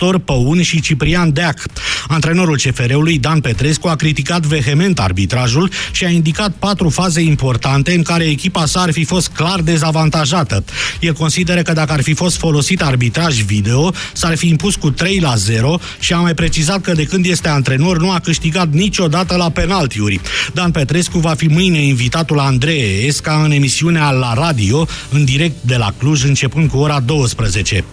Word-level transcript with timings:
Nestor 0.00 0.18
Păun 0.18 0.62
și 0.62 0.80
Ciprian 0.80 1.32
Deac. 1.32 1.62
Antrenorul 2.08 2.56
CFR-ului, 2.56 3.18
Dan 3.18 3.40
Petrescu, 3.40 3.88
a 3.88 3.96
criticat 3.96 4.46
vehement 4.46 5.00
arbitrajul 5.00 5.70
și 5.92 6.04
a 6.04 6.08
indicat 6.08 6.52
patru 6.58 6.88
faze 6.88 7.20
importante 7.20 7.94
în 7.94 8.02
care 8.02 8.24
echipa 8.24 8.66
sa 8.66 8.80
ar 8.80 8.92
fi 8.92 9.04
fost 9.04 9.28
clar 9.28 9.60
dezavantajată. 9.60 10.64
El 11.00 11.12
consideră 11.12 11.62
că 11.62 11.72
dacă 11.72 11.92
ar 11.92 12.02
fi 12.02 12.14
fost 12.14 12.36
folosit 12.36 12.82
arbitraj 12.82 13.40
video, 13.40 13.92
s-ar 14.12 14.36
fi 14.36 14.48
impus 14.48 14.74
cu 14.74 14.90
3 14.90 15.18
la 15.18 15.34
0 15.34 15.78
și 15.98 16.12
a 16.12 16.18
mai 16.18 16.34
precizat 16.34 16.80
că 16.80 16.92
de 16.92 17.04
când 17.04 17.26
este 17.26 17.48
antrenor 17.48 17.98
nu 17.98 18.10
a 18.10 18.18
câștigat 18.18 18.72
niciodată 18.72 19.36
la 19.36 19.50
penaltiuri. 19.50 20.20
Dan 20.52 20.70
Petrescu 20.70 21.18
va 21.18 21.34
fi 21.34 21.46
mâine 21.46 21.82
invitatul 21.82 22.38
Andrei 22.38 23.06
Esca 23.06 23.42
în 23.44 23.50
emisiunea 23.50 24.10
la 24.10 24.34
radio, 24.34 24.86
în 25.10 25.24
direct 25.24 25.56
de 25.60 25.76
la 25.76 25.94
Cluj, 25.98 26.24
începând 26.24 26.70
cu 26.70 26.76
ora 26.78 27.00
12. 27.00 27.84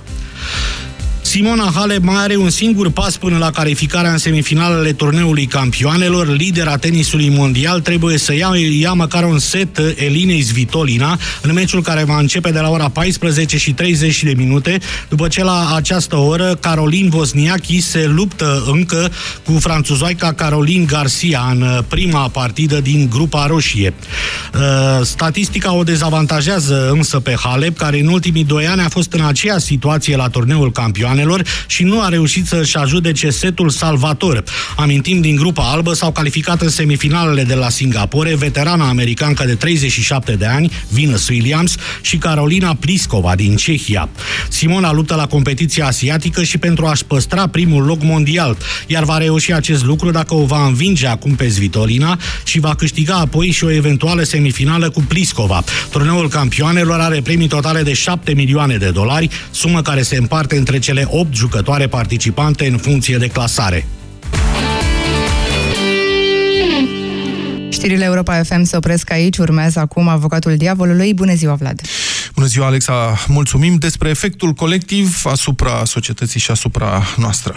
Simona 1.28 1.72
Halep 1.76 2.04
mai 2.04 2.16
are 2.24 2.36
un 2.36 2.50
singur 2.50 2.92
pas 2.92 3.18
până 3.18 3.38
la 3.38 3.52
calificarea 3.52 4.12
în 4.12 4.18
semifinalele 4.18 4.94
turneului 4.94 5.46
campioanelor. 5.46 6.36
Lidera 6.36 6.78
tenisului 6.78 7.30
mondial 7.30 7.80
trebuie 7.80 8.18
să 8.18 8.34
ia, 8.34 8.52
ia 8.80 8.94
măcar 8.94 9.24
un 9.24 9.40
set 9.40 9.78
Elinei 9.78 10.42
Svitolina 10.42 11.20
în 11.42 11.54
meciul 11.54 11.82
care 11.82 12.04
va 12.04 12.18
începe 12.20 12.52
de 12.52 12.60
la 12.60 12.70
ora 12.70 12.90
14 12.90 13.58
și 13.58 13.74
30 13.74 14.24
de 14.24 14.34
minute, 14.38 14.78
după 15.10 15.28
ce 15.28 15.44
la 15.44 15.74
această 15.76 16.16
oră 16.16 16.56
Caroline 16.56 17.10
Wozniacki 17.14 17.82
se 17.82 18.06
luptă 18.06 18.64
încă 18.72 19.12
cu 19.46 19.52
franțuzoica 19.60 20.34
Caroline 20.34 20.86
Garcia 20.86 21.48
în 21.52 21.84
prima 21.88 22.28
partidă 22.28 22.80
din 22.80 23.10
grupa 23.10 23.46
roșie. 23.46 23.94
Uh, 24.54 25.06
statistica 25.06 25.74
o 25.74 25.84
dezavantajează 25.84 26.90
însă 26.92 27.20
pe 27.20 27.36
Halep, 27.40 27.78
care 27.78 28.00
în 28.00 28.08
ultimii 28.08 28.44
doi 28.44 28.68
ani 28.68 28.82
a 28.82 28.90
fost 28.90 29.14
în 29.14 29.26
aceeași 29.26 29.66
situație 29.66 30.16
la 30.16 30.28
turneul 30.28 30.72
campioanelor 30.72 31.16
campioanelor 31.18 31.42
și 31.68 31.84
nu 31.84 32.02
a 32.02 32.10
reușit 32.10 32.46
să-și 32.46 32.78
ajudece 32.78 33.30
setul 33.30 33.70
salvator. 33.70 34.44
Amintim, 34.76 35.22
din 35.22 35.36
grupa 35.36 35.72
albă 35.72 35.94
s-au 35.94 36.12
calificat 36.12 36.62
în 36.62 36.70
semifinalele 36.70 37.44
de 37.44 37.54
la 37.54 37.70
Singapore 37.70 38.36
veterana 38.36 38.88
americancă 38.88 39.46
de 39.46 39.56
37 39.56 40.32
de 40.32 40.46
ani, 40.46 40.72
Venus 40.90 41.28
Williams, 41.28 41.76
și 42.02 42.18
Carolina 42.18 42.76
Pliskova 42.80 43.36
din 43.36 43.56
Cehia. 43.56 44.10
Simona 44.50 44.92
luptă 44.92 45.16
la 45.16 45.28
competiția 45.28 45.86
asiatică 45.86 46.44
și 46.44 46.58
pentru 46.58 46.86
a-și 46.86 47.06
păstra 47.06 47.48
primul 47.48 47.84
loc 47.84 48.04
mondial, 48.04 48.58
iar 48.88 49.04
va 49.04 49.18
reuși 49.18 49.54
acest 49.54 49.86
lucru 49.86 50.12
dacă 50.12 50.34
o 50.34 50.46
va 50.46 50.66
învinge 50.66 51.08
acum 51.08 51.36
pe 51.36 51.50
Svitolina 51.50 52.20
și 52.44 52.60
va 52.60 52.76
câștiga 52.76 53.16
apoi 53.16 53.52
și 53.52 53.64
o 53.64 53.72
eventuală 53.72 54.24
semifinală 54.24 54.90
cu 54.90 55.02
Pliskova. 55.08 55.64
Turneul 55.90 56.30
campioanelor 56.30 57.00
are 57.00 57.22
premii 57.22 57.48
totale 57.48 57.82
de 57.82 57.94
7 57.94 58.34
milioane 58.34 58.76
de 58.76 58.90
dolari, 58.90 59.30
sumă 59.52 59.82
care 59.82 60.02
se 60.02 60.16
împarte 60.16 60.58
între 60.58 60.80
cele 60.80 61.07
8 61.10 61.36
jucătoare 61.36 61.88
participante 61.88 62.68
în 62.68 62.78
funcție 62.78 63.18
de 63.18 63.28
clasare. 63.28 63.86
Știrile 67.70 68.04
Europa 68.04 68.44
FM 68.44 68.64
se 68.64 68.78
opresc 68.78 69.12
aici, 69.12 69.38
urmează 69.38 69.80
acum 69.80 70.08
avocatul 70.08 70.56
diavolului. 70.58 71.14
Bună 71.14 71.34
ziua, 71.34 71.54
Vlad! 71.54 71.82
Bună 72.36 72.48
ziua, 72.48 72.66
Alexa! 72.66 73.18
Mulțumim 73.28 73.76
despre 73.76 74.10
efectul 74.10 74.52
colectiv 74.52 75.22
asupra 75.26 75.86
societății 75.86 76.40
și 76.40 76.52
asupra 76.52 77.04
noastră. 77.18 77.56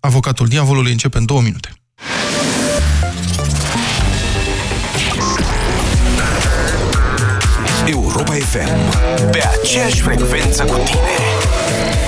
Avocatul 0.00 0.46
diavolului 0.46 0.90
începe 0.90 1.18
în 1.18 1.24
două 1.24 1.40
minute. 1.40 1.72
Europa 7.86 8.32
FM, 8.32 9.30
pe 9.30 9.42
aceeași 9.60 10.00
frecvență 10.00 10.64
cu 10.64 10.76
tine. 10.84 12.07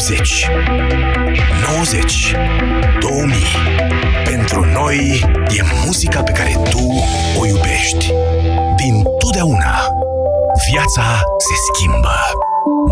80, 0.00 0.48
90, 1.76 2.34
2000. 3.00 3.36
Pentru 4.24 4.64
noi 4.64 5.24
e 5.58 5.62
muzica 5.84 6.22
pe 6.22 6.32
care 6.32 6.56
tu 6.70 7.02
o 7.38 7.46
iubești. 7.46 8.12
Din 8.76 9.02
totdeauna, 9.18 9.88
viața 10.70 11.02
se 11.38 11.54
schimbă. 11.72 12.16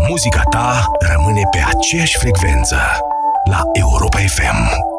Muzica 0.09 0.41
ta 0.49 0.85
rămâne 0.99 1.41
pe 1.51 1.63
aceeași 1.67 2.17
frecvență 2.17 2.77
la 3.49 3.61
Europa 3.73 4.17
FM. 4.17 4.98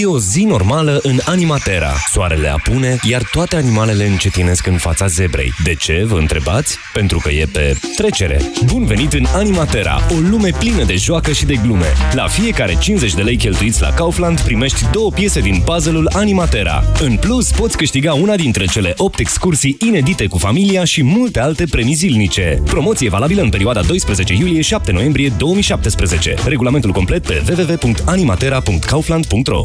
E 0.00 0.06
o 0.06 0.18
zi 0.18 0.44
normală 0.44 0.98
în 1.02 1.18
Animatera. 1.24 1.92
Soarele 2.10 2.48
apune, 2.48 2.96
iar 3.02 3.22
toate 3.32 3.56
animalele 3.56 4.06
încetinesc 4.06 4.66
în 4.66 4.76
fața 4.76 5.06
zebrei. 5.06 5.52
De 5.64 5.74
ce, 5.74 6.04
vă 6.06 6.18
întrebați? 6.18 6.78
Pentru 6.92 7.18
că 7.18 7.30
e 7.30 7.46
pe 7.52 7.78
trecere. 7.96 8.40
Bun 8.64 8.84
venit 8.84 9.12
în 9.12 9.26
Animatera, 9.34 10.00
o 10.10 10.14
lume 10.30 10.50
plină 10.58 10.84
de 10.84 10.94
joacă 10.94 11.32
și 11.32 11.44
de 11.44 11.54
glume. 11.62 11.86
La 12.12 12.26
fiecare 12.26 12.76
50 12.80 13.14
de 13.14 13.22
lei 13.22 13.36
cheltuiți 13.36 13.80
la 13.80 13.92
Kaufland 13.92 14.40
primești 14.40 14.86
două 14.92 15.10
piese 15.10 15.40
din 15.40 15.62
puzzle-ul 15.64 16.10
Animatera. 16.12 16.84
În 17.00 17.16
plus, 17.16 17.50
poți 17.50 17.76
câștiga 17.76 18.14
una 18.14 18.36
dintre 18.36 18.64
cele 18.64 18.94
8 18.96 19.18
excursii 19.18 19.76
inedite 19.80 20.26
cu 20.26 20.38
familia 20.38 20.84
și 20.84 21.02
multe 21.02 21.40
alte 21.40 21.64
premii 21.70 21.94
zilnice. 21.94 22.62
Promoție 22.64 23.08
valabilă 23.08 23.42
în 23.42 23.50
perioada 23.50 23.82
12 23.82 24.34
iulie-7 24.34 24.92
noiembrie 24.92 25.32
2017. 25.38 26.34
Regulamentul 26.46 26.92
complet 26.92 27.26
pe 27.26 27.42
www.animatera.kaufland.ro 27.48 29.64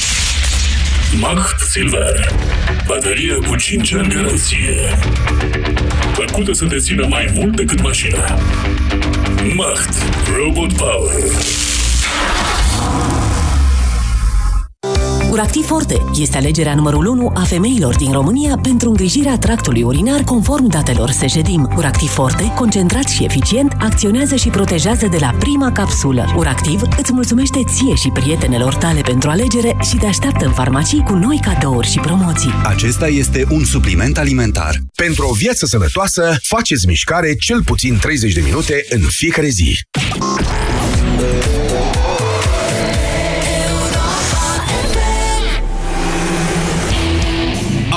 Macht 1.19 1.59
Silver. 1.59 2.31
Baterie 2.87 3.33
cu 3.33 3.55
5 3.55 3.93
ani 3.93 4.07
garanție. 4.07 4.97
Făcută 6.13 6.53
să 6.53 6.65
dețină 6.65 7.05
mai 7.09 7.29
mult 7.33 7.55
decât 7.55 7.81
mașina. 7.81 8.39
Macht 9.55 9.93
Robot 10.37 10.73
Power. 10.73 11.11
Uractiv 15.31 15.65
Forte 15.65 15.97
este 16.19 16.37
alegerea 16.37 16.75
numărul 16.75 17.05
1 17.05 17.31
a 17.35 17.43
femeilor 17.43 17.95
din 17.95 18.11
România 18.11 18.59
pentru 18.61 18.89
îngrijirea 18.89 19.37
tractului 19.37 19.83
urinar 19.83 20.23
conform 20.23 20.67
datelor 20.67 21.09
Sejedim. 21.09 21.73
Uractiv 21.75 22.09
Forte, 22.09 22.53
concentrat 22.55 23.07
și 23.07 23.23
eficient, 23.23 23.75
acționează 23.79 24.35
și 24.35 24.49
protejează 24.49 25.07
de 25.07 25.17
la 25.19 25.35
prima 25.39 25.71
capsulă. 25.71 26.33
Uractiv 26.37 26.81
îți 26.97 27.13
mulțumește 27.13 27.59
ție 27.73 27.95
și 27.95 28.09
prietenelor 28.09 28.75
tale 28.75 29.01
pentru 29.01 29.29
alegere 29.29 29.77
și 29.89 29.95
te 29.95 30.05
așteaptă 30.05 30.45
în 30.45 30.51
farmacii 30.51 31.03
cu 31.03 31.13
noi 31.13 31.39
cadouri 31.41 31.87
și 31.87 31.99
promoții. 31.99 32.53
Acesta 32.63 33.07
este 33.07 33.45
un 33.49 33.63
supliment 33.63 34.17
alimentar. 34.17 34.75
Pentru 34.95 35.27
o 35.27 35.33
viață 35.33 35.65
sănătoasă, 35.65 36.35
faceți 36.41 36.87
mișcare 36.87 37.35
cel 37.35 37.63
puțin 37.63 37.97
30 38.01 38.33
de 38.33 38.41
minute 38.41 38.85
în 38.89 39.01
fiecare 39.01 39.47
zi. 39.47 39.79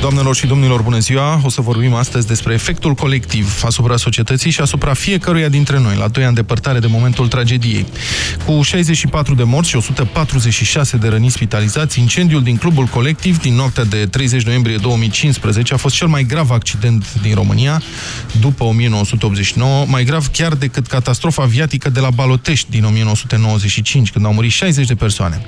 Doamnelor 0.00 0.34
și 0.34 0.46
domnilor, 0.46 0.82
bună 0.82 0.98
ziua! 0.98 1.40
O 1.44 1.48
să 1.48 1.60
vorbim 1.60 1.94
astăzi 1.94 2.26
despre 2.26 2.54
efectul 2.54 2.94
colectiv 2.94 3.62
asupra 3.64 3.96
societății 3.96 4.50
și 4.50 4.60
asupra 4.60 4.94
fiecăruia 4.94 5.48
dintre 5.48 5.78
noi, 5.78 5.96
la 5.96 6.08
2 6.08 6.24
ani 6.24 6.34
depărtare 6.34 6.78
de 6.78 6.86
momentul 6.86 7.28
tragediei. 7.28 7.86
Cu 8.44 8.62
64 8.62 9.34
de 9.34 9.42
morți 9.42 9.68
și 9.68 9.76
146 9.76 10.96
de 10.96 11.08
răniți 11.08 11.34
spitalizați, 11.34 12.00
incendiul 12.00 12.42
din 12.42 12.56
clubul 12.56 12.84
colectiv 12.84 13.38
din 13.38 13.54
noaptea 13.54 13.84
de 13.84 14.06
30 14.06 14.42
noiembrie 14.42 14.76
2015 14.76 15.74
a 15.74 15.76
fost 15.76 15.94
cel 15.94 16.06
mai 16.06 16.24
grav 16.24 16.50
accident 16.50 17.14
din 17.22 17.34
România 17.34 17.82
după 18.40 18.64
1989, 18.64 19.84
mai 19.88 20.04
grav 20.04 20.26
chiar 20.26 20.54
decât 20.54 20.86
catastrofa 20.86 21.42
aviatică 21.42 21.90
de 21.90 22.00
la 22.00 22.10
Balotești 22.10 22.70
din 22.70 22.84
1995, 22.84 24.10
când 24.10 24.24
au 24.24 24.32
murit 24.32 24.50
60 24.50 24.86
de 24.86 24.94
persoane. 24.94 25.44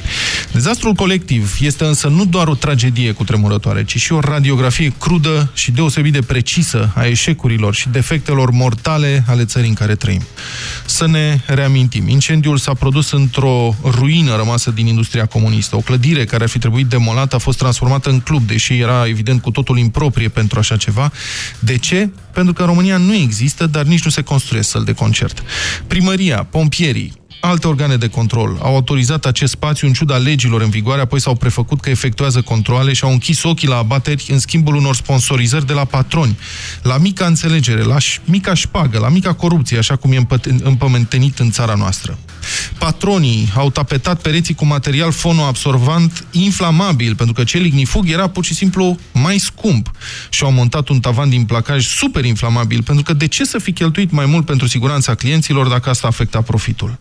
Dezastrul 0.52 0.92
colectiv 0.92 1.56
este 1.60 1.84
însă 1.84 2.08
nu 2.08 2.24
doar 2.24 2.48
o 2.48 2.54
tragedie 2.54 3.12
cu 3.12 3.24
tremurătoare, 3.24 3.84
ci 3.84 3.96
și 3.96 4.12
o 4.12 4.20
radiografie 4.38 4.92
crudă 4.98 5.50
și 5.54 5.70
deosebit 5.70 6.12
de 6.12 6.20
precisă 6.22 6.92
a 6.94 7.04
eșecurilor 7.06 7.74
și 7.74 7.88
defectelor 7.88 8.50
mortale 8.50 9.24
ale 9.26 9.44
țării 9.44 9.68
în 9.68 9.74
care 9.74 9.94
trăim. 9.94 10.22
Să 10.86 11.06
ne 11.06 11.40
reamintim, 11.46 12.08
incendiul 12.08 12.56
s-a 12.56 12.74
produs 12.74 13.10
într-o 13.10 13.74
ruină 13.84 14.36
rămasă 14.36 14.70
din 14.70 14.86
industria 14.86 15.26
comunistă. 15.26 15.76
O 15.76 15.80
clădire 15.80 16.24
care 16.24 16.42
ar 16.42 16.48
fi 16.48 16.58
trebuit 16.58 16.86
demolată 16.86 17.34
a 17.34 17.38
fost 17.38 17.58
transformată 17.58 18.10
în 18.10 18.20
club, 18.20 18.46
deși 18.46 18.78
era 18.78 19.06
evident 19.06 19.42
cu 19.42 19.50
totul 19.50 19.78
improprie 19.78 20.28
pentru 20.28 20.58
așa 20.58 20.76
ceva. 20.76 21.12
De 21.58 21.78
ce? 21.78 22.10
Pentru 22.32 22.52
că 22.52 22.62
în 22.62 22.68
România 22.68 22.96
nu 22.96 23.14
există, 23.14 23.66
dar 23.66 23.84
nici 23.84 24.04
nu 24.04 24.10
se 24.10 24.22
construiesc 24.22 24.68
săl 24.70 24.84
de 24.84 24.92
concert. 24.92 25.42
Primăria, 25.86 26.46
pompierii, 26.50 27.12
alte 27.40 27.66
organe 27.66 27.96
de 27.96 28.08
control 28.08 28.58
au 28.62 28.74
autorizat 28.74 29.26
acest 29.26 29.52
spațiu 29.52 29.86
în 29.86 29.92
ciuda 29.92 30.16
legilor 30.16 30.60
în 30.60 30.70
vigoare, 30.70 31.00
apoi 31.00 31.20
s-au 31.20 31.34
prefăcut 31.34 31.80
că 31.80 31.90
efectuează 31.90 32.40
controle 32.40 32.92
și 32.92 33.04
au 33.04 33.10
închis 33.10 33.42
ochii 33.42 33.68
la 33.68 33.76
abateri 33.76 34.26
în 34.28 34.38
schimbul 34.38 34.74
unor 34.74 34.94
sponsorizări 34.94 35.66
de 35.66 35.72
la 35.72 35.84
patroni, 35.84 36.38
la 36.82 36.98
mica 36.98 37.26
înțelegere, 37.26 37.82
la 37.82 37.96
mica 38.24 38.54
șpagă, 38.54 38.98
la 38.98 39.08
mica 39.08 39.32
corupție, 39.32 39.78
așa 39.78 39.96
cum 39.96 40.12
e 40.12 40.26
împământenit 40.62 41.38
în 41.38 41.50
țara 41.50 41.74
noastră. 41.74 42.18
Patronii 42.78 43.52
au 43.54 43.70
tapetat 43.70 44.20
pereții 44.20 44.54
cu 44.54 44.64
material 44.64 45.12
fonoabsorbant 45.12 46.26
inflamabil, 46.30 47.14
pentru 47.14 47.34
că 47.34 47.44
cel 47.44 47.64
ignifug 47.64 48.10
era 48.10 48.28
pur 48.28 48.44
și 48.44 48.54
simplu 48.54 48.98
mai 49.12 49.38
scump 49.38 49.90
și 50.30 50.44
au 50.44 50.52
montat 50.52 50.88
un 50.88 51.00
tavan 51.00 51.28
din 51.28 51.44
placaj 51.44 51.86
super 51.86 52.24
inflamabil, 52.24 52.82
pentru 52.82 53.04
că 53.04 53.12
de 53.12 53.26
ce 53.26 53.44
să 53.44 53.58
fi 53.58 53.72
cheltuit 53.72 54.10
mai 54.10 54.26
mult 54.26 54.46
pentru 54.46 54.66
siguranța 54.66 55.14
clienților 55.14 55.68
dacă 55.68 55.90
asta 55.90 56.06
afecta 56.06 56.40
profitul? 56.40 56.98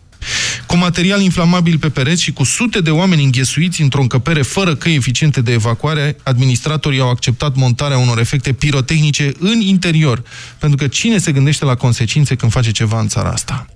Cu 0.66 0.76
material 0.76 1.20
inflamabil 1.20 1.78
pe 1.78 1.88
pereți 1.88 2.22
și 2.22 2.32
cu 2.32 2.44
sute 2.44 2.80
de 2.80 2.90
oameni 2.90 3.24
înghesuiți 3.24 3.82
într-o 3.82 4.00
încăpere 4.00 4.42
fără 4.42 4.74
căi 4.74 4.94
eficiente 4.94 5.40
de 5.40 5.52
evacuare, 5.52 6.16
administratorii 6.22 7.00
au 7.00 7.10
acceptat 7.10 7.54
montarea 7.54 7.98
unor 7.98 8.18
efecte 8.18 8.52
pirotehnice 8.52 9.32
în 9.38 9.60
interior. 9.60 10.22
Pentru 10.58 10.76
că 10.76 10.86
cine 10.86 11.18
se 11.18 11.32
gândește 11.32 11.64
la 11.64 11.74
consecințe 11.74 12.34
când 12.34 12.52
face 12.52 12.70
ceva 12.70 13.00
în 13.00 13.08
țara 13.08 13.28
asta? 13.28 13.66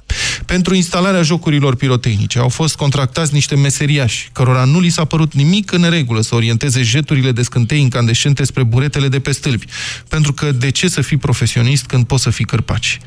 Pentru 0.46 0.74
instalarea 0.74 1.22
jocurilor 1.22 1.76
pirotehnice 1.76 2.38
au 2.38 2.48
fost 2.48 2.76
contractați 2.76 3.32
niște 3.32 3.56
meseriași, 3.56 4.28
cărora 4.32 4.64
nu 4.64 4.80
li 4.80 4.88
s-a 4.88 5.04
părut 5.04 5.34
nimic 5.34 5.72
în 5.72 5.90
regulă 5.90 6.20
să 6.20 6.34
orienteze 6.34 6.82
jeturile 6.82 7.32
de 7.32 7.42
scântei 7.42 7.80
incandescente 7.80 8.44
spre 8.44 8.62
buretele 8.62 9.08
de 9.08 9.20
pe 9.20 9.32
stâlpi. 9.32 9.66
Pentru 10.08 10.32
că 10.32 10.52
de 10.52 10.70
ce 10.70 10.88
să 10.88 11.00
fii 11.00 11.16
profesionist 11.16 11.84
când 11.84 12.06
poți 12.06 12.22
să 12.22 12.30
fii 12.30 12.44
cărpaci? 12.44 12.98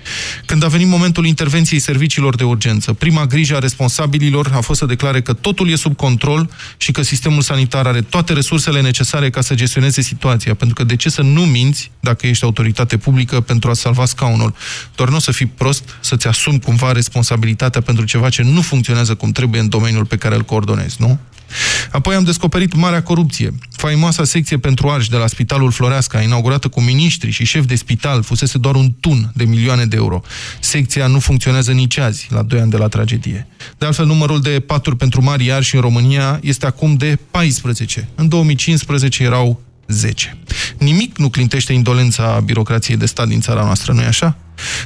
Când 0.45 0.63
a 0.63 0.67
venit 0.67 0.87
momentul 0.87 1.25
intervenției 1.25 1.79
serviciilor 1.79 2.35
de 2.35 2.43
urgență, 2.43 2.93
prima 2.93 3.24
grijă 3.25 3.55
a 3.55 3.59
responsabililor 3.59 4.51
a 4.53 4.59
fost 4.59 4.79
să 4.79 4.85
declare 4.85 5.21
că 5.21 5.33
totul 5.33 5.69
e 5.69 5.75
sub 5.75 5.95
control 5.95 6.49
și 6.77 6.91
că 6.91 7.01
sistemul 7.01 7.41
sanitar 7.41 7.87
are 7.87 8.01
toate 8.01 8.33
resursele 8.33 8.81
necesare 8.81 9.29
ca 9.29 9.41
să 9.41 9.55
gestioneze 9.55 10.01
situația. 10.01 10.53
Pentru 10.53 10.75
că 10.75 10.83
de 10.83 10.95
ce 10.95 11.09
să 11.09 11.21
nu 11.21 11.41
minți 11.41 11.91
dacă 11.99 12.27
ești 12.27 12.43
autoritate 12.43 12.97
publică 12.97 13.41
pentru 13.41 13.69
a 13.69 13.73
salva 13.73 14.05
scaunul? 14.05 14.55
Doar 14.95 15.09
nu 15.09 15.15
o 15.15 15.19
să 15.19 15.31
fii 15.31 15.45
prost 15.45 15.89
să-ți 15.99 16.27
asumi 16.27 16.59
cumva 16.59 16.91
responsabilitatea 16.91 17.81
pentru 17.81 18.05
ceva 18.05 18.29
ce 18.29 18.41
nu 18.41 18.61
funcționează 18.61 19.15
cum 19.15 19.31
trebuie 19.31 19.61
în 19.61 19.69
domeniul 19.69 20.05
pe 20.05 20.17
care 20.17 20.35
îl 20.35 20.41
coordonezi, 20.41 20.95
nu? 20.99 21.19
Apoi 21.91 22.15
am 22.15 22.23
descoperit 22.23 22.75
marea 22.75 23.03
corupție. 23.03 23.53
Faimoasa 23.85 24.23
secție 24.23 24.57
pentru 24.57 24.89
arși 24.89 25.09
de 25.09 25.17
la 25.17 25.27
Spitalul 25.27 25.71
Floreasca, 25.71 26.21
inaugurată 26.21 26.67
cu 26.67 26.81
miniștri 26.81 27.31
și 27.31 27.45
șef 27.45 27.65
de 27.65 27.75
spital, 27.75 28.23
fusese 28.23 28.57
doar 28.57 28.75
un 28.75 28.91
tun 28.99 29.31
de 29.35 29.43
milioane 29.43 29.85
de 29.85 29.95
euro. 29.95 30.21
Secția 30.59 31.07
nu 31.07 31.19
funcționează 31.19 31.71
nici 31.71 31.97
azi, 31.97 32.27
la 32.29 32.41
2 32.41 32.59
ani 32.59 32.71
de 32.71 32.77
la 32.77 32.87
tragedie. 32.87 33.47
De 33.77 33.85
altfel, 33.85 34.05
numărul 34.05 34.41
de 34.41 34.59
paturi 34.59 34.95
pentru 34.95 35.23
mari 35.23 35.51
arși 35.51 35.75
în 35.75 35.81
România 35.81 36.39
este 36.43 36.65
acum 36.65 36.95
de 36.95 37.17
14. 37.31 38.09
În 38.15 38.27
2015 38.27 39.23
erau 39.23 39.61
10. 39.87 40.37
Nimic 40.77 41.17
nu 41.17 41.29
clintește 41.29 41.73
indolența 41.73 42.41
birocrației 42.45 42.97
de 42.97 43.05
stat 43.05 43.27
din 43.27 43.39
țara 43.39 43.63
noastră, 43.63 43.93
nu-i 43.93 44.05
așa? 44.05 44.37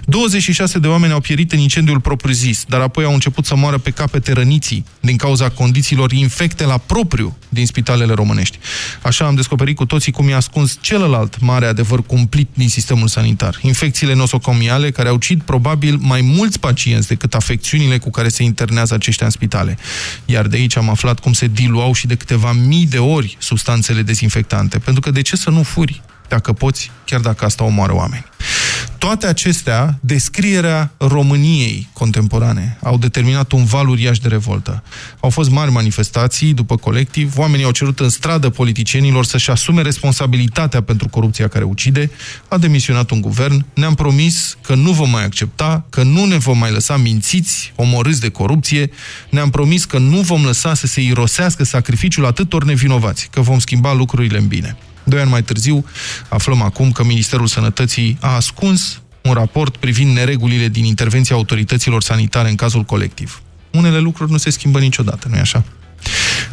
26 0.05 0.79
de 0.79 0.87
oameni 0.87 1.13
au 1.13 1.19
pierit 1.19 1.51
în 1.51 1.59
incendiul 1.59 1.99
propriu-zis, 1.99 2.65
dar 2.67 2.81
apoi 2.81 3.03
au 3.03 3.13
început 3.13 3.45
să 3.45 3.55
moară 3.55 3.77
pe 3.77 3.89
capete 3.89 4.31
răniții 4.31 4.85
din 4.99 5.17
cauza 5.17 5.49
condițiilor 5.49 6.11
infecte 6.11 6.65
la 6.65 6.77
propriu 6.77 7.37
din 7.49 7.65
spitalele 7.65 8.13
românești. 8.13 8.59
Așa 9.01 9.25
am 9.25 9.35
descoperit 9.35 9.75
cu 9.75 9.85
toții 9.85 10.11
cum 10.11 10.29
i-a 10.29 10.35
ascuns 10.35 10.77
celălalt 10.81 11.39
mare 11.39 11.65
adevăr 11.65 12.03
cumplit 12.05 12.49
din 12.53 12.69
sistemul 12.69 13.07
sanitar. 13.07 13.59
Infecțiile 13.61 14.13
nosocomiale 14.13 14.91
care 14.91 15.09
au 15.09 15.15
ucid 15.15 15.41
probabil 15.41 15.97
mai 16.01 16.21
mulți 16.21 16.59
pacienți 16.59 17.07
decât 17.07 17.33
afecțiunile 17.33 17.97
cu 17.97 18.09
care 18.09 18.29
se 18.29 18.43
internează 18.43 18.93
aceștia 18.93 19.25
în 19.25 19.31
spitale. 19.31 19.77
Iar 20.25 20.47
de 20.47 20.57
aici 20.57 20.77
am 20.77 20.89
aflat 20.89 21.19
cum 21.19 21.33
se 21.33 21.47
diluau 21.47 21.93
și 21.93 22.07
de 22.07 22.15
câteva 22.15 22.51
mii 22.51 22.85
de 22.85 22.97
ori 22.97 23.37
substanțele 23.39 24.01
dezinfectante. 24.01 24.79
Pentru 24.79 25.01
că 25.01 25.11
de 25.11 25.21
ce 25.21 25.35
să 25.35 25.49
nu 25.49 25.63
furi 25.63 26.01
dacă 26.27 26.53
poți, 26.53 26.91
chiar 27.05 27.19
dacă 27.19 27.45
asta 27.45 27.63
omoară 27.63 27.95
oameni. 27.95 28.25
Toate 28.99 29.27
acestea, 29.27 29.99
descrierea 30.01 30.91
României 30.97 31.89
contemporane, 31.93 32.77
au 32.83 32.97
determinat 32.97 33.51
un 33.51 33.65
val 33.65 33.87
uriaș 33.87 34.17
de 34.19 34.27
revoltă. 34.27 34.83
Au 35.19 35.29
fost 35.29 35.49
mari 35.49 35.71
manifestații 35.71 36.53
după 36.53 36.75
colectiv, 36.75 37.37
oamenii 37.37 37.65
au 37.65 37.71
cerut 37.71 37.99
în 37.99 38.09
stradă 38.09 38.49
politicienilor 38.49 39.25
să-și 39.25 39.49
asume 39.49 39.81
responsabilitatea 39.81 40.81
pentru 40.81 41.07
corupția 41.09 41.47
care 41.47 41.63
ucide, 41.63 42.11
a 42.47 42.57
demisionat 42.57 43.09
un 43.09 43.21
guvern, 43.21 43.65
ne-am 43.73 43.95
promis 43.95 44.57
că 44.61 44.75
nu 44.75 44.91
vom 44.91 45.09
mai 45.09 45.23
accepta, 45.23 45.85
că 45.89 46.03
nu 46.03 46.25
ne 46.25 46.37
vom 46.37 46.57
mai 46.57 46.71
lăsa 46.71 46.97
mințiți, 46.97 47.73
omorâți 47.75 48.21
de 48.21 48.29
corupție, 48.29 48.89
ne-am 49.29 49.49
promis 49.49 49.85
că 49.85 49.97
nu 49.97 50.21
vom 50.21 50.45
lăsa 50.45 50.73
să 50.73 50.87
se 50.87 51.01
irosească 51.01 51.63
sacrificiul 51.63 52.25
atâtor 52.25 52.63
nevinovați, 52.63 53.27
că 53.31 53.41
vom 53.41 53.59
schimba 53.59 53.93
lucrurile 53.93 54.37
în 54.37 54.47
bine. 54.47 54.77
Doi 55.09 55.19
ani 55.19 55.29
mai 55.29 55.43
târziu, 55.43 55.85
aflăm 56.27 56.61
acum 56.61 56.91
că 56.91 57.03
Ministerul 57.03 57.47
Sănătății 57.47 58.17
a 58.21 58.35
ascuns 58.35 59.01
un 59.21 59.33
raport 59.33 59.77
privind 59.77 60.13
neregulile 60.13 60.67
din 60.67 60.83
intervenția 60.83 61.35
autorităților 61.35 62.03
sanitare 62.03 62.49
în 62.49 62.55
cazul 62.55 62.83
colectiv. 62.83 63.41
Unele 63.71 63.99
lucruri 63.99 64.31
nu 64.31 64.37
se 64.37 64.49
schimbă 64.49 64.79
niciodată, 64.79 65.27
nu-i 65.27 65.39
așa? 65.39 65.63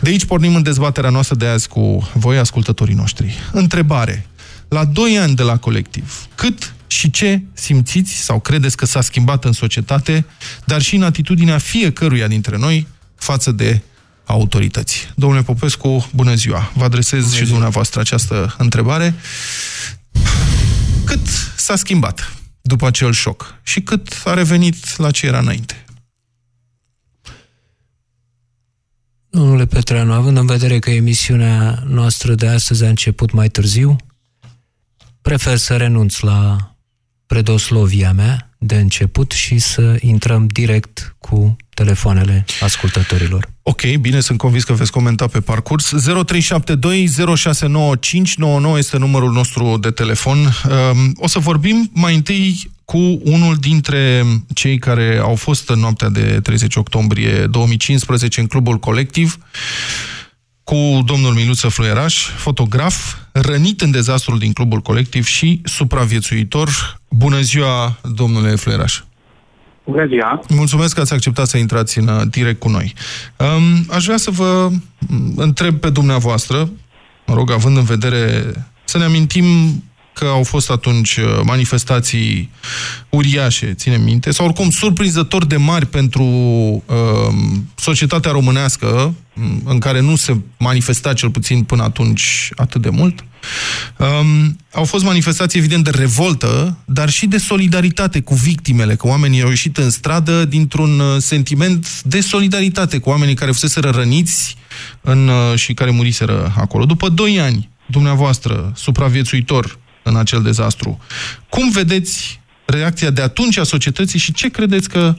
De 0.01 0.11
aici 0.11 0.25
pornim 0.25 0.55
în 0.55 0.63
dezbaterea 0.63 1.11
noastră 1.11 1.37
de 1.37 1.47
azi 1.47 1.69
cu 1.69 2.11
voi, 2.15 2.39
ascultătorii 2.39 2.95
noștri. 2.95 3.35
Întrebare. 3.53 4.27
La 4.69 4.85
doi 4.85 5.19
ani 5.19 5.35
de 5.35 5.43
la 5.43 5.57
colectiv, 5.57 6.27
cât 6.35 6.75
și 6.87 7.11
ce 7.11 7.43
simțiți 7.53 8.13
sau 8.13 8.41
credeți 8.41 8.77
că 8.77 8.87
s-a 8.87 9.01
schimbat 9.01 9.45
în 9.45 9.53
societate, 9.53 10.27
dar 10.65 10.83
și 10.83 10.97
în 10.97 11.03
atitudinea 11.03 11.59
fiecăruia 11.59 12.27
dintre 12.27 12.57
noi 12.57 12.87
față 13.17 13.53
de 13.53 13.81
autorități. 14.27 15.13
Domnule 15.15 15.43
Popescu, 15.43 16.11
bună 16.15 16.35
ziua! 16.35 16.73
Vă 16.75 16.85
adresez 16.85 17.21
bună 17.21 17.33
și 17.33 17.39
ziua. 17.39 17.51
dumneavoastră 17.51 18.01
această 18.01 18.55
întrebare. 18.59 19.15
Cât 21.05 21.27
s-a 21.57 21.77
schimbat 21.77 22.33
după 22.61 22.87
acel 22.87 23.13
șoc 23.13 23.55
și 23.63 23.81
cât 23.81 24.23
a 24.25 24.35
revenit 24.35 24.97
la 24.97 25.11
ce 25.11 25.27
era 25.27 25.39
înainte? 25.39 25.85
Domnule 29.31 29.67
Petreanu, 29.67 30.13
având 30.13 30.37
în 30.37 30.47
vedere 30.47 30.79
că 30.79 30.91
emisiunea 30.91 31.83
noastră 31.87 32.35
de 32.35 32.49
astăzi 32.49 32.85
a 32.85 32.89
început 32.89 33.31
mai 33.31 33.49
târziu, 33.49 33.97
prefer 35.23 35.57
să 35.57 35.77
renunț 35.77 36.19
la 36.19 36.57
predoslovia 37.27 38.13
mea 38.13 38.51
de 38.59 38.77
început 38.77 39.31
și 39.31 39.59
să 39.59 39.97
intrăm 40.01 40.47
direct 40.47 41.17
cu 41.19 41.57
telefoanele 41.75 42.45
ascultătorilor. 42.61 43.56
Ok, 43.69 43.97
bine, 44.01 44.21
sunt 44.21 44.39
convins 44.39 44.65
că 44.65 44.73
veți 44.73 44.93
comenta 44.93 45.27
pe 45.27 45.41
parcurs. 45.41 45.91
0372 45.91 47.07
069599 47.37 48.79
este 48.79 48.99
numărul 48.99 49.33
nostru 49.33 49.77
de 49.81 49.91
telefon. 49.91 50.39
Um, 50.39 51.13
o 51.17 51.27
să 51.27 51.39
vorbim 51.39 51.91
mai 51.93 52.15
întâi 52.15 52.71
cu 52.85 53.21
unul 53.25 53.57
dintre 53.57 54.25
cei 54.55 54.79
care 54.79 55.19
au 55.23 55.35
fost 55.35 55.69
în 55.69 55.79
noaptea 55.79 56.09
de 56.09 56.41
30 56.43 56.77
octombrie 56.77 57.47
2015 57.47 58.41
în 58.41 58.47
clubul 58.47 58.77
colectiv 58.77 59.39
cu 60.65 61.03
domnul 61.05 61.35
Miluță 61.35 61.69
Fluieraș, 61.69 62.29
fotograf, 62.37 63.15
rănit 63.33 63.81
în 63.81 63.91
dezastrul 63.91 64.39
din 64.39 64.53
clubul 64.53 64.81
colectiv 64.81 65.27
și 65.27 65.61
supraviețuitor. 65.65 67.01
Bună 67.09 67.41
ziua, 67.41 68.01
domnule 68.15 68.55
Fluieraș! 68.55 69.01
Bună 69.87 70.07
ziua! 70.07 70.41
Mulțumesc 70.49 70.95
că 70.95 71.01
ați 71.01 71.13
acceptat 71.13 71.47
să 71.47 71.57
intrați 71.57 71.99
în 71.99 72.09
uh, 72.09 72.23
direct 72.31 72.61
cu 72.61 72.69
noi. 72.69 72.93
Um, 73.37 73.87
aș 73.91 74.05
vrea 74.05 74.17
să 74.17 74.31
vă 74.31 74.69
întreb 75.37 75.75
pe 75.75 75.91
dumneavoastră, 75.91 76.69
mă 77.27 77.35
rog, 77.35 77.51
având 77.51 77.77
în 77.77 77.85
vedere 77.85 78.53
Să 78.85 78.99
ne 78.99 79.05
amintim 79.05 79.45
că 80.19 80.25
au 80.25 80.43
fost 80.43 80.71
atunci 80.71 81.17
uh, 81.17 81.41
manifestații 81.45 82.51
uriașe, 83.09 83.75
ținem 83.75 84.03
minte, 84.03 84.31
sau 84.31 84.47
oricum 84.47 84.71
surprinzător 84.71 85.45
de 85.45 85.57
mari 85.57 85.87
pentru 85.87 86.25
uh, 86.25 87.35
societatea 87.75 88.31
românească, 88.31 89.15
în 89.65 89.79
care 89.79 90.01
nu 90.01 90.17
se 90.17 90.37
manifesta 90.59 91.13
cel 91.13 91.31
puțin 91.31 91.63
până 91.63 91.83
atunci 91.83 92.51
atât 92.55 92.83
de 92.83 92.89
mult. 92.89 93.25
Um, 93.97 94.57
au 94.73 94.85
fost 94.85 95.05
manifestații, 95.05 95.59
evident, 95.59 95.85
de 95.85 95.91
revoltă, 95.91 96.79
dar 96.85 97.09
și 97.09 97.27
de 97.27 97.39
solidaritate 97.39 98.21
cu 98.21 98.35
victimele, 98.35 98.95
că 98.95 99.07
oamenii 99.07 99.43
au 99.43 99.49
ieșit 99.49 99.77
în 99.77 99.91
stradă 99.91 100.45
dintr-un 100.45 100.99
uh, 100.99 101.17
sentiment 101.19 102.03
de 102.03 102.21
solidaritate 102.21 102.99
cu 102.99 103.09
oamenii 103.09 103.35
care 103.35 103.51
fuseseră 103.51 103.91
răniți 103.91 104.57
în, 105.01 105.29
uh, 105.29 105.59
și 105.59 105.75
care 105.75 105.91
muriseră 105.91 106.53
acolo. 106.57 106.85
După 106.85 107.09
doi 107.09 107.41
ani, 107.41 107.69
dumneavoastră, 107.87 108.73
supraviețuitor 108.75 109.79
în 110.09 110.17
acel 110.17 110.43
dezastru, 110.43 110.99
cum 111.49 111.71
vedeți 111.71 112.41
reacția 112.65 113.11
de 113.11 113.23
atunci 113.23 113.59
a 113.59 113.63
societății 113.63 114.19
și 114.19 114.33
ce 114.33 114.51
credeți 114.51 114.89
că 114.89 115.13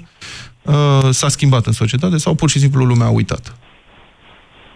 uh, 0.61 1.09
s-a 1.09 1.27
schimbat 1.27 1.65
în 1.65 1.71
societate 1.71 2.17
sau 2.17 2.33
pur 2.35 2.49
și 2.49 2.59
simplu 2.59 2.83
lumea 2.83 3.07
a 3.07 3.17
uitat? 3.21 3.55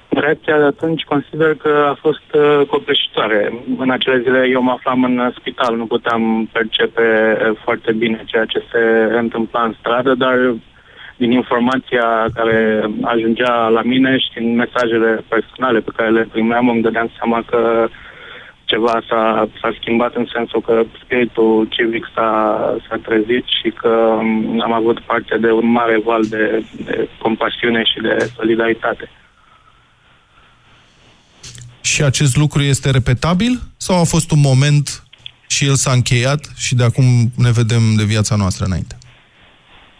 Reacția 0.09 0.57
de 0.57 0.63
atunci 0.63 1.03
consider 1.03 1.55
că 1.55 1.85
a 1.91 1.97
fost 2.01 2.27
uh, 2.33 2.67
copleșitoare. 2.67 3.53
În 3.77 3.89
acele 3.91 4.21
zile 4.21 4.47
eu 4.49 4.61
mă 4.61 4.71
aflam 4.71 5.03
în 5.03 5.33
spital, 5.39 5.75
nu 5.75 5.85
puteam 5.85 6.49
percepe 6.51 7.01
uh, 7.01 7.57
foarte 7.63 7.91
bine 7.93 8.23
ceea 8.25 8.45
ce 8.45 8.63
se 8.71 8.81
întâmpla 9.17 9.61
în 9.63 9.75
stradă, 9.79 10.13
dar 10.15 10.55
din 11.17 11.31
informația 11.31 12.07
care 12.33 12.89
ajungea 13.01 13.67
la 13.67 13.81
mine 13.81 14.17
și 14.17 14.29
din 14.35 14.55
mesajele 14.55 15.23
personale 15.27 15.79
pe 15.79 15.91
care 15.95 16.09
le 16.09 16.27
primeam, 16.31 16.69
îmi 16.69 16.81
dădeam 16.81 17.09
seama 17.17 17.43
că 17.49 17.87
ceva 18.71 18.95
s-a, 19.09 19.49
s-a 19.61 19.71
schimbat 19.79 20.13
în 20.15 20.27
sensul 20.35 20.61
că 20.61 20.83
spiritul 21.03 21.67
civic 21.69 22.05
s-a, 22.15 22.31
s-a 22.87 22.97
trezit 23.05 23.45
și 23.59 23.69
că 23.81 23.87
um, 23.87 24.61
am 24.67 24.73
avut 24.73 24.99
parte 24.99 25.37
de 25.37 25.51
un 25.51 25.67
mare 25.71 25.97
val 26.05 26.23
de, 26.23 26.65
de 26.85 27.09
compasiune 27.21 27.83
și 27.83 27.99
de 28.01 28.31
solidaritate. 28.35 29.09
Și 31.81 32.03
acest 32.03 32.37
lucru 32.37 32.61
este 32.61 32.89
repetabil? 32.91 33.53
Sau 33.77 33.95
a 33.99 34.03
fost 34.03 34.31
un 34.31 34.41
moment 34.49 35.03
și 35.47 35.65
el 35.65 35.75
s-a 35.75 35.91
încheiat 35.91 36.41
și 36.57 36.75
de 36.75 36.83
acum 36.83 37.05
ne 37.37 37.51
vedem 37.59 37.83
de 37.97 38.03
viața 38.03 38.35
noastră 38.35 38.65
înainte? 38.65 38.95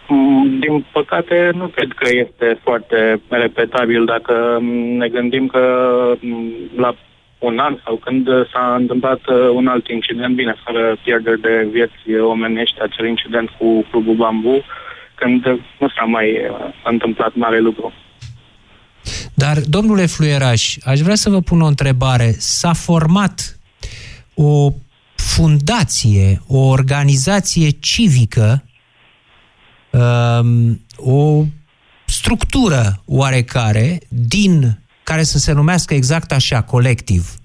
Mm, 0.07 0.59
din 0.59 0.85
păcate, 0.91 1.51
nu 1.53 1.67
cred 1.67 1.91
că 1.95 2.09
este 2.25 2.59
foarte 2.63 3.21
repetabil 3.29 4.05
dacă 4.05 4.59
ne 4.97 5.07
gândim 5.07 5.47
că 5.47 5.63
mm, 6.21 6.51
la 6.75 6.95
un 7.47 7.59
an 7.59 7.73
sau 7.83 7.95
când 7.95 8.27
s-a 8.51 8.75
întâmplat 8.75 9.21
uh, 9.27 9.35
un 9.53 9.67
alt 9.67 9.87
incident, 9.87 10.35
bine, 10.35 10.55
fără 10.65 10.97
pierderi 11.03 11.41
de 11.41 11.67
vieți 11.71 12.21
omenești, 12.33 12.81
acel 12.81 13.05
incident 13.05 13.49
cu 13.57 13.85
Clubul 13.89 14.15
Bambu, 14.15 14.63
când 15.15 15.43
nu 15.79 15.87
s-a 15.95 16.05
mai 16.05 16.27
uh, 16.31 16.73
întâmplat 16.83 17.35
mare 17.35 17.59
lucru. 17.59 17.93
Dar, 19.33 19.57
domnule 19.65 20.05
Fluieraș, 20.05 20.77
aș 20.83 20.99
vrea 20.99 21.15
să 21.15 21.29
vă 21.29 21.39
pun 21.39 21.61
o 21.61 21.65
întrebare. 21.65 22.31
S-a 22.37 22.73
format 22.73 23.59
o 24.35 24.69
fundație, 25.15 26.41
o 26.47 26.57
organizație 26.57 27.69
civică, 27.69 28.63
um, 29.91 30.81
o 30.97 31.43
structură 32.05 33.03
oarecare 33.05 33.99
din 34.09 34.79
care 35.11 35.23
să 35.23 35.37
se 35.37 35.51
numească 35.51 35.93
exact 35.93 36.31
așa, 36.31 36.61
colectiv, 36.61 37.35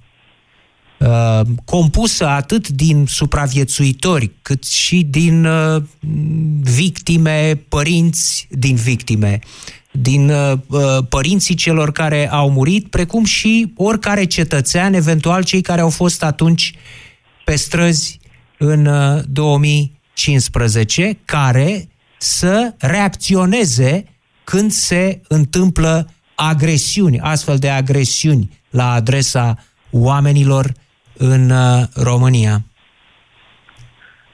uh, 0.98 1.40
compusă 1.64 2.26
atât 2.26 2.68
din 2.68 3.06
supraviețuitori, 3.08 4.30
cât 4.42 4.64
și 4.64 5.02
din 5.02 5.44
uh, 5.44 5.82
victime, 6.60 7.54
părinți 7.68 8.46
din 8.50 8.74
victime, 8.74 9.38
din 9.90 10.30
uh, 10.30 10.52
uh, 10.66 10.98
părinții 11.08 11.54
celor 11.54 11.92
care 11.92 12.30
au 12.30 12.50
murit, 12.50 12.86
precum 12.86 13.24
și 13.24 13.72
oricare 13.76 14.24
cetățean, 14.24 14.94
eventual 14.94 15.44
cei 15.44 15.60
care 15.60 15.80
au 15.80 15.90
fost 15.90 16.22
atunci 16.22 16.74
pe 17.44 17.56
străzi 17.56 18.20
în 18.58 18.86
uh, 18.86 19.22
2015, 19.28 21.18
care 21.24 21.88
să 22.18 22.74
reacționeze 22.78 24.04
când 24.44 24.72
se 24.72 25.20
întâmplă 25.28 26.10
agresiuni, 26.36 27.18
astfel 27.20 27.56
de 27.58 27.68
agresiuni 27.68 28.48
la 28.70 28.92
adresa 28.92 29.54
oamenilor 29.90 30.64
în 31.18 31.50
uh, 31.50 31.82
România. 31.94 32.56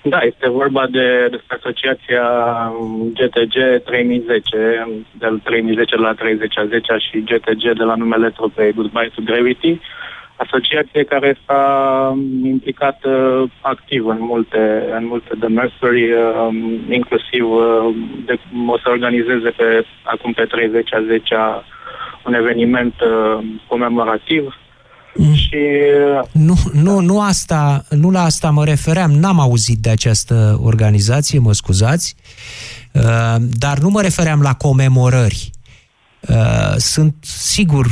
Da, 0.02 0.21
este 0.21 0.49
vorba 0.49 0.87
de 0.90 1.26
despre 1.30 1.56
asociația 1.56 2.25
GTG 3.14 3.82
3010, 3.85 4.50
de 5.18 5.26
3010 5.42 5.97
la 5.97 6.12
30 6.12 6.59
a 6.59 6.66
10 6.66 6.97
și 7.11 7.21
GTG 7.21 7.62
de 7.76 7.85
la 7.85 7.94
numele 7.94 8.30
trupei 8.30 8.73
Goodbye 8.73 9.11
to 9.14 9.23
Gravity, 9.25 9.80
asociație 10.37 11.02
care 11.04 11.37
s-a 11.47 11.64
implicat 12.44 13.04
uh, 13.04 13.50
activ 13.61 14.06
în 14.06 14.18
multe, 14.21 14.88
în 14.99 15.06
multe 15.06 15.32
demersuri, 15.38 16.12
uh, 16.12 16.49
inclusiv 16.90 17.44
uh, 17.50 17.94
de, 18.25 18.38
o 18.66 18.78
să 18.78 18.88
organizeze 18.88 19.50
pe, 19.50 19.85
acum 20.02 20.32
pe 20.32 20.44
30 20.44 20.94
a 20.94 21.00
10 21.06 21.35
un 22.26 22.35
eveniment 22.35 22.95
uh, 23.00 23.45
comemorativ 23.69 24.55
Mm. 25.14 25.35
Și... 25.35 25.59
Nu, 26.33 26.55
nu, 26.73 27.00
nu, 27.00 27.21
asta, 27.21 27.85
nu 27.91 28.11
la 28.11 28.23
asta 28.23 28.50
mă 28.50 28.64
refeream, 28.64 29.11
n-am 29.11 29.41
auzit 29.41 29.79
de 29.79 29.91
această 29.91 30.59
organizație, 30.62 31.38
mă 31.38 31.52
scuzați, 31.52 32.17
uh, 32.93 33.37
dar 33.59 33.79
nu 33.79 33.88
mă 33.88 34.00
refeream 34.00 34.41
la 34.41 34.55
comemorări. 34.55 35.50
Uh, 36.29 36.75
sunt, 36.76 37.14
sigur, 37.21 37.87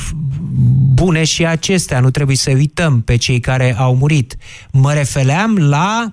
bune 0.94 1.24
și 1.24 1.46
acestea, 1.46 2.00
nu 2.00 2.10
trebuie 2.10 2.36
să 2.36 2.50
uităm 2.50 3.00
pe 3.00 3.16
cei 3.16 3.40
care 3.40 3.76
au 3.78 3.96
murit. 3.96 4.36
Mă 4.72 4.92
refeream 4.92 5.56
la 5.56 6.12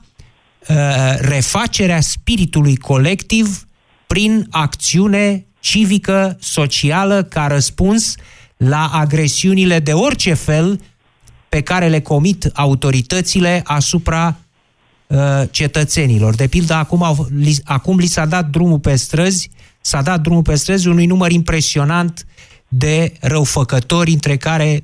uh, 0.70 0.76
refacerea 1.20 2.00
spiritului 2.00 2.76
colectiv 2.76 3.68
prin 4.08 4.48
acțiune 4.50 5.46
civică, 5.68 6.38
socială, 6.40 7.24
ca 7.24 7.48
răspuns 7.48 8.16
la 8.58 8.90
agresiunile 8.94 9.80
de 9.80 9.94
orice 9.94 10.34
fel 10.34 10.82
pe 11.50 11.62
care 11.62 11.88
le 11.88 12.02
comit 12.02 12.50
autoritățile 12.54 13.62
asupra 13.64 14.38
uh, 15.08 15.18
cetățenilor. 15.52 16.36
De 16.36 16.48
pildă, 16.48 16.74
acum, 16.74 17.04
au, 17.04 17.28
li, 17.38 17.56
acum 17.64 17.98
li 17.98 18.06
s-a 18.06 18.26
dat 18.26 18.50
drumul 18.50 18.80
pe 18.80 18.96
străzi, 18.96 19.50
s-a 19.82 20.02
dat 20.02 20.22
drumul 20.22 20.42
pe 20.42 20.56
străzi 20.56 20.88
unui 20.88 21.06
număr 21.06 21.32
impresionant 21.32 22.26
de 22.68 23.14
răufăcători, 23.20 24.12
între 24.12 24.38
care 24.38 24.84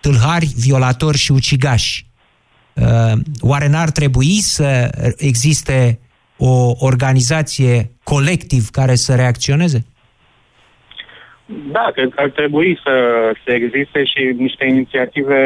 tâlhari, 0.00 0.52
violatori 0.56 1.18
și 1.18 1.32
ucigași. 1.32 2.06
Uh, 2.74 3.12
oare 3.40 3.68
n-ar 3.68 3.90
trebui 3.90 4.40
să 4.40 4.90
existe 5.16 5.98
o 6.36 6.72
organizație 6.78 7.95
colectiv 8.12 8.62
care 8.78 8.94
să 8.94 9.14
reacționeze? 9.14 9.80
Da, 11.46 11.90
cred 11.94 12.10
că 12.14 12.20
ar 12.20 12.30
trebui 12.30 12.80
să, 12.84 12.94
să 13.44 13.52
existe 13.52 14.04
și 14.04 14.22
niște 14.36 14.64
inițiative 14.64 15.40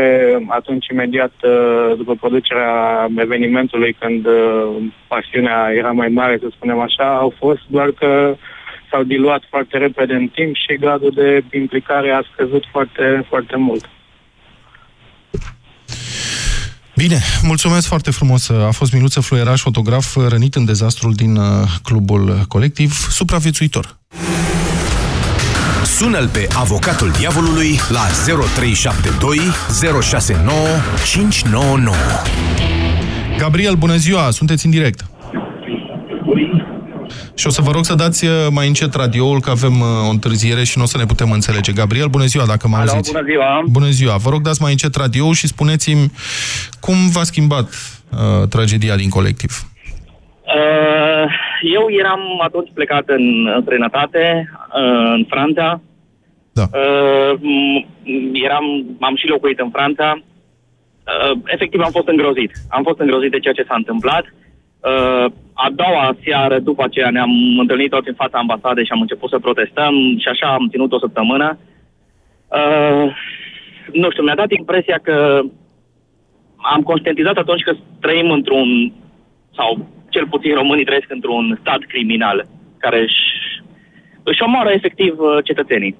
atunci 0.48 0.86
imediat 0.86 1.32
uh, 1.42 1.96
după 1.96 2.14
producerea 2.14 2.72
evenimentului, 3.16 3.92
când 3.92 4.26
uh, 4.26 4.76
pasiunea 5.08 5.72
era 5.80 5.90
mai 5.90 6.08
mare, 6.08 6.38
să 6.40 6.48
spunem 6.50 6.78
așa, 6.78 7.16
au 7.16 7.34
fost 7.38 7.62
doar 7.66 7.90
că 7.90 8.36
s-au 8.90 9.02
diluat 9.02 9.42
foarte 9.48 9.78
repede 9.78 10.14
în 10.14 10.28
timp 10.28 10.54
și 10.54 10.80
gradul 10.80 11.10
de 11.14 11.44
implicare 11.52 12.10
a 12.10 12.22
scăzut 12.32 12.64
foarte, 12.70 13.24
foarte 13.28 13.56
mult. 13.56 13.88
Bine, 17.00 17.18
mulțumesc 17.42 17.86
foarte 17.86 18.10
frumos. 18.10 18.48
A 18.48 18.70
fost 18.70 18.92
Miluță 18.92 19.20
Fluieraș, 19.20 19.60
fotograf 19.60 20.16
rănit 20.28 20.54
în 20.54 20.64
dezastrul 20.64 21.12
din 21.12 21.36
uh, 21.36 21.44
clubul 21.82 22.44
colectiv, 22.48 22.92
supraviețuitor. 23.10 23.96
Sună-l 25.84 26.28
pe 26.28 26.46
avocatul 26.54 27.10
diavolului 27.18 27.78
la 27.88 28.00
0372 28.24 29.38
069 30.00 30.56
599. 31.04 31.96
Gabriel, 33.38 33.74
bună 33.74 33.96
ziua! 33.96 34.30
Sunteți 34.30 34.64
în 34.64 34.70
direct. 34.70 35.04
Și 37.34 37.46
o 37.46 37.50
să 37.50 37.62
vă 37.62 37.70
rog 37.70 37.84
să 37.84 37.94
dați 37.94 38.24
uh, 38.24 38.32
mai 38.50 38.66
încet 38.66 38.94
radioul, 38.94 39.40
că 39.40 39.50
avem 39.50 39.80
uh, 39.80 39.86
o 40.06 40.10
întârziere 40.10 40.64
și 40.64 40.78
nu 40.78 40.82
o 40.84 40.86
să 40.86 40.98
ne 40.98 41.04
putem 41.04 41.30
înțelege. 41.30 41.72
Gabriel, 41.72 42.06
bună 42.08 42.24
ziua, 42.24 42.44
dacă 42.46 42.68
mă 42.68 42.76
Alo, 42.76 42.90
auziți. 42.90 43.12
bună 43.12 43.24
ziua! 43.24 43.62
Bună 43.70 43.88
ziua! 43.88 44.16
Vă 44.16 44.30
rog, 44.30 44.40
dați 44.42 44.62
mai 44.62 44.70
încet 44.70 44.94
radioul 44.94 45.34
și 45.34 45.46
spuneți-mi 45.46 46.10
cum 46.80 46.94
v-a 47.12 47.22
schimbat 47.22 47.68
uh, 48.12 48.48
tragedia 48.48 48.96
din 48.96 49.08
colectiv. 49.08 49.52
Uh, 50.58 51.26
eu 51.76 51.84
eram 52.00 52.20
atunci 52.42 52.70
plecat 52.74 53.04
în 53.06 53.24
străinătate, 53.62 54.50
uh, 54.74 55.12
în 55.16 55.24
Franța, 55.28 55.80
da. 56.52 56.62
Uh, 56.62 57.40
eram, 58.32 58.64
am 59.00 59.16
și 59.16 59.26
locuit 59.26 59.58
în 59.58 59.70
Franța. 59.70 60.08
uh, 60.18 61.38
efectiv 61.44 61.80
am 61.80 61.90
fost 61.90 62.08
îngrozit. 62.08 62.52
Am 62.68 62.82
fost 62.82 62.98
îngrozit 63.00 63.30
de 63.30 63.38
ceea 63.38 63.54
ce 63.54 63.64
s-a 63.68 63.74
întâmplat. 63.76 64.24
Uh, 64.24 64.39
a 65.52 65.70
doua 65.74 66.16
seară, 66.24 66.58
după 66.58 66.82
aceea, 66.84 67.10
ne-am 67.10 67.30
întâlnit 67.58 67.90
toți 67.90 68.08
în 68.08 68.14
fața 68.14 68.38
ambasadei 68.38 68.84
și 68.84 68.92
am 68.92 69.00
început 69.00 69.30
să 69.30 69.38
protestăm 69.38 69.94
și 70.18 70.28
așa 70.28 70.46
am 70.52 70.68
ținut 70.70 70.92
o 70.92 70.98
săptămână. 70.98 71.58
Uh, 72.48 73.16
nu 73.92 74.10
știu, 74.10 74.22
mi-a 74.22 74.34
dat 74.34 74.50
impresia 74.50 74.98
că 75.02 75.40
am 76.56 76.82
conștientizat 76.82 77.36
atunci 77.36 77.62
că 77.62 77.72
trăim 78.00 78.30
într-un, 78.30 78.92
sau 79.56 79.88
cel 80.08 80.26
puțin 80.26 80.54
românii 80.54 80.84
trăiesc 80.84 81.10
într-un 81.10 81.58
stat 81.60 81.78
criminal 81.88 82.46
care 82.78 83.00
își, 83.00 83.20
își 84.22 84.42
omoară 84.42 84.70
efectiv 84.70 85.14
uh, 85.18 85.44
cetățenii. 85.44 85.96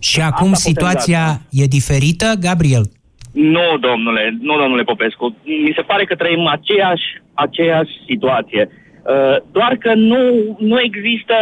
Și 0.00 0.20
acum 0.20 0.52
Asta 0.52 0.70
putem 0.70 0.72
situația 0.72 1.40
e 1.50 1.64
diferită, 1.64 2.32
Gabriel? 2.40 2.84
Nu, 3.32 3.78
domnule, 3.80 4.36
nu, 4.40 4.58
domnule 4.58 4.82
Popescu. 4.82 5.36
Mi 5.44 5.72
se 5.76 5.82
pare 5.82 6.04
că 6.04 6.14
trăim 6.14 6.46
aceeași, 6.46 7.22
aceeași 7.34 7.92
situație. 8.06 8.68
Uh, 8.70 9.36
doar 9.52 9.76
că 9.76 9.94
nu, 9.94 10.56
nu 10.58 10.80
există, 10.80 11.34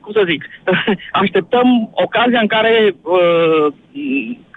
cum 0.00 0.12
să 0.12 0.22
zic, 0.26 0.44
așteptăm 1.22 1.90
ocazia 1.92 2.40
în 2.40 2.46
care 2.46 2.94
uh, 3.02 3.66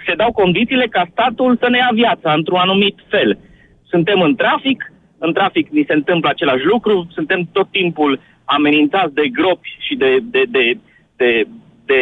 se 0.05 0.13
dau 0.15 0.31
condițiile 0.31 0.87
ca 0.89 1.07
statul 1.11 1.57
să 1.61 1.69
ne 1.69 1.77
ia 1.77 1.89
viața 1.93 2.33
într-un 2.33 2.57
anumit 2.57 2.95
fel. 3.07 3.39
Suntem 3.83 4.21
în 4.21 4.35
trafic, 4.35 4.91
în 5.17 5.33
trafic 5.33 5.69
ni 5.69 5.83
se 5.87 5.93
întâmplă 5.93 6.29
același 6.29 6.65
lucru, 6.65 7.07
suntem 7.11 7.49
tot 7.51 7.67
timpul 7.71 8.19
amenințați 8.45 9.13
de 9.13 9.27
gropi 9.27 9.77
și 9.79 9.95
de, 9.95 10.17
de, 10.21 10.43
de, 10.49 10.77
de, 11.15 11.43
de 11.85 12.01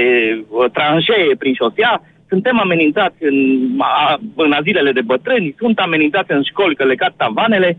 uh, 0.49 0.71
tranșee 0.71 1.35
prin 1.37 1.53
șosea, 1.53 2.01
suntem 2.29 2.59
amenințați 2.59 3.15
în, 3.19 3.37
a, 3.77 4.19
în 4.35 4.51
azilele 4.51 4.91
de 4.91 5.01
bătrâni, 5.01 5.55
sunt 5.57 5.79
amenințați 5.79 6.31
în 6.31 6.43
școli 6.43 6.75
că 6.75 6.83
le 6.83 6.95
cad 6.95 7.13
tavanele. 7.17 7.77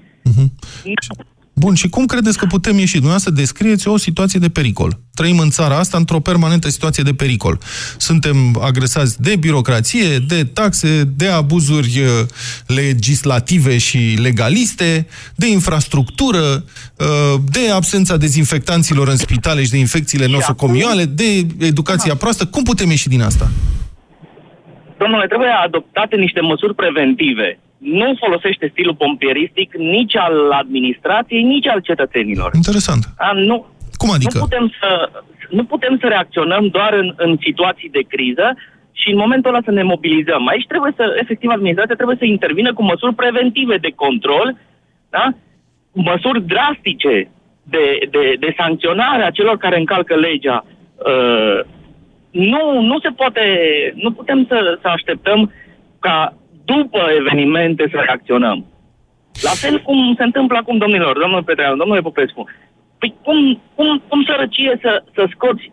Bun, 1.59 1.75
și 1.75 1.89
cum 1.89 2.07
credeți 2.07 2.39
că 2.39 2.47
putem 2.47 2.79
ieși? 2.79 2.93
Dumneavoastră 2.93 3.33
descrieți 3.33 3.89
o 3.89 3.97
situație 3.97 4.41
de 4.41 4.49
pericol. 4.49 4.99
Trăim 5.15 5.39
în 5.39 5.51
țara 5.51 5.79
asta 5.79 5.97
într-o 5.97 6.21
permanentă 6.21 6.69
situație 6.69 7.03
de 7.03 7.15
pericol. 7.15 7.59
Suntem 7.97 8.37
agresați 8.63 9.23
de 9.23 9.37
birocrație, 9.37 10.19
de 10.19 10.45
taxe, 10.45 11.05
de 11.17 11.29
abuzuri 11.29 12.01
uh, 12.01 12.09
legislative 12.67 13.79
și 13.79 14.19
legaliste, 14.23 15.07
de 15.37 15.47
infrastructură, 15.47 16.45
uh, 16.45 17.35
de 17.51 17.71
absența 17.71 18.17
dezinfectanților 18.17 19.09
în 19.09 19.17
spitale 19.17 19.65
și 19.65 19.71
de 19.71 19.79
infecțiile 19.79 20.27
nosocomioale, 20.27 21.05
de 21.05 21.47
educația 21.61 22.15
proastă. 22.15 22.47
Cum 22.47 22.63
putem 22.63 22.89
ieși 22.91 23.09
din 23.09 23.23
asta? 23.23 23.51
Domnule, 24.99 25.27
trebuie 25.27 25.51
adoptate 25.65 26.17
niște 26.17 26.41
măsuri 26.41 26.75
preventive. 26.75 27.59
Nu 27.79 28.15
folosește 28.19 28.69
stilul 28.73 28.95
pompieristic 28.95 29.75
nici 29.77 30.17
al 30.17 30.51
administrației, 30.51 31.43
nici 31.43 31.67
al 31.67 31.81
cetățenilor. 31.81 32.51
Interesant. 32.55 33.05
A, 33.17 33.33
nu, 33.33 33.67
Cum 33.97 34.11
adică? 34.11 34.39
Nu 34.39 34.45
putem 34.45 34.73
să, 34.81 35.11
nu 35.51 35.65
putem 35.65 35.99
să 36.01 36.07
reacționăm 36.07 36.69
doar 36.69 36.93
în, 36.93 37.15
în 37.17 37.37
situații 37.41 37.89
de 37.89 38.05
criză 38.09 38.57
și 38.93 39.11
în 39.11 39.17
momentul 39.17 39.51
ăla 39.51 39.63
să 39.65 39.71
ne 39.71 39.83
mobilizăm. 39.83 40.47
Aici 40.47 40.67
trebuie 40.67 40.93
să, 40.97 41.17
efectiv, 41.21 41.51
administrația 41.51 41.95
trebuie 41.95 42.17
să 42.19 42.25
intervină 42.25 42.75
cu 42.75 42.83
măsuri 42.83 43.15
preventive 43.15 43.77
de 43.77 43.93
control, 43.95 44.57
da? 45.11 45.31
măsuri 45.93 46.43
drastice 46.43 47.31
de, 47.63 47.99
de, 48.11 48.37
de 48.39 48.55
sancționare 48.57 49.23
a 49.23 49.31
celor 49.31 49.57
care 49.57 49.79
încalcă 49.79 50.15
legea. 50.15 50.65
Uh, 50.97 51.61
nu, 52.31 52.81
nu 52.81 52.99
se 53.01 53.09
poate, 53.09 53.43
nu 53.95 54.13
putem 54.13 54.47
să, 54.49 54.79
să 54.81 54.89
așteptăm 54.89 55.53
ca 55.99 56.35
după 56.73 57.01
evenimente 57.19 57.89
să 57.93 57.99
reacționăm. 58.05 58.65
La 59.43 59.51
fel 59.51 59.79
cum 59.79 60.15
se 60.17 60.23
întâmplă 60.23 60.57
acum, 60.57 60.77
domnilor, 60.79 61.19
domnul 61.19 61.43
Petreanu, 61.43 61.77
domnule 61.77 62.01
Popescu. 62.01 62.49
Păi 62.99 63.15
cum, 63.23 63.61
cum, 63.75 64.03
cum 64.09 64.25
sărăcie 64.25 64.79
să, 64.83 65.03
să 65.15 65.27
scoți 65.31 65.73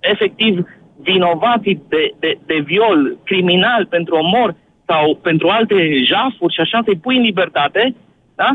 efectiv 0.00 0.66
vinovații 1.02 1.82
de, 1.88 2.14
de, 2.18 2.38
de 2.46 2.58
viol 2.64 3.16
criminal 3.24 3.86
pentru 3.86 4.14
omor 4.14 4.54
sau 4.86 5.18
pentru 5.22 5.48
alte 5.48 6.02
jafuri 6.04 6.54
și 6.54 6.60
așa 6.60 6.80
să-i 6.84 7.02
pui 7.02 7.16
în 7.16 7.22
libertate, 7.22 7.94
da? 8.34 8.50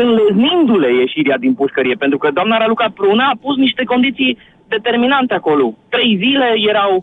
înleznindu-le 0.00 0.94
ieșirea 0.94 1.38
din 1.38 1.54
pușcărie, 1.54 1.94
pentru 1.94 2.18
că 2.18 2.30
doamna 2.30 2.56
Raluca 2.58 2.88
Pruna 2.94 3.26
a 3.28 3.38
pus 3.40 3.56
niște 3.56 3.84
condiții 3.84 4.38
determinante 4.68 5.34
acolo. 5.34 5.74
Trei 5.88 6.20
zile 6.22 6.52
erau 6.68 6.96
uh, 6.96 7.02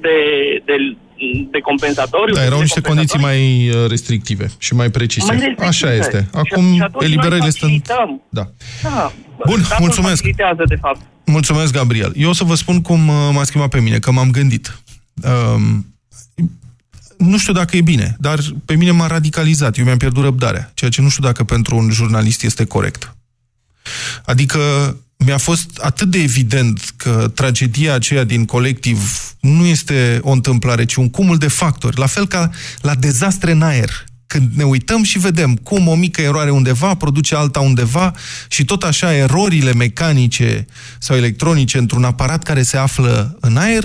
de, 0.00 0.16
de, 0.64 0.74
de 1.50 1.58
compensatoriu. 1.58 2.34
Da, 2.34 2.44
erau 2.44 2.56
de 2.56 2.62
niște 2.62 2.80
condiții 2.80 3.18
mai 3.18 3.68
uh, 3.68 3.88
restrictive 3.88 4.50
și 4.58 4.74
mai 4.74 4.90
precise. 4.90 5.26
Mai 5.26 5.34
restrictive. 5.36 5.66
Așa 5.68 5.92
este. 5.94 6.18
Și- 6.32 6.38
Acum 6.38 6.74
și 6.74 6.80
atunci 6.80 7.04
eliberările 7.04 7.38
noi 7.38 7.52
sunt... 7.52 7.60
facilităm. 7.60 8.22
Da. 8.28 8.50
Da. 8.82 9.12
Bun, 9.46 9.62
Statul 9.62 9.84
mulțumesc. 9.84 10.16
facilitează, 10.16 10.62
de 10.68 10.76
fapt. 10.80 11.00
Mulțumesc, 11.26 11.72
Gabriel. 11.72 12.12
Eu 12.16 12.28
o 12.28 12.32
să 12.32 12.44
vă 12.44 12.54
spun 12.54 12.80
cum 12.80 13.08
uh, 13.08 13.14
m-a 13.32 13.44
schimbat 13.44 13.68
pe 13.68 13.80
mine, 13.80 13.98
că 13.98 14.10
m-am 14.12 14.30
gândit. 14.30 14.80
Um, 15.54 15.86
nu 17.18 17.38
știu 17.38 17.52
dacă 17.52 17.76
e 17.76 17.80
bine, 17.80 18.16
dar 18.18 18.38
pe 18.64 18.74
mine 18.74 18.90
m-a 18.90 19.06
radicalizat. 19.06 19.78
Eu 19.78 19.84
mi-am 19.84 19.96
pierdut 19.96 20.22
răbdarea, 20.22 20.70
ceea 20.74 20.90
ce 20.90 21.00
nu 21.02 21.08
știu 21.08 21.22
dacă 21.22 21.44
pentru 21.44 21.76
un 21.76 21.90
jurnalist 21.90 22.42
este 22.42 22.64
corect. 22.64 23.16
Adică 24.24 24.58
mi-a 25.24 25.38
fost 25.38 25.78
atât 25.80 26.10
de 26.10 26.18
evident 26.18 26.92
că 26.96 27.30
tragedia 27.34 27.94
aceea 27.94 28.24
din 28.24 28.44
colectiv 28.44 29.32
nu 29.40 29.64
este 29.64 30.20
o 30.22 30.30
întâmplare, 30.30 30.84
ci 30.84 30.94
un 30.94 31.10
cumul 31.10 31.36
de 31.38 31.48
factori. 31.48 31.98
La 31.98 32.06
fel 32.06 32.26
ca 32.26 32.50
la 32.80 32.94
dezastre 32.94 33.52
în 33.52 33.62
aer. 33.62 34.04
Când 34.26 34.52
ne 34.54 34.64
uităm 34.64 35.02
și 35.02 35.18
vedem 35.18 35.56
cum 35.56 35.88
o 35.88 35.94
mică 35.94 36.20
eroare 36.20 36.50
undeva 36.50 36.94
produce 36.94 37.34
alta 37.34 37.60
undeva 37.60 38.12
și 38.48 38.64
tot 38.64 38.82
așa 38.82 39.14
erorile 39.14 39.72
mecanice 39.72 40.66
sau 40.98 41.16
electronice 41.16 41.78
într-un 41.78 42.04
aparat 42.04 42.42
care 42.42 42.62
se 42.62 42.76
află 42.76 43.36
în 43.40 43.56
aer 43.56 43.84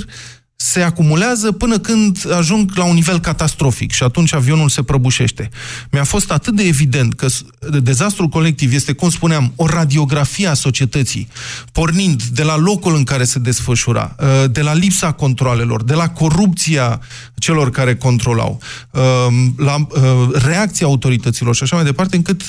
se 0.59 0.81
acumulează 0.81 1.51
până 1.51 1.79
când 1.79 2.31
ajung 2.37 2.71
la 2.75 2.83
un 2.83 2.93
nivel 2.93 3.19
catastrofic 3.19 3.91
și 3.91 4.03
atunci 4.03 4.33
avionul 4.33 4.69
se 4.69 4.83
prăbușește. 4.83 5.49
Mi-a 5.91 6.03
fost 6.03 6.31
atât 6.31 6.55
de 6.55 6.63
evident 6.63 7.13
că 7.13 7.27
s- 7.27 7.43
dezastrul 7.81 8.27
colectiv 8.27 8.73
este, 8.73 8.93
cum 8.93 9.09
spuneam, 9.09 9.53
o 9.55 9.65
radiografie 9.65 10.47
a 10.47 10.53
societății, 10.53 11.27
pornind 11.71 12.23
de 12.23 12.43
la 12.43 12.57
locul 12.57 12.95
în 12.95 13.03
care 13.03 13.23
se 13.23 13.39
desfășura, 13.39 14.15
uh, 14.19 14.51
de 14.51 14.61
la 14.61 14.73
lipsa 14.73 15.11
controlelor, 15.11 15.83
de 15.83 15.93
la 15.93 16.09
corupția 16.09 17.01
celor 17.37 17.69
care 17.71 17.95
controlau, 17.95 18.59
uh, 18.91 19.01
la 19.57 19.75
uh, 19.75 20.29
reacția 20.33 20.85
autorităților 20.85 21.55
și 21.55 21.63
așa 21.63 21.75
mai 21.75 21.85
departe, 21.85 22.15
încât 22.15 22.41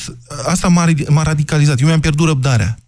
asta 0.47 0.69
m-a 0.69 0.87
m-a 1.09 1.23
radicalizat. 1.23 1.81
Eu 1.81 1.87
mi-am 1.87 2.01
pierdut 2.01 2.27
răbdarea. 2.27 2.79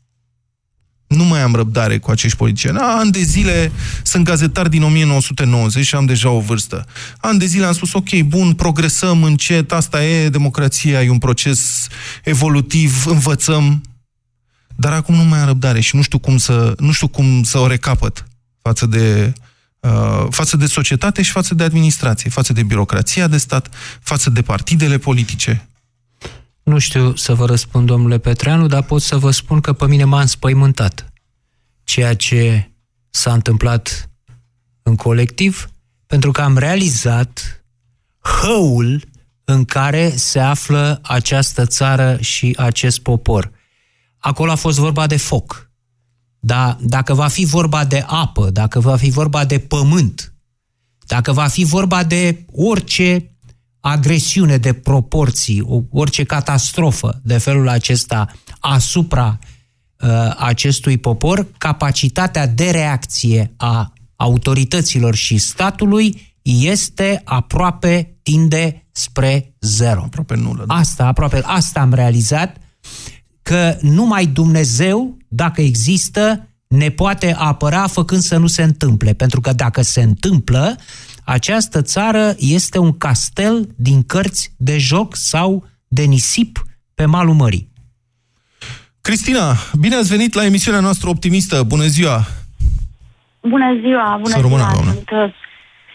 Nu 1.16 1.24
mai 1.24 1.42
am 1.42 1.54
răbdare 1.54 1.98
cu 1.98 2.10
acești 2.10 2.36
politicieni. 2.36 2.78
Ani 2.78 3.10
de 3.10 3.22
zile 3.22 3.72
sunt 4.02 4.24
gazetar 4.24 4.68
din 4.68 4.82
1990 4.82 5.86
și 5.86 5.94
am 5.94 6.04
deja 6.06 6.30
o 6.30 6.40
vârstă. 6.40 6.86
Ani 7.18 7.38
de 7.38 7.46
zile 7.46 7.64
am 7.66 7.72
spus, 7.72 7.92
ok, 7.92 8.20
bun, 8.20 8.52
progresăm 8.52 9.22
încet, 9.22 9.72
asta 9.72 10.04
e, 10.04 10.28
democrația 10.28 11.02
e 11.02 11.10
un 11.10 11.18
proces 11.18 11.86
evolutiv, 12.24 13.06
învățăm. 13.06 13.82
Dar 14.76 14.92
acum 14.92 15.14
nu 15.14 15.24
mai 15.24 15.38
am 15.38 15.46
răbdare 15.46 15.80
și 15.80 15.96
nu 15.96 16.02
știu 16.02 16.18
cum 16.18 16.36
să, 16.36 16.74
nu 16.78 16.92
știu 16.92 17.08
cum 17.08 17.42
să 17.42 17.58
o 17.58 17.66
recapăt 17.66 18.26
față 18.62 18.86
de, 18.86 19.32
uh, 19.80 20.26
față 20.30 20.56
de 20.56 20.66
societate 20.66 21.22
și 21.22 21.30
față 21.30 21.54
de 21.54 21.64
administrație, 21.64 22.30
față 22.30 22.52
de 22.52 22.62
birocrația 22.62 23.26
de 23.26 23.36
stat, 23.36 23.68
față 24.00 24.30
de 24.30 24.42
partidele 24.42 24.98
politice. 24.98 25.68
Nu 26.62 26.78
știu 26.78 27.14
să 27.14 27.34
vă 27.34 27.46
răspund, 27.46 27.86
domnule 27.86 28.18
Petreanu, 28.18 28.66
dar 28.66 28.82
pot 28.82 29.02
să 29.02 29.16
vă 29.16 29.30
spun 29.30 29.60
că 29.60 29.72
pe 29.72 29.86
mine 29.86 30.04
m-a 30.04 30.20
înspăimântat 30.20 31.12
ceea 31.84 32.14
ce 32.16 32.70
s-a 33.10 33.32
întâmplat 33.32 34.10
în 34.82 34.96
colectiv, 34.96 35.70
pentru 36.06 36.30
că 36.30 36.40
am 36.40 36.56
realizat 36.56 37.64
hăul 38.18 39.08
în 39.44 39.64
care 39.64 40.10
se 40.16 40.40
află 40.40 41.00
această 41.02 41.66
țară 41.66 42.18
și 42.20 42.54
acest 42.58 42.98
popor. 42.98 43.50
Acolo 44.18 44.50
a 44.50 44.54
fost 44.54 44.78
vorba 44.78 45.06
de 45.06 45.16
foc. 45.16 45.70
Dar 46.38 46.76
dacă 46.80 47.14
va 47.14 47.28
fi 47.28 47.44
vorba 47.44 47.84
de 47.84 48.04
apă, 48.06 48.50
dacă 48.50 48.80
va 48.80 48.96
fi 48.96 49.10
vorba 49.10 49.44
de 49.44 49.58
pământ, 49.58 50.34
dacă 51.06 51.32
va 51.32 51.46
fi 51.46 51.64
vorba 51.64 52.04
de 52.04 52.44
orice 52.52 53.36
agresiune 53.80 54.56
de 54.56 54.72
proporții, 54.72 55.60
o- 55.60 55.82
orice 55.90 56.24
catastrofă 56.24 57.20
de 57.22 57.38
felul 57.38 57.68
acesta 57.68 58.32
asupra 58.58 59.38
uh, 60.00 60.08
acestui 60.38 60.98
popor, 60.98 61.46
capacitatea 61.58 62.46
de 62.46 62.70
reacție 62.70 63.54
a 63.56 63.92
autorităților 64.16 65.14
și 65.14 65.38
statului 65.38 66.34
este 66.42 67.20
aproape 67.24 68.18
tinde 68.22 68.88
spre 68.92 69.54
zero. 69.60 70.02
Aproape 70.02 70.36
nulă. 70.36 70.64
Da? 70.66 70.74
Asta, 70.74 71.06
aproape, 71.06 71.40
asta 71.44 71.80
am 71.80 71.92
realizat, 71.94 72.56
că 73.42 73.76
numai 73.80 74.26
Dumnezeu, 74.26 75.16
dacă 75.28 75.60
există, 75.60 76.48
ne 76.66 76.90
poate 76.90 77.34
apăra 77.38 77.86
făcând 77.86 78.22
să 78.22 78.36
nu 78.36 78.46
se 78.46 78.62
întâmple. 78.62 79.12
Pentru 79.12 79.40
că 79.40 79.52
dacă 79.52 79.82
se 79.82 80.02
întâmplă, 80.02 80.76
Această 81.24 81.82
țară 81.82 82.34
este 82.38 82.78
un 82.78 82.98
castel 82.98 83.68
din 83.76 84.02
cărți 84.02 84.54
de 84.56 84.78
joc 84.78 85.16
sau 85.16 85.64
de 85.88 86.02
nisip 86.02 86.58
pe 86.94 87.04
malul 87.04 87.34
mării. 87.34 87.68
Cristina, 89.00 89.52
bine 89.80 89.94
ați 89.94 90.08
venit 90.16 90.34
la 90.34 90.44
emisiunea 90.44 90.80
noastră 90.80 91.08
optimistă. 91.08 91.62
Bună 91.62 91.86
ziua! 91.86 92.18
Bună 93.40 93.78
ziua, 93.80 94.18
bună 94.22 94.34
Să 94.34 94.40
rămână, 94.40 94.62
ziua. 94.62 94.72
doamnă. 94.72 94.92
Sunt, 94.92 95.10
uh, 95.10 95.32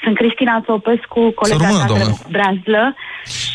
sunt 0.03 0.15
Cristina 0.15 0.61
Țopescu, 0.65 1.31
colega 1.31 1.65
rămână, 1.65 1.79
ta 1.79 1.93
de 1.93 1.93
doamnă. 1.93 2.15
Brazlă. 2.31 2.95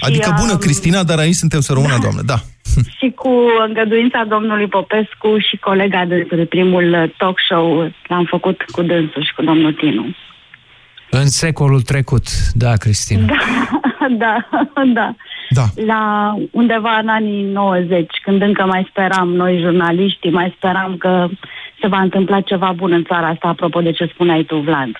Adică 0.00 0.34
bună, 0.40 0.52
um, 0.52 0.58
Cristina, 0.58 1.02
dar 1.02 1.18
aici 1.18 1.34
suntem 1.34 1.60
să 1.60 1.72
rămână, 1.72 1.98
doamnă. 2.00 2.22
Da. 2.22 2.38
Și 2.98 3.12
cu 3.22 3.32
îngăduința 3.66 4.24
domnului 4.28 4.66
Popescu 4.66 5.38
și 5.48 5.56
colega 5.56 6.04
de, 6.04 6.26
de 6.30 6.44
primul 6.44 6.86
uh, 7.02 7.10
talk 7.16 7.38
show 7.48 7.90
l-am 8.08 8.24
făcut 8.24 8.62
cu 8.62 8.82
dânsul 8.82 9.22
și 9.24 9.34
cu 9.36 9.42
domnul 9.42 9.72
Tinu. 9.72 10.04
În 11.10 11.28
secolul 11.28 11.82
trecut, 11.82 12.26
da, 12.52 12.72
Cristina. 12.76 13.26
Da, 13.26 13.36
da, 14.24 14.46
da. 14.94 15.14
Da. 15.50 15.66
La 15.86 16.34
undeva 16.50 16.98
în 17.02 17.08
anii 17.08 17.42
90, 17.42 18.06
când 18.22 18.42
încă 18.42 18.64
mai 18.66 18.86
speram 18.90 19.28
noi 19.28 19.60
jurnaliștii, 19.60 20.30
mai 20.30 20.54
speram 20.56 20.96
că 20.96 21.28
se 21.80 21.86
va 21.86 22.00
întâmpla 22.00 22.40
ceva 22.40 22.72
bun 22.76 22.92
în 22.92 23.04
țara 23.04 23.28
asta, 23.28 23.48
apropo 23.48 23.80
de 23.80 23.92
ce 23.92 24.10
spuneai 24.12 24.42
tu, 24.42 24.56
Vlad. 24.56 24.90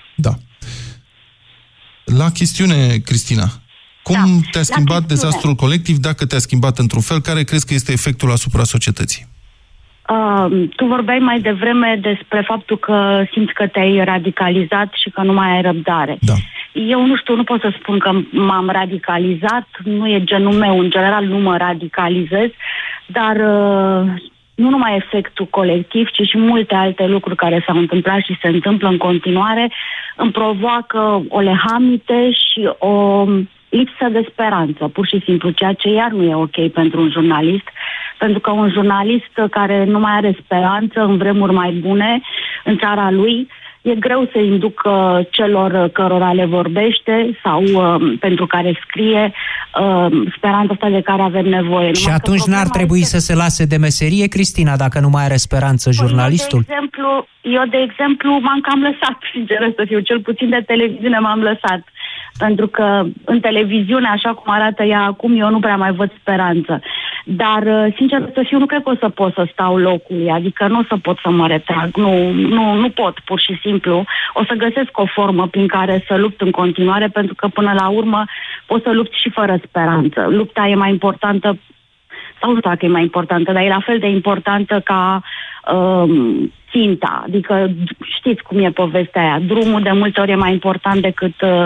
La 2.05 2.31
chestiune, 2.31 2.97
Cristina, 2.97 3.47
cum 4.03 4.41
te-a 4.51 4.61
schimbat 4.61 4.97
chestiune. 4.97 5.05
dezastrul 5.07 5.53
colectiv, 5.53 5.97
dacă 5.97 6.25
te-a 6.25 6.39
schimbat 6.39 6.77
într-un 6.77 7.01
fel, 7.01 7.21
care 7.21 7.43
crezi 7.43 7.65
că 7.65 7.73
este 7.73 7.91
efectul 7.91 8.31
asupra 8.31 8.63
societății? 8.63 9.27
Uh, 10.09 10.67
tu 10.75 10.85
vorbeai 10.85 11.19
mai 11.19 11.39
devreme 11.39 11.99
despre 12.01 12.43
faptul 12.47 12.77
că 12.77 13.23
simți 13.31 13.53
că 13.53 13.67
te-ai 13.67 14.03
radicalizat 14.03 14.93
și 14.93 15.09
că 15.09 15.21
nu 15.21 15.33
mai 15.33 15.55
ai 15.55 15.61
răbdare. 15.61 16.17
Da. 16.21 16.33
Eu 16.73 17.05
nu 17.05 17.15
știu, 17.15 17.35
nu 17.35 17.43
pot 17.43 17.61
să 17.61 17.73
spun 17.79 17.99
că 17.99 18.11
m-am 18.31 18.69
radicalizat, 18.69 19.67
nu 19.83 20.07
e 20.07 20.23
genul 20.23 20.53
meu, 20.53 20.79
în 20.79 20.89
general 20.89 21.25
nu 21.25 21.37
mă 21.37 21.57
radicalizez, 21.57 22.49
dar 23.05 23.35
uh, 23.35 24.13
nu 24.55 24.69
numai 24.69 24.95
efectul 24.95 25.45
colectiv, 25.45 26.09
ci 26.09 26.27
și 26.27 26.37
multe 26.37 26.75
alte 26.75 27.05
lucruri 27.05 27.35
care 27.35 27.63
s-au 27.65 27.77
întâmplat 27.77 28.19
și 28.19 28.37
se 28.41 28.47
întâmplă 28.47 28.87
în 28.87 28.97
continuare 28.97 29.71
îmi 30.15 30.31
provoacă 30.31 31.23
o 31.29 31.39
lehamite 31.39 32.31
și 32.31 32.69
o 32.77 33.25
lipsă 33.69 34.05
de 34.11 34.27
speranță, 34.31 34.87
pur 34.87 35.07
și 35.07 35.21
simplu, 35.23 35.49
ceea 35.49 35.73
ce 35.73 35.89
iar 35.89 36.11
nu 36.11 36.23
e 36.23 36.35
ok 36.35 36.71
pentru 36.71 37.01
un 37.01 37.09
jurnalist, 37.11 37.67
pentru 38.23 38.39
că 38.39 38.51
un 38.51 38.69
jurnalist 38.69 39.33
care 39.51 39.85
nu 39.85 39.99
mai 39.99 40.13
are 40.15 40.37
speranță 40.43 40.99
în 41.09 41.17
vremuri 41.17 41.53
mai 41.53 41.71
bune 41.71 42.21
în 42.63 42.77
țara 42.77 43.11
lui, 43.11 43.47
e 43.81 43.95
greu 43.95 44.29
să 44.31 44.39
inducă 44.39 44.93
celor 45.31 45.89
cărora 45.89 46.31
le 46.33 46.45
vorbește 46.45 47.39
sau 47.43 47.61
uh, 47.63 48.17
pentru 48.19 48.45
care 48.47 48.79
scrie 48.85 49.33
uh, 49.33 50.07
speranța 50.35 50.73
asta 50.73 50.89
de 50.89 51.01
care 51.01 51.21
avem 51.21 51.45
nevoie. 51.45 51.93
Și 51.93 52.03
Numai 52.03 52.19
că 52.19 52.21
atunci 52.23 52.45
n-ar 52.51 52.67
problema 52.67 52.77
trebui 52.77 52.99
este- 52.99 53.19
să 53.19 53.25
se 53.25 53.35
lase 53.35 53.65
de 53.65 53.77
meserie, 53.77 54.27
Cristina, 54.27 54.75
dacă 54.75 54.99
nu 54.99 55.09
mai 55.09 55.23
are 55.23 55.35
speranță 55.35 55.89
Păi, 55.89 55.97
jurnalistul? 56.01 56.59
Eu, 56.59 56.65
de 56.67 56.73
exemplu, 56.73 57.07
eu, 57.41 57.63
de 57.75 57.79
exemplu, 57.87 58.29
m-am 58.45 58.61
cam 58.67 58.81
lăsat, 58.81 59.17
sincer 59.33 59.59
să 59.75 59.83
fiu, 59.87 59.99
cel 59.99 60.19
puțin 60.19 60.49
de 60.49 60.61
televiziune 60.71 61.19
m-am 61.19 61.41
lăsat. 61.49 61.81
Pentru 62.37 62.67
că 62.67 63.03
în 63.25 63.39
televiziune, 63.39 64.07
așa 64.07 64.33
cum 64.33 64.53
arată 64.53 64.83
ea 64.83 65.01
acum, 65.01 65.39
eu 65.39 65.49
nu 65.49 65.59
prea 65.59 65.75
mai 65.75 65.91
văd 65.91 66.11
speranță. 66.19 66.81
Dar, 67.25 67.63
uh, 67.63 67.93
sincer 67.95 68.29
să 68.33 68.43
fiu, 68.47 68.57
nu 68.57 68.65
cred 68.65 68.83
că 68.83 68.89
o 68.89 68.95
să 68.99 69.09
pot 69.09 69.33
să 69.33 69.47
stau 69.51 69.77
locului, 69.77 70.29
adică 70.29 70.67
nu 70.67 70.79
o 70.79 70.83
să 70.87 70.97
pot 71.01 71.17
să 71.23 71.29
mă 71.29 71.47
retrag, 71.47 71.95
nu, 71.95 72.31
nu, 72.31 72.73
nu 72.73 72.89
pot, 72.89 73.19
pur 73.19 73.39
și 73.39 73.59
simplu. 73.61 74.03
O 74.33 74.43
să 74.45 74.53
găsesc 74.53 74.97
o 74.97 75.05
formă 75.05 75.47
prin 75.47 75.67
care 75.67 76.03
să 76.07 76.15
lupt 76.15 76.41
în 76.41 76.51
continuare, 76.51 77.07
pentru 77.07 77.35
că 77.35 77.47
până 77.47 77.73
la 77.79 77.87
urmă 77.87 78.23
pot 78.65 78.83
să 78.83 78.91
lupt 78.91 79.13
și 79.13 79.29
fără 79.29 79.59
speranță. 79.63 80.25
Lupta 80.29 80.67
e 80.67 80.75
mai 80.75 80.89
importantă 80.89 81.57
sau 82.41 82.49
nu 82.51 82.57
știu 82.57 82.69
dacă 82.69 82.85
e 82.85 82.89
mai 82.89 83.01
importantă, 83.01 83.51
dar 83.51 83.63
e 83.63 83.67
la 83.67 83.79
fel 83.79 83.99
de 83.99 84.07
importantă 84.07 84.79
ca 84.79 85.21
um, 85.73 86.51
ținta. 86.71 87.23
Adică 87.25 87.71
știți 88.17 88.41
cum 88.41 88.57
e 88.63 88.69
povestea 88.69 89.21
aia. 89.21 89.39
Drumul 89.39 89.81
de 89.81 89.91
multe 89.91 90.21
ori 90.21 90.31
e 90.31 90.35
mai 90.35 90.51
important 90.51 91.01
decât 91.01 91.41
uh, 91.41 91.65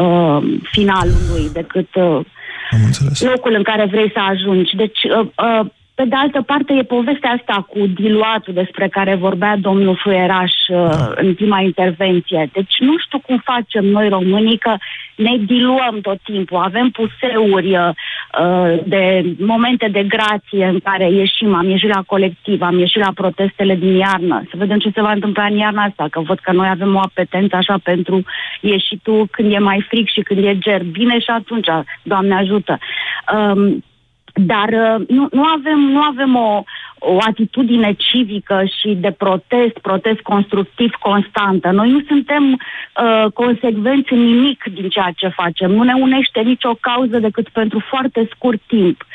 uh, 0.00 0.42
finalul 0.62 1.20
lui, 1.32 1.50
decât 1.52 1.94
uh, 1.94 2.20
locul 3.18 3.54
în 3.54 3.62
care 3.62 3.84
vrei 3.84 4.10
să 4.12 4.20
ajungi. 4.20 4.76
Deci, 4.76 5.02
uh, 5.02 5.26
uh, 5.36 5.66
pe 5.94 6.04
de 6.04 6.14
altă 6.14 6.42
parte, 6.42 6.72
e 6.72 6.82
povestea 6.82 7.30
asta 7.30 7.66
cu 7.68 7.86
diluatul 7.86 8.54
despre 8.54 8.88
care 8.88 9.14
vorbea 9.14 9.56
domnul 9.56 9.98
Fluieraș 10.02 10.52
uh, 10.68 11.12
în 11.14 11.34
prima 11.34 11.60
intervenție. 11.60 12.50
Deci 12.52 12.74
nu 12.78 12.94
știu 12.98 13.18
cum 13.18 13.42
facem 13.44 13.84
noi 13.84 14.08
românii 14.08 14.58
că 14.58 14.76
ne 15.16 15.36
diluăm 15.36 15.98
tot 16.02 16.18
timpul. 16.22 16.56
Avem 16.56 16.90
puseuri 16.90 17.76
uh, 17.76 17.88
uh, 18.40 18.78
de 18.86 19.34
momente 19.38 19.88
de 19.88 20.02
grație 20.02 20.64
în 20.66 20.78
care 20.80 21.10
ieșim. 21.10 21.54
Am 21.54 21.68
ieșit 21.68 21.94
la 21.94 22.02
colectiv, 22.06 22.62
am 22.62 22.78
ieșit 22.78 23.00
la 23.00 23.12
protestele 23.14 23.74
din 23.74 23.94
iarnă. 23.94 24.42
Să 24.50 24.56
vedem 24.56 24.78
ce 24.78 24.90
se 24.94 25.00
va 25.00 25.12
întâmpla 25.12 25.44
în 25.44 25.56
iarna 25.56 25.82
asta, 25.82 26.06
că 26.10 26.20
văd 26.20 26.38
că 26.38 26.52
noi 26.52 26.68
avem 26.68 26.94
o 26.94 26.98
apetență 26.98 27.56
așa 27.56 27.78
pentru 27.82 28.22
ieșitul 28.60 29.28
când 29.30 29.52
e 29.52 29.58
mai 29.58 29.86
frig 29.88 30.08
și 30.08 30.20
când 30.20 30.44
e 30.44 30.58
ger. 30.58 30.82
Bine 30.82 31.18
și 31.18 31.30
atunci, 31.30 31.68
Doamne 32.02 32.34
ajută. 32.34 32.78
Um, 33.34 33.84
dar 34.34 34.68
uh, 34.68 35.08
nu, 35.08 35.28
nu 35.30 35.42
avem, 35.42 35.78
nu 35.78 36.00
avem 36.00 36.36
o, 36.36 36.62
o 36.98 37.18
atitudine 37.20 37.96
civică 37.98 38.62
și 38.80 38.94
de 38.94 39.10
protest, 39.10 39.78
protest 39.82 40.20
constructiv 40.20 40.90
constantă. 41.00 41.70
Noi 41.70 41.90
nu 41.90 42.00
suntem 42.06 42.52
uh, 42.52 43.32
consecvenți 43.32 44.12
în 44.12 44.24
nimic 44.24 44.64
din 44.74 44.88
ceea 44.88 45.12
ce 45.16 45.28
facem. 45.28 45.70
Nu 45.70 45.82
ne 45.82 45.92
unește 45.92 46.40
nicio 46.40 46.74
cauză 46.80 47.18
decât 47.18 47.48
pentru 47.48 47.84
foarte 47.88 48.28
scurt 48.34 48.60
timp. 48.66 49.06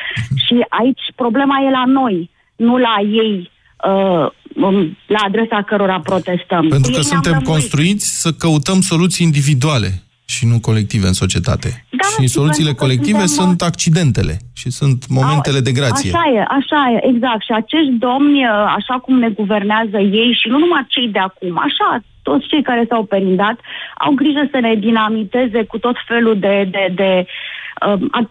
Și 0.45 0.65
aici 0.69 1.01
problema 1.15 1.59
e 1.67 1.69
la 1.69 1.83
noi, 1.85 2.29
nu 2.55 2.77
la 2.77 2.95
ei. 3.11 3.51
Uh, 3.87 4.27
um, 4.55 4.97
la 5.07 5.19
adresa 5.25 5.61
cărora 5.61 5.99
protestăm. 5.99 6.67
Pentru 6.67 6.91
Cu 6.91 6.97
că 6.97 7.01
ei 7.03 7.09
ne-am 7.09 7.21
suntem 7.21 7.31
lămurit. 7.31 7.49
construiți 7.49 8.21
să 8.21 8.31
căutăm 8.31 8.81
soluții 8.81 9.25
individuale 9.25 10.03
și 10.33 10.43
nu 10.51 10.57
colective 10.67 11.07
în 11.07 11.17
societate. 11.23 11.69
Da, 11.99 12.07
și 12.13 12.21
și 12.21 12.35
soluțiile 12.37 12.71
pentru 12.71 12.79
că 12.79 12.85
colective 12.85 13.25
suntem, 13.25 13.45
sunt 13.45 13.61
accidentele 13.61 14.35
și 14.59 14.69
sunt 14.79 14.99
momentele 15.19 15.59
de 15.67 15.71
grație. 15.79 16.11
Așa 16.11 16.25
e, 16.37 16.39
așa 16.59 16.81
e, 16.93 16.97
exact. 17.11 17.43
Și 17.47 17.53
acești 17.61 17.93
domni, 18.07 18.39
uh, 18.45 18.75
așa 18.79 18.95
cum 19.03 19.15
ne 19.19 19.29
guvernează 19.39 19.97
ei 20.19 20.31
și 20.39 20.47
nu 20.53 20.57
numai 20.57 20.85
cei 20.87 21.07
de 21.15 21.19
acum, 21.19 21.53
așa, 21.67 21.89
toți 22.27 22.47
cei 22.51 22.63
care 22.69 22.83
s-au 22.89 23.03
perindat, 23.03 23.57
au 24.05 24.11
grijă 24.21 24.43
să 24.51 24.57
ne 24.59 24.73
dinamiteze 24.75 25.63
cu 25.63 25.77
tot 25.77 25.95
felul 26.07 26.35
de, 26.39 26.55
de, 26.71 26.83
de 26.95 27.11
uh, 27.25 27.58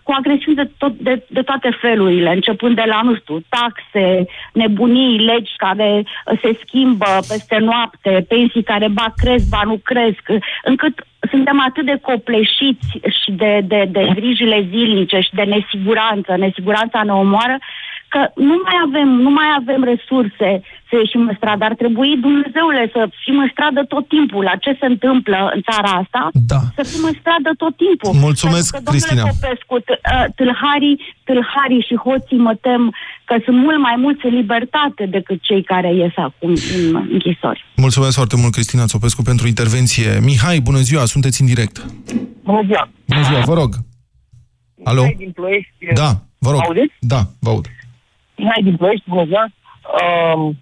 cu 0.02 0.12
agresiuni 0.12 0.56
de, 0.56 0.70
tot, 0.78 0.92
de, 0.92 1.24
de 1.28 1.42
toate 1.42 1.76
felurile, 1.80 2.30
începând 2.30 2.74
de 2.76 2.84
la, 2.86 3.00
nu 3.02 3.14
știu, 3.14 3.38
taxe, 3.48 4.26
nebunii, 4.52 5.18
legi 5.18 5.52
care 5.56 6.04
uh, 6.04 6.38
se 6.42 6.58
schimbă 6.66 7.06
peste 7.28 7.58
noapte, 7.58 8.24
pensii 8.28 8.62
care 8.62 8.88
ba 8.88 9.12
cresc, 9.16 9.48
ba 9.48 9.62
nu 9.64 9.76
cresc, 9.84 10.22
uh, 10.28 10.42
încât 10.64 11.06
suntem 11.30 11.60
atât 11.60 11.84
de 11.84 11.98
copleșiți 12.02 12.88
și 13.22 13.30
de, 13.30 13.60
de, 13.64 13.88
de 13.90 14.10
grijile 14.14 14.66
zilnice 14.70 15.20
și 15.20 15.34
de 15.34 15.42
nesiguranță, 15.42 16.36
nesiguranța 16.36 17.02
ne 17.02 17.12
omoară, 17.12 17.58
că 18.14 18.20
nu 18.48 18.56
mai 18.66 18.76
avem, 18.86 19.08
nu 19.26 19.30
mai 19.38 19.48
avem 19.60 19.80
resurse 19.92 20.50
să 20.88 20.94
ieșim 21.02 21.22
în 21.30 21.34
stradă. 21.40 21.62
Ar 21.70 21.74
trebui, 21.82 22.10
Dumnezeule, 22.26 22.82
să 22.96 23.00
fim 23.24 23.36
în 23.44 23.48
stradă 23.54 23.80
tot 23.94 24.04
timpul. 24.14 24.42
La 24.50 24.54
ce 24.64 24.72
se 24.80 24.86
întâmplă 24.94 25.38
în 25.54 25.60
țara 25.70 25.90
asta? 26.02 26.22
Da. 26.52 26.60
Să 26.78 26.82
fim 26.92 27.02
în 27.10 27.16
stradă 27.20 27.50
tot 27.62 27.74
timpul. 27.84 28.10
Mulțumesc, 28.28 28.68
Pentru 28.70 28.76
că, 28.76 28.80
domnule 28.86 29.06
Cristina. 29.06 29.24
Popescu, 29.32 29.74
t- 29.86 30.00
uh, 30.14 30.24
tâlharii, 30.38 30.96
tâlharii 31.28 31.86
și 31.88 31.94
hoții 32.06 32.40
mă 32.48 32.54
tem 32.66 32.82
că 33.28 33.34
sunt 33.44 33.56
mult 33.66 33.78
mai 33.88 33.96
mulți 34.04 34.22
în 34.28 34.34
libertate 34.40 35.02
decât 35.16 35.38
cei 35.48 35.62
care 35.72 35.90
ies 36.02 36.14
acum 36.28 36.52
în 36.76 36.84
închisori. 37.16 37.60
Mulțumesc 37.86 38.14
foarte 38.20 38.36
mult, 38.40 38.52
Cristina 38.56 38.84
Țopescu, 38.94 39.22
pentru 39.30 39.44
intervenție. 39.52 40.08
Mihai, 40.28 40.58
bună 40.68 40.80
ziua, 40.88 41.04
sunteți 41.14 41.40
în 41.40 41.46
direct. 41.52 41.74
Bună 42.48 42.62
ziua! 42.68 42.84
Bună 43.12 43.22
ziua, 43.28 43.40
vă 43.52 43.54
rog. 43.62 43.70
Alo? 44.90 45.02
Mihai 45.02 45.16
din 45.24 45.32
Ploiești. 45.38 45.72
Da, 46.02 46.10
vă 46.44 46.50
rog. 46.54 46.60
Auziți? 46.66 46.94
Da, 47.00 47.20
vă 47.44 47.48
aud. 47.50 47.66
Mihai 48.38 48.62
din 48.62 48.76
Ploiești, 48.76 49.08
bună 49.08 49.24
ziua! 49.24 49.46
Uh, 50.02 50.54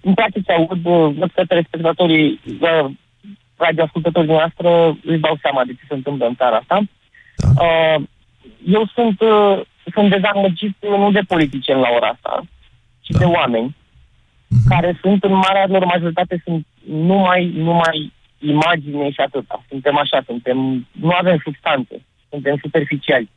îmi 0.00 0.14
place 0.14 0.40
să 0.44 0.52
aud, 0.52 0.84
uh, 0.86 1.14
văd 1.18 1.30
că 1.34 1.44
telespectatorii, 1.44 2.40
uh, 2.60 2.90
radioascultătorii 3.56 4.30
noastre 4.30 4.96
își 5.04 5.18
dau 5.18 5.38
seama 5.42 5.64
de 5.64 5.72
ce 5.72 5.84
se 5.88 5.94
întâmplă 5.94 6.26
în 6.26 6.34
țara 6.34 6.56
asta. 6.56 6.80
Da. 7.36 7.64
Uh, 7.64 8.02
eu 8.66 8.86
sunt, 8.94 9.20
uh, 9.20 9.60
sunt 9.92 10.10
dezamăgit 10.10 10.76
uh, 10.80 10.98
nu 10.98 11.10
de 11.10 11.20
politicieni 11.26 11.80
la 11.80 11.88
ora 11.96 12.06
asta, 12.08 12.42
ci 13.00 13.08
da. 13.10 13.18
de 13.18 13.24
oameni 13.24 13.76
Mhm. 14.48 14.68
care 14.68 14.98
sunt 15.00 15.24
în 15.24 15.32
marea 15.34 15.66
lor 15.66 15.84
majoritate 15.84 16.42
sunt 16.44 16.66
numai, 16.84 17.52
numai 17.54 18.12
imagine 18.38 19.10
și 19.10 19.20
atâta. 19.20 19.64
Suntem 19.68 19.96
așa, 19.98 20.22
suntem, 20.26 20.86
nu 20.90 21.10
avem 21.10 21.40
substanțe, 21.42 22.02
suntem 22.30 22.56
superficiali. 22.62 23.28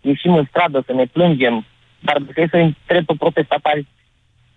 Ieșim 0.00 0.34
în 0.34 0.44
stradă 0.48 0.82
să 0.86 0.92
ne 0.92 1.04
plângem, 1.04 1.64
dar 1.98 2.16
dacă 2.26 2.40
e 2.40 2.48
să 2.50 2.56
întreb 2.56 3.04
pe 3.04 3.14
protestatari 3.18 3.86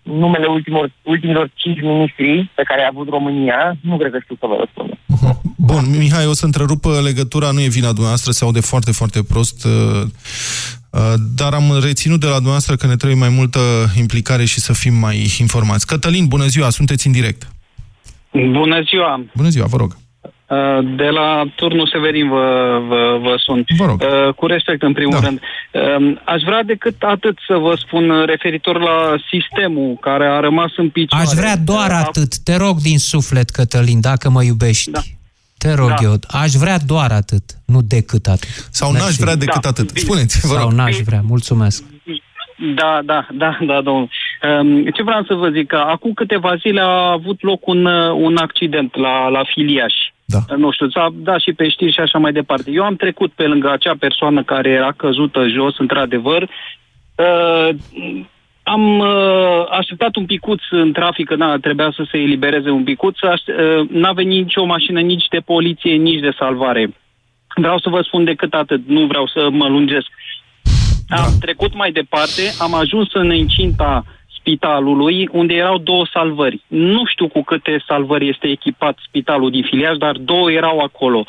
numele 0.02 0.46
ultimor, 0.46 0.92
ultimilor 1.02 1.50
cinci 1.54 1.80
ministri 1.80 2.50
pe 2.54 2.62
care 2.62 2.82
a 2.82 2.90
avut 2.90 3.08
România, 3.08 3.76
nu 3.80 3.96
cred 3.96 4.10
că 4.12 4.18
știu 4.22 4.36
să 4.38 4.46
vă 4.46 4.56
răspund. 4.58 4.98
Bun, 5.70 5.98
Mihai, 5.98 6.26
o 6.26 6.32
să 6.32 6.44
întrerup 6.44 6.84
legătura, 7.04 7.50
nu 7.50 7.60
e 7.60 7.68
vina 7.68 7.86
dumneavoastră, 7.86 8.30
se 8.32 8.44
aude 8.44 8.60
foarte, 8.60 8.92
foarte 8.92 9.22
prost, 9.22 9.64
uh, 9.64 10.02
uh, 10.90 11.14
dar 11.36 11.52
am 11.54 11.78
reținut 11.82 12.20
de 12.20 12.26
la 12.26 12.32
dumneavoastră 12.32 12.76
că 12.76 12.86
ne 12.86 12.96
trebuie 12.96 13.18
mai 13.18 13.28
multă 13.28 13.60
implicare 13.96 14.44
și 14.44 14.60
să 14.60 14.72
fim 14.72 14.94
mai 14.94 15.16
informați. 15.40 15.86
Cătălin, 15.86 16.26
bună 16.26 16.46
ziua, 16.46 16.70
sunteți 16.70 17.06
în 17.06 17.12
direct. 17.12 17.52
Bună 18.32 18.80
ziua! 18.80 19.24
Bună 19.34 19.48
ziua, 19.48 19.66
vă 19.66 19.76
rog. 19.76 19.96
Uh, 20.46 20.78
De 20.96 21.04
la 21.08 21.42
turnul 21.54 21.88
Severin 21.92 22.28
vă, 22.28 22.78
vă, 22.88 23.18
vă 23.22 23.34
sun. 23.38 23.64
Vă 23.76 23.84
rog. 23.84 24.02
Uh, 24.02 24.34
Cu 24.34 24.46
respect, 24.46 24.82
în 24.82 24.92
primul 24.92 25.18
Da. 25.20 25.26
rând. 25.26 25.40
Um, 25.98 26.20
Aș 26.24 26.42
vrea 26.42 26.62
decât 26.62 26.94
atât 27.02 27.38
să 27.46 27.56
vă 27.56 27.74
spun 27.78 28.10
uh, 28.10 28.26
referitor 28.26 28.78
la 28.80 29.14
sistemul 29.30 29.96
care 30.00 30.26
a 30.26 30.40
rămas 30.40 30.70
în 30.76 30.88
picioare. 30.90 31.24
Aș 31.24 31.32
vrea 31.34 31.56
doar 31.56 31.90
Uh, 31.90 32.02
atât. 32.06 32.36
Te 32.38 32.56
rog 32.56 32.76
din 32.78 32.98
suflet, 32.98 33.50
Cătălin, 33.50 34.00
dacă 34.00 34.30
mă 34.30 34.42
iubești. 34.42 34.90
Te 35.58 35.74
rog 35.74 35.88
Da. 35.88 35.94
eu. 36.02 36.14
Aș 36.28 36.52
vrea 36.52 36.78
doar 36.86 37.10
atât, 37.12 37.42
nu 37.66 37.80
decât 37.82 38.26
atât. 38.26 38.48
Sau 38.70 38.92
n-aș 38.92 39.14
vrea 39.14 39.36
decât 39.36 39.62
Da. 39.62 39.68
atât. 39.68 39.90
Spuneți, 39.94 40.46
vă 40.46 40.54
Sau 40.54 40.62
rog. 40.62 40.72
n-aș 40.72 40.96
vrea. 40.96 41.20
Mulțumesc. 41.26 41.84
Da, 42.74 43.00
da, 43.04 43.26
da, 43.32 43.58
da, 43.66 43.80
domnul. 43.80 44.08
Um, 44.60 44.84
Ce 44.84 45.02
vreau 45.02 45.24
să 45.24 45.34
vă 45.34 45.48
zic, 45.48 45.66
că 45.66 45.76
acum 45.76 46.12
câteva 46.12 46.56
zile 46.56 46.80
a 46.80 47.10
avut 47.10 47.42
loc 47.42 47.66
un, 47.66 47.84
uh, 47.84 48.12
un 48.14 48.36
accident 48.36 48.96
la, 48.96 49.28
la 49.28 49.42
Filiaș. 49.54 49.94
Da. 50.32 50.56
Nu 50.56 50.70
știu, 50.72 50.88
s-a 50.90 51.08
dat 51.12 51.40
și 51.40 51.52
pe 51.52 51.68
știri 51.68 51.92
și 51.92 52.00
așa 52.00 52.18
mai 52.18 52.32
departe. 52.32 52.70
Eu 52.70 52.84
am 52.84 52.96
trecut 52.96 53.32
pe 53.32 53.46
lângă 53.46 53.70
acea 53.70 53.94
persoană 53.98 54.42
care 54.42 54.68
era 54.70 54.92
căzută 54.92 55.48
jos, 55.48 55.78
într-adevăr. 55.78 56.42
Uh, 56.42 57.68
am 58.62 58.98
uh, 58.98 59.64
așteptat 59.70 60.16
un 60.16 60.26
picuț 60.26 60.60
în 60.70 60.92
trafic, 60.92 61.26
că 61.28 61.34
na, 61.36 61.56
trebuia 61.56 61.92
să 61.96 62.06
se 62.10 62.18
elibereze 62.18 62.70
un 62.70 62.84
picuț. 62.84 63.16
Aș- 63.22 63.40
Uh, 63.46 63.88
n-a 63.90 64.12
venit 64.12 64.42
nicio 64.42 64.64
mașină 64.64 65.00
nici 65.00 65.26
de 65.30 65.38
poliție, 65.38 65.94
nici 65.94 66.20
de 66.20 66.34
salvare. 66.38 66.94
Vreau 67.54 67.78
să 67.78 67.88
vă 67.88 68.00
spun 68.02 68.24
decât 68.24 68.54
atât, 68.54 68.80
nu 68.86 69.06
vreau 69.06 69.26
să 69.26 69.48
mă 69.50 69.68
lungesc. 69.68 70.06
Am 71.08 71.32
trecut 71.40 71.74
mai 71.74 71.92
departe, 71.92 72.42
am 72.58 72.74
ajuns 72.74 73.08
în 73.12 73.34
incinta 73.34 74.04
spitalului, 74.42 75.28
unde 75.32 75.54
erau 75.54 75.78
două 75.78 76.04
salvări. 76.12 76.62
Nu 76.66 77.02
știu 77.12 77.28
cu 77.28 77.42
câte 77.42 77.84
salvări 77.86 78.28
este 78.28 78.46
echipat 78.48 78.96
spitalul 79.06 79.50
din 79.50 79.64
Filiaș, 79.70 79.96
dar 79.96 80.16
două 80.16 80.50
erau 80.50 80.78
acolo. 80.78 81.26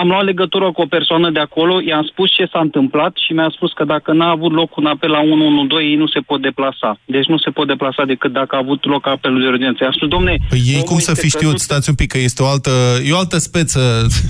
Am 0.00 0.08
luat 0.08 0.24
legătură 0.24 0.72
cu 0.72 0.80
o 0.80 0.92
persoană 0.96 1.30
de 1.30 1.40
acolo, 1.40 1.74
i-am 1.80 2.06
spus 2.10 2.28
ce 2.36 2.48
s-a 2.52 2.60
întâmplat 2.60 3.12
și 3.24 3.32
mi-a 3.32 3.52
spus 3.56 3.72
că 3.72 3.84
dacă 3.84 4.12
n-a 4.12 4.30
avut 4.30 4.52
loc 4.52 4.76
un 4.76 4.86
apel 4.86 5.10
la 5.10 5.20
112, 5.20 5.90
ei 5.90 5.96
nu 6.02 6.06
se 6.06 6.20
pot 6.20 6.40
deplasa. 6.42 6.90
Deci 7.04 7.26
nu 7.26 7.38
se 7.38 7.50
pot 7.50 7.66
deplasa 7.66 8.04
decât 8.04 8.32
dacă 8.32 8.54
a 8.54 8.58
avut 8.58 8.84
loc 8.84 9.06
apelul 9.06 9.40
de 9.40 9.46
urgență. 9.46 9.78
I-am 9.82 9.92
spus, 9.92 10.08
domne, 10.08 10.36
Păi 10.48 10.62
ei 10.66 10.74
omul 10.74 10.86
cum 10.86 10.98
să 10.98 11.10
este 11.10 11.22
fi 11.22 11.28
știut, 11.28 11.42
căzut 11.42 11.66
stați 11.68 11.88
un 11.88 11.94
pic, 11.94 12.10
că 12.12 12.18
este 12.18 12.42
o 12.42 12.46
altă, 12.46 12.70
e 13.08 13.12
o 13.12 13.18
altă 13.24 13.38
speță, 13.38 13.80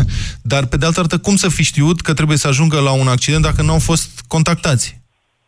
dar 0.52 0.62
pe 0.70 0.76
de 0.76 0.86
altă 0.86 1.00
parte, 1.00 1.18
cum 1.26 1.36
să 1.36 1.48
fi 1.48 1.62
știut 1.62 2.00
că 2.00 2.12
trebuie 2.14 2.36
să 2.36 2.48
ajungă 2.48 2.78
la 2.80 2.92
un 3.02 3.08
accident 3.08 3.42
dacă 3.42 3.62
nu 3.62 3.72
au 3.72 3.82
fost 3.90 4.10
contactați? 4.28 5.05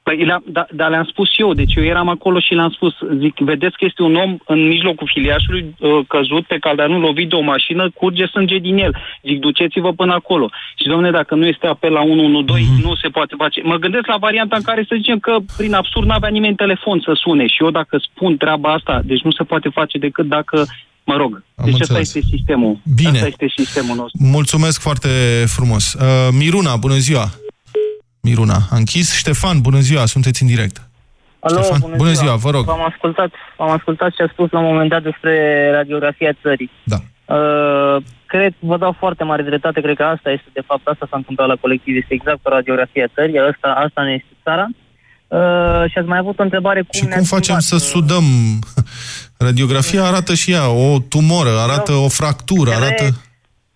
Păi, 0.08 0.24
le-am, 0.24 0.42
da, 0.46 0.66
dar 0.72 0.88
le-am 0.90 1.04
spus 1.12 1.28
eu, 1.36 1.52
deci 1.54 1.74
eu 1.74 1.84
eram 1.84 2.08
acolo 2.08 2.38
și 2.40 2.54
le-am 2.54 2.70
spus, 2.70 2.92
zic, 3.18 3.34
vedeți 3.38 3.76
că 3.78 3.84
este 3.84 4.02
un 4.02 4.14
om 4.14 4.36
în 4.46 4.66
mijlocul 4.68 5.10
filiașului 5.14 5.62
uh, 5.78 5.90
căzut 6.08 6.44
pe 6.46 6.56
caldanul, 6.66 7.00
lovit 7.00 7.28
de 7.28 7.34
o 7.34 7.40
mașină, 7.40 7.90
curge 7.94 8.26
sânge 8.26 8.58
din 8.58 8.76
el. 8.78 8.92
Zic, 9.26 9.38
duceți-vă 9.38 9.92
până 9.92 10.12
acolo. 10.12 10.50
Și, 10.80 10.86
domne, 10.88 11.10
dacă 11.10 11.34
nu 11.34 11.46
este 11.46 11.66
apel 11.66 11.92
la 11.92 12.00
112, 12.00 12.72
Mhm. 12.72 12.86
nu 12.88 12.94
se 12.94 13.08
poate 13.08 13.34
face. 13.38 13.60
Mă 13.64 13.76
gândesc 13.76 14.06
la 14.06 14.16
varianta 14.16 14.56
în 14.56 14.62
care 14.62 14.84
să 14.88 14.94
zicem 14.96 15.18
că, 15.18 15.36
prin 15.56 15.74
absurd, 15.74 16.06
n-avea 16.06 16.28
nimeni 16.28 16.54
telefon 16.64 17.00
să 17.04 17.12
sune. 17.14 17.46
Și 17.46 17.62
eu, 17.62 17.70
dacă 17.70 17.98
spun 18.12 18.36
treaba 18.36 18.72
asta, 18.72 19.00
deci 19.04 19.20
nu 19.22 19.30
se 19.30 19.44
poate 19.44 19.68
face 19.68 19.98
decât 19.98 20.26
dacă, 20.26 20.66
mă 21.04 21.16
rog, 21.16 21.32
Am 21.56 21.64
deci 21.64 21.80
asta 21.80 21.94
înțeles. 21.94 22.14
este 22.14 22.28
sistemul. 22.36 22.78
Bine. 22.94 23.08
Asta 23.10 23.26
este 23.26 23.52
sistemul 23.56 23.96
nostru. 23.96 24.18
Mulțumesc 24.36 24.80
foarte 24.80 25.08
frumos. 25.46 25.92
Uh, 25.92 26.28
Miruna, 26.38 26.76
bună 26.76 26.94
ziua! 26.94 27.26
Miruna, 28.28 28.58
a 28.70 28.76
închis. 28.76 29.16
Ștefan, 29.16 29.60
bună 29.60 29.78
ziua, 29.78 30.06
sunteți 30.06 30.42
în 30.42 30.48
direct. 30.48 30.76
Alo, 31.40 31.62
Ștefan, 31.62 31.80
bună, 31.80 31.96
bună 31.96 32.12
ziua, 32.12 32.34
vă 32.34 32.50
rog. 32.50 32.64
V-am 32.64 32.86
ascultat, 32.92 33.30
v-am 33.56 33.70
ascultat 33.70 34.10
ce 34.16 34.22
a 34.22 34.28
spus 34.32 34.50
la 34.50 34.58
un 34.58 34.64
moment 34.64 34.90
dat 34.90 35.02
despre 35.02 35.34
radiografia 35.78 36.32
țării. 36.42 36.70
Da. 36.84 36.98
Uh, 37.34 37.96
cred, 38.26 38.52
vă 38.58 38.76
dau 38.76 38.92
foarte 38.98 39.24
mare 39.24 39.42
dreptate, 39.42 39.80
cred 39.80 39.96
că 39.96 40.02
asta 40.02 40.30
este, 40.30 40.48
de 40.52 40.62
fapt, 40.66 40.86
asta 40.86 41.06
s-a 41.10 41.16
întâmplat 41.16 41.48
la 41.48 41.56
colectiv, 41.60 41.96
este 41.96 42.14
exact 42.14 42.46
o 42.46 42.50
radiografia 42.50 43.06
țării, 43.14 43.38
asta, 43.38 43.68
asta 43.86 44.02
ne 44.02 44.12
este 44.12 44.34
țara. 44.42 44.66
Uh, 45.28 45.90
și 45.90 45.98
ați 45.98 46.08
mai 46.08 46.18
avut 46.18 46.38
o 46.38 46.42
întrebare 46.42 46.80
cum 46.80 46.90
Și 47.00 47.04
ne-a 47.04 47.16
cum 47.16 47.24
facem 47.24 47.58
schimbat, 47.58 47.82
să 47.82 47.88
sudăm? 47.92 48.24
Radiografia 49.46 50.04
arată 50.04 50.34
și 50.34 50.52
ea 50.52 50.68
o 50.68 50.98
tumoră, 50.98 51.50
arată 51.66 51.92
o 51.92 52.08
fractură, 52.08 52.70
Cred 52.70 52.82
arată... 52.82 53.04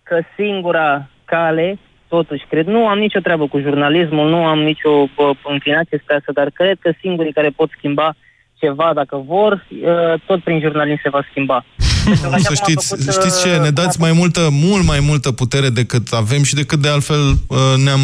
că 0.03 0.19
singura 0.37 1.09
cale, 1.25 1.79
totuși, 2.15 2.43
cred, 2.49 2.65
nu 2.75 2.87
am 2.87 2.97
nicio 3.05 3.19
treabă 3.19 3.45
cu 3.47 3.59
jurnalismul, 3.65 4.29
nu 4.29 4.41
am 4.53 4.59
nicio 4.71 4.93
bă, 5.15 5.25
înclinație 5.55 5.99
spre 6.03 6.15
asta, 6.15 6.31
dar 6.39 6.49
cred 6.59 6.77
că 6.83 6.89
singurii 7.01 7.33
care 7.37 7.49
pot 7.59 7.69
schimba 7.77 8.07
ceva, 8.61 8.91
dacă 8.95 9.15
vor, 9.27 9.51
uh, 9.69 10.19
tot 10.25 10.39
prin 10.43 10.59
jurnalism 10.59 10.99
se 11.03 11.09
va 11.09 11.21
schimba. 11.29 11.57
Pentru 12.05 12.21
că 12.21 12.27
Nu, 12.27 12.33
așa 12.33 12.43
să 12.43 12.53
cum 12.53 12.63
a 12.65 12.69
știți, 12.69 12.87
făcut, 12.87 13.13
știți 13.13 13.41
ce, 13.43 13.51
uh, 13.55 13.59
ne 13.61 13.69
dați 13.69 13.99
mai 13.99 14.11
multă, 14.11 14.41
mult 14.51 14.83
mai 14.85 14.99
multă 15.09 15.31
putere 15.31 15.69
decât 15.69 16.07
avem 16.11 16.43
și 16.43 16.53
decât 16.61 16.79
de 16.79 16.87
altfel 16.89 17.23
uh, 17.47 17.57
ne-am 17.83 17.99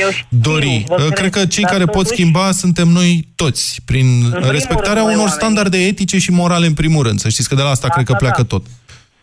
Eu 0.00 0.10
știu, 0.10 0.26
dori. 0.50 0.84
vă 0.86 0.94
Uh, 0.94 0.98
cred, 0.98 1.12
Cred 1.18 1.30
că 1.30 1.46
cei 1.46 1.62
dar 1.62 1.72
care 1.72 1.84
pot 1.84 1.92
totuși- 1.94 2.12
schimba 2.12 2.50
suntem 2.50 2.88
noi 2.88 3.28
toți, 3.34 3.80
prin 3.84 4.06
primul 4.30 4.50
respectarea 4.50 4.92
rând, 5.02 5.04
noi 5.06 5.14
unor 5.14 5.26
oamenii. 5.26 5.38
standarde 5.40 5.78
etice 5.78 6.18
și 6.18 6.30
morale 6.30 6.66
în 6.66 6.74
primul 6.74 7.02
rând. 7.02 7.18
Să 7.18 7.28
știți 7.28 7.48
că 7.48 7.54
de 7.54 7.62
la 7.62 7.68
asta 7.68 7.88
cred 7.88 8.04
că 8.04 8.12
Asta 8.12 8.24
pleacă 8.24 8.42
da. 8.42 8.48
tot. 8.56 8.64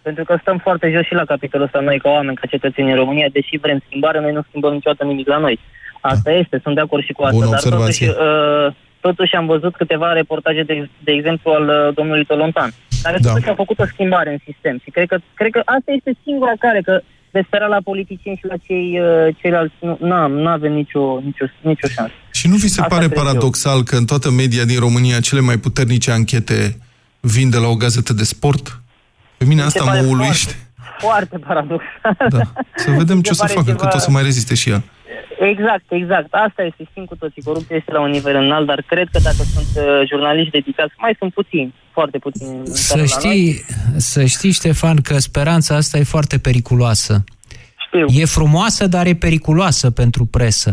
Pentru 0.01 0.23
că 0.23 0.37
stăm 0.41 0.57
foarte 0.57 0.91
jos 0.93 1.05
și 1.05 1.13
la 1.13 1.25
capitolul 1.25 1.65
ăsta 1.65 1.79
noi 1.79 1.99
ca 1.99 2.09
oameni, 2.09 2.35
ca 2.37 2.47
cetățeni 2.47 2.89
în 2.91 2.95
România, 2.95 3.27
deși 3.31 3.57
vrem 3.61 3.81
schimbare, 3.87 4.19
noi 4.19 4.31
nu 4.31 4.41
schimbăm 4.47 4.73
niciodată 4.73 5.03
nimic 5.03 5.27
la 5.27 5.37
noi. 5.37 5.59
Asta 6.01 6.31
este, 6.31 6.59
sunt 6.63 6.75
de 6.75 6.81
acord 6.81 7.03
și 7.03 7.11
cu 7.13 7.21
asta. 7.23 7.35
Bună 7.35 7.49
dar 7.49 7.59
totuși, 7.59 7.73
observație. 7.73 8.09
uh, 8.09 8.73
totuși 8.99 9.35
am 9.35 9.45
văzut 9.45 9.75
câteva 9.75 10.13
reportaje, 10.13 10.63
de, 10.63 10.89
de 11.03 11.11
exemplu, 11.11 11.51
al 11.51 11.67
uh, 11.67 11.93
domnului 11.93 12.25
Tolontan, 12.25 12.69
care 13.03 13.17
Da. 13.17 13.23
da. 13.23 13.29
totuși 13.29 13.49
au 13.49 13.55
făcut 13.55 13.79
o 13.79 13.85
schimbare 13.85 14.31
în 14.31 14.37
sistem. 14.45 14.79
Și 14.83 14.89
cred 14.89 15.07
că, 15.07 15.17
cred 15.33 15.51
că 15.51 15.61
asta 15.65 15.91
este 15.91 16.11
singura 16.23 16.51
care, 16.59 16.81
că 16.81 17.01
de 17.31 17.43
spera 17.45 17.65
la 17.67 17.77
politicieni 17.83 18.37
și 18.37 18.45
la 18.45 18.55
cei 18.67 18.99
uh, 18.99 19.35
ceilalți, 19.41 19.73
nu 19.79 19.97
n-am, 19.99 20.31
n-avem 20.31 20.73
nicio, 20.73 21.19
nicio, 21.23 21.45
nicio 21.61 21.87
șansă. 21.87 22.13
Și 22.33 22.47
nu 22.47 22.55
vi 22.55 22.67
se 22.67 22.81
Asta 22.81 22.95
pare 22.95 23.05
cred 23.07 23.17
eu. 23.17 23.23
paradoxal 23.23 23.83
că 23.83 23.95
în 23.95 24.05
toată 24.05 24.31
media 24.31 24.63
din 24.63 24.79
România 24.79 25.19
cele 25.19 25.41
mai 25.41 25.57
puternice 25.57 26.11
anchete 26.11 26.77
vin 27.19 27.49
de 27.49 27.57
la 27.57 27.67
o 27.67 27.75
gazetă 27.75 28.13
de 28.13 28.23
sport? 28.23 28.80
Pe 29.41 29.47
mine 29.47 29.63
Mi 29.63 29.71
se 29.71 29.77
asta 29.79 29.89
pare 29.91 30.01
mă 30.01 30.07
uluiește. 30.07 30.55
Foarte, 30.99 31.37
foarte 31.43 31.45
paradoxal. 31.47 32.15
Da. 32.29 32.41
Să 32.75 32.89
vedem 32.91 33.17
Mi 33.17 33.23
ce 33.23 33.29
o 33.29 33.33
se 33.33 33.39
să 33.39 33.45
pare 33.45 33.53
facă, 33.53 33.71
ceva- 33.71 33.81
cât 33.83 33.93
o 33.93 33.97
să 33.97 34.11
mai 34.11 34.23
reziste 34.23 34.55
și 34.55 34.69
ea. 34.69 34.83
Exact, 35.51 35.83
exact. 35.89 36.27
Asta 36.47 36.61
este, 36.63 36.83
știm 36.89 37.05
cu 37.05 37.15
toții. 37.15 37.41
Corupția 37.41 37.75
este 37.75 37.91
la 37.91 38.01
un 38.01 38.09
nivel 38.09 38.35
înalt, 38.35 38.65
dar 38.67 38.83
cred 38.87 39.07
că 39.11 39.19
dacă 39.23 39.35
sunt 39.53 39.67
uh, 39.75 39.83
jurnaliști 40.09 40.51
dedicați, 40.51 40.93
mai 40.97 41.15
sunt 41.19 41.33
puțini, 41.33 41.73
foarte 41.93 42.17
puțini. 42.17 42.49
în 42.57 42.63
țară 42.65 43.05
Să 43.05 43.17
la 43.19 43.27
noi. 43.27 43.35
știi, 43.35 43.65
să 43.97 44.25
știi, 44.25 44.51
Ștefan, 44.51 44.95
că 44.97 45.17
speranța 45.17 45.75
asta 45.75 45.97
e 45.97 46.03
foarte 46.03 46.37
periculoasă. 46.39 47.23
Știu. 47.85 48.05
E 48.21 48.25
frumoasă, 48.25 48.87
dar 48.87 49.05
e 49.05 49.13
periculoasă 49.15 49.91
pentru 49.91 50.25
presă. 50.25 50.71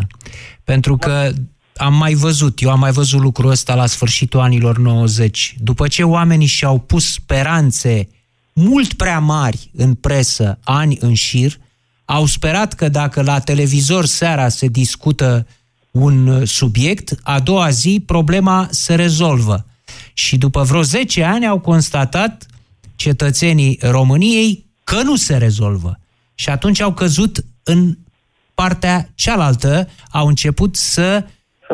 Pentru 0.64 0.96
că 0.96 1.28
am 1.76 1.94
mai 1.94 2.12
văzut, 2.14 2.60
eu 2.62 2.70
am 2.70 2.78
mai 2.78 2.90
văzut 2.90 3.20
lucrul 3.20 3.50
ăsta 3.50 3.74
la 3.74 3.86
sfârșitul 3.86 4.40
anilor 4.40 4.78
90. 4.78 5.54
După 5.58 5.86
ce 5.88 6.02
oamenii 6.02 6.46
și-au 6.46 6.78
pus 6.78 7.12
speranțe 7.12 8.08
mult 8.58 8.92
prea 8.92 9.18
mari 9.18 9.70
în 9.76 9.94
presă, 9.94 10.58
ani 10.64 10.96
în 11.00 11.14
șir, 11.14 11.58
au 12.04 12.26
sperat 12.26 12.72
că 12.72 12.88
dacă 12.88 13.22
la 13.22 13.38
televizor 13.38 14.04
seara 14.06 14.48
se 14.48 14.66
discută 14.66 15.46
un 15.90 16.26
uh, 16.26 16.48
subiect, 16.48 17.14
a 17.22 17.40
doua 17.40 17.70
zi 17.70 18.02
problema 18.06 18.68
se 18.70 18.94
rezolvă. 18.94 19.66
Și 20.12 20.38
după 20.38 20.62
vreo 20.62 20.82
10 20.82 21.24
ani 21.24 21.46
au 21.46 21.58
constatat 21.58 22.46
cetățenii 22.96 23.78
României 23.82 24.66
că 24.84 25.02
nu 25.02 25.16
se 25.16 25.36
rezolvă. 25.36 25.98
Și 26.34 26.48
atunci 26.48 26.80
au 26.80 26.94
căzut 26.94 27.44
în 27.62 27.98
partea 28.54 29.10
cealaltă, 29.14 29.88
au 30.10 30.26
început 30.26 30.76
să 30.76 31.24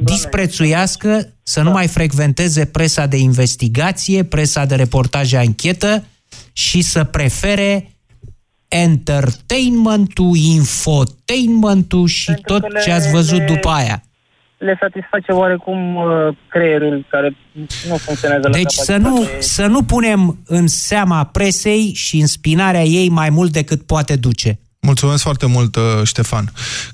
disprețuiască, 0.02 1.32
să 1.42 1.62
nu 1.62 1.70
mai 1.70 1.88
frecventeze 1.88 2.64
presa 2.64 3.06
de 3.06 3.16
investigație, 3.16 4.22
presa 4.22 4.64
de 4.64 4.74
reportaje 4.74 5.36
anchetă 5.36 6.04
și 6.56 6.80
să 6.82 7.04
prefere 7.04 7.88
entertainment-ul, 8.68 10.36
infotainment-ul 10.36 12.06
și 12.06 12.24
Pentru 12.26 12.52
tot 12.52 12.60
că 12.62 12.68
le- 12.68 12.80
ce 12.80 12.90
ați 12.90 13.10
văzut 13.10 13.38
le- 13.38 13.44
după 13.44 13.68
aia. 13.68 14.02
Le 14.58 14.76
satisface 14.80 15.32
oarecum 15.32 15.94
uh, 15.96 16.36
creierul 16.48 17.06
care 17.10 17.36
nu 17.88 17.96
funcționează 17.96 18.48
la 18.48 18.54
Deci 18.54 18.72
să 18.72 18.92
capacitate. 18.92 19.32
nu, 19.34 19.40
să 19.40 19.66
nu 19.66 19.82
punem 19.82 20.38
în 20.46 20.66
seama 20.66 21.24
presei 21.24 21.92
și 21.94 22.16
în 22.18 22.26
spinarea 22.26 22.82
ei 22.82 23.08
mai 23.08 23.30
mult 23.30 23.52
decât 23.52 23.82
poate 23.82 24.16
duce. 24.16 24.58
Mulțumesc 24.80 25.22
foarte 25.22 25.46
mult, 25.46 25.76
uh, 25.76 25.82
Ștefan. 26.04 26.44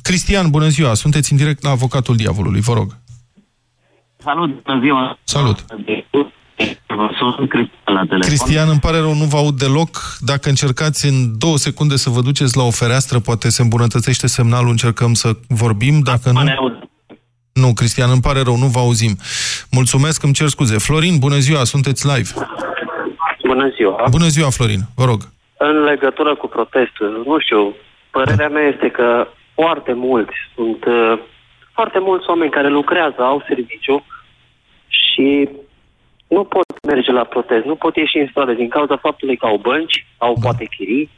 Cristian, 0.02 0.50
bună 0.50 0.68
ziua, 0.68 0.94
sunteți 0.94 1.32
în 1.32 1.38
direct 1.38 1.62
la 1.62 1.70
Avocatul 1.70 2.16
Diavolului, 2.16 2.60
vă 2.60 2.72
rog. 2.72 2.96
Salut, 4.16 4.62
bună 4.62 4.80
ziua! 4.80 5.18
Salut. 5.24 5.64
Sunt 5.68 5.84
Cristian 5.84 6.32
la 7.84 8.04
telefon. 8.08 8.20
Cristian, 8.20 8.68
îmi 8.68 8.80
pare 8.80 8.98
rău, 8.98 9.14
nu 9.14 9.24
vă 9.24 9.36
aud 9.36 9.58
deloc. 9.58 9.90
Dacă 10.20 10.48
încercați 10.48 11.06
în 11.06 11.38
două 11.38 11.56
secunde 11.56 11.96
să 11.96 12.10
vă 12.10 12.20
duceți 12.20 12.56
la 12.56 12.62
o 12.62 12.70
fereastră, 12.70 13.18
poate 13.18 13.48
se 13.48 13.62
îmbunătățește 13.62 14.26
semnalul, 14.26 14.70
încercăm 14.70 15.14
să 15.14 15.32
vorbim. 15.48 16.00
Dacă 16.00 16.30
nu... 16.32 16.78
Nu, 17.52 17.72
Cristian, 17.72 18.10
îmi 18.10 18.20
pare 18.20 18.40
rău, 18.42 18.56
nu 18.56 18.66
vă 18.66 18.78
auzim. 18.78 19.16
Mulțumesc, 19.70 20.22
îmi 20.22 20.32
cer 20.32 20.48
scuze. 20.48 20.78
Florin, 20.78 21.18
bună 21.18 21.38
ziua, 21.38 21.64
sunteți 21.64 22.06
live. 22.06 22.30
Bună 23.46 23.68
ziua. 23.76 24.04
Bună 24.10 24.26
ziua, 24.26 24.50
Florin, 24.50 24.80
vă 24.94 25.04
rog. 25.04 25.20
În 25.58 25.82
legătură 25.82 26.34
cu 26.34 26.46
protestul, 26.46 27.22
nu 27.26 27.38
știu, 27.38 27.74
părerea 28.10 28.48
mea 28.48 28.66
este 28.72 28.88
că 28.90 29.26
foarte 29.54 29.92
mulți 29.92 30.34
sunt 30.54 30.84
uh, 30.84 31.18
foarte 31.72 31.98
mulți 31.98 32.28
oameni 32.28 32.50
care 32.50 32.68
lucrează, 32.68 33.20
au 33.22 33.44
serviciu 33.48 34.04
și 34.88 35.48
nu 36.34 36.44
pot 36.44 36.66
merge 36.86 37.12
la 37.12 37.24
protest, 37.24 37.64
nu 37.64 37.74
pot 37.74 37.96
ieși 37.96 38.18
în 38.18 38.28
stradă 38.30 38.52
din 38.52 38.68
cauza 38.68 38.96
faptului 38.96 39.36
că 39.36 39.46
au 39.46 39.56
bănci, 39.56 40.06
au 40.18 40.34
Da. 40.34 40.40
poate 40.40 40.64
chirii, 40.64 41.10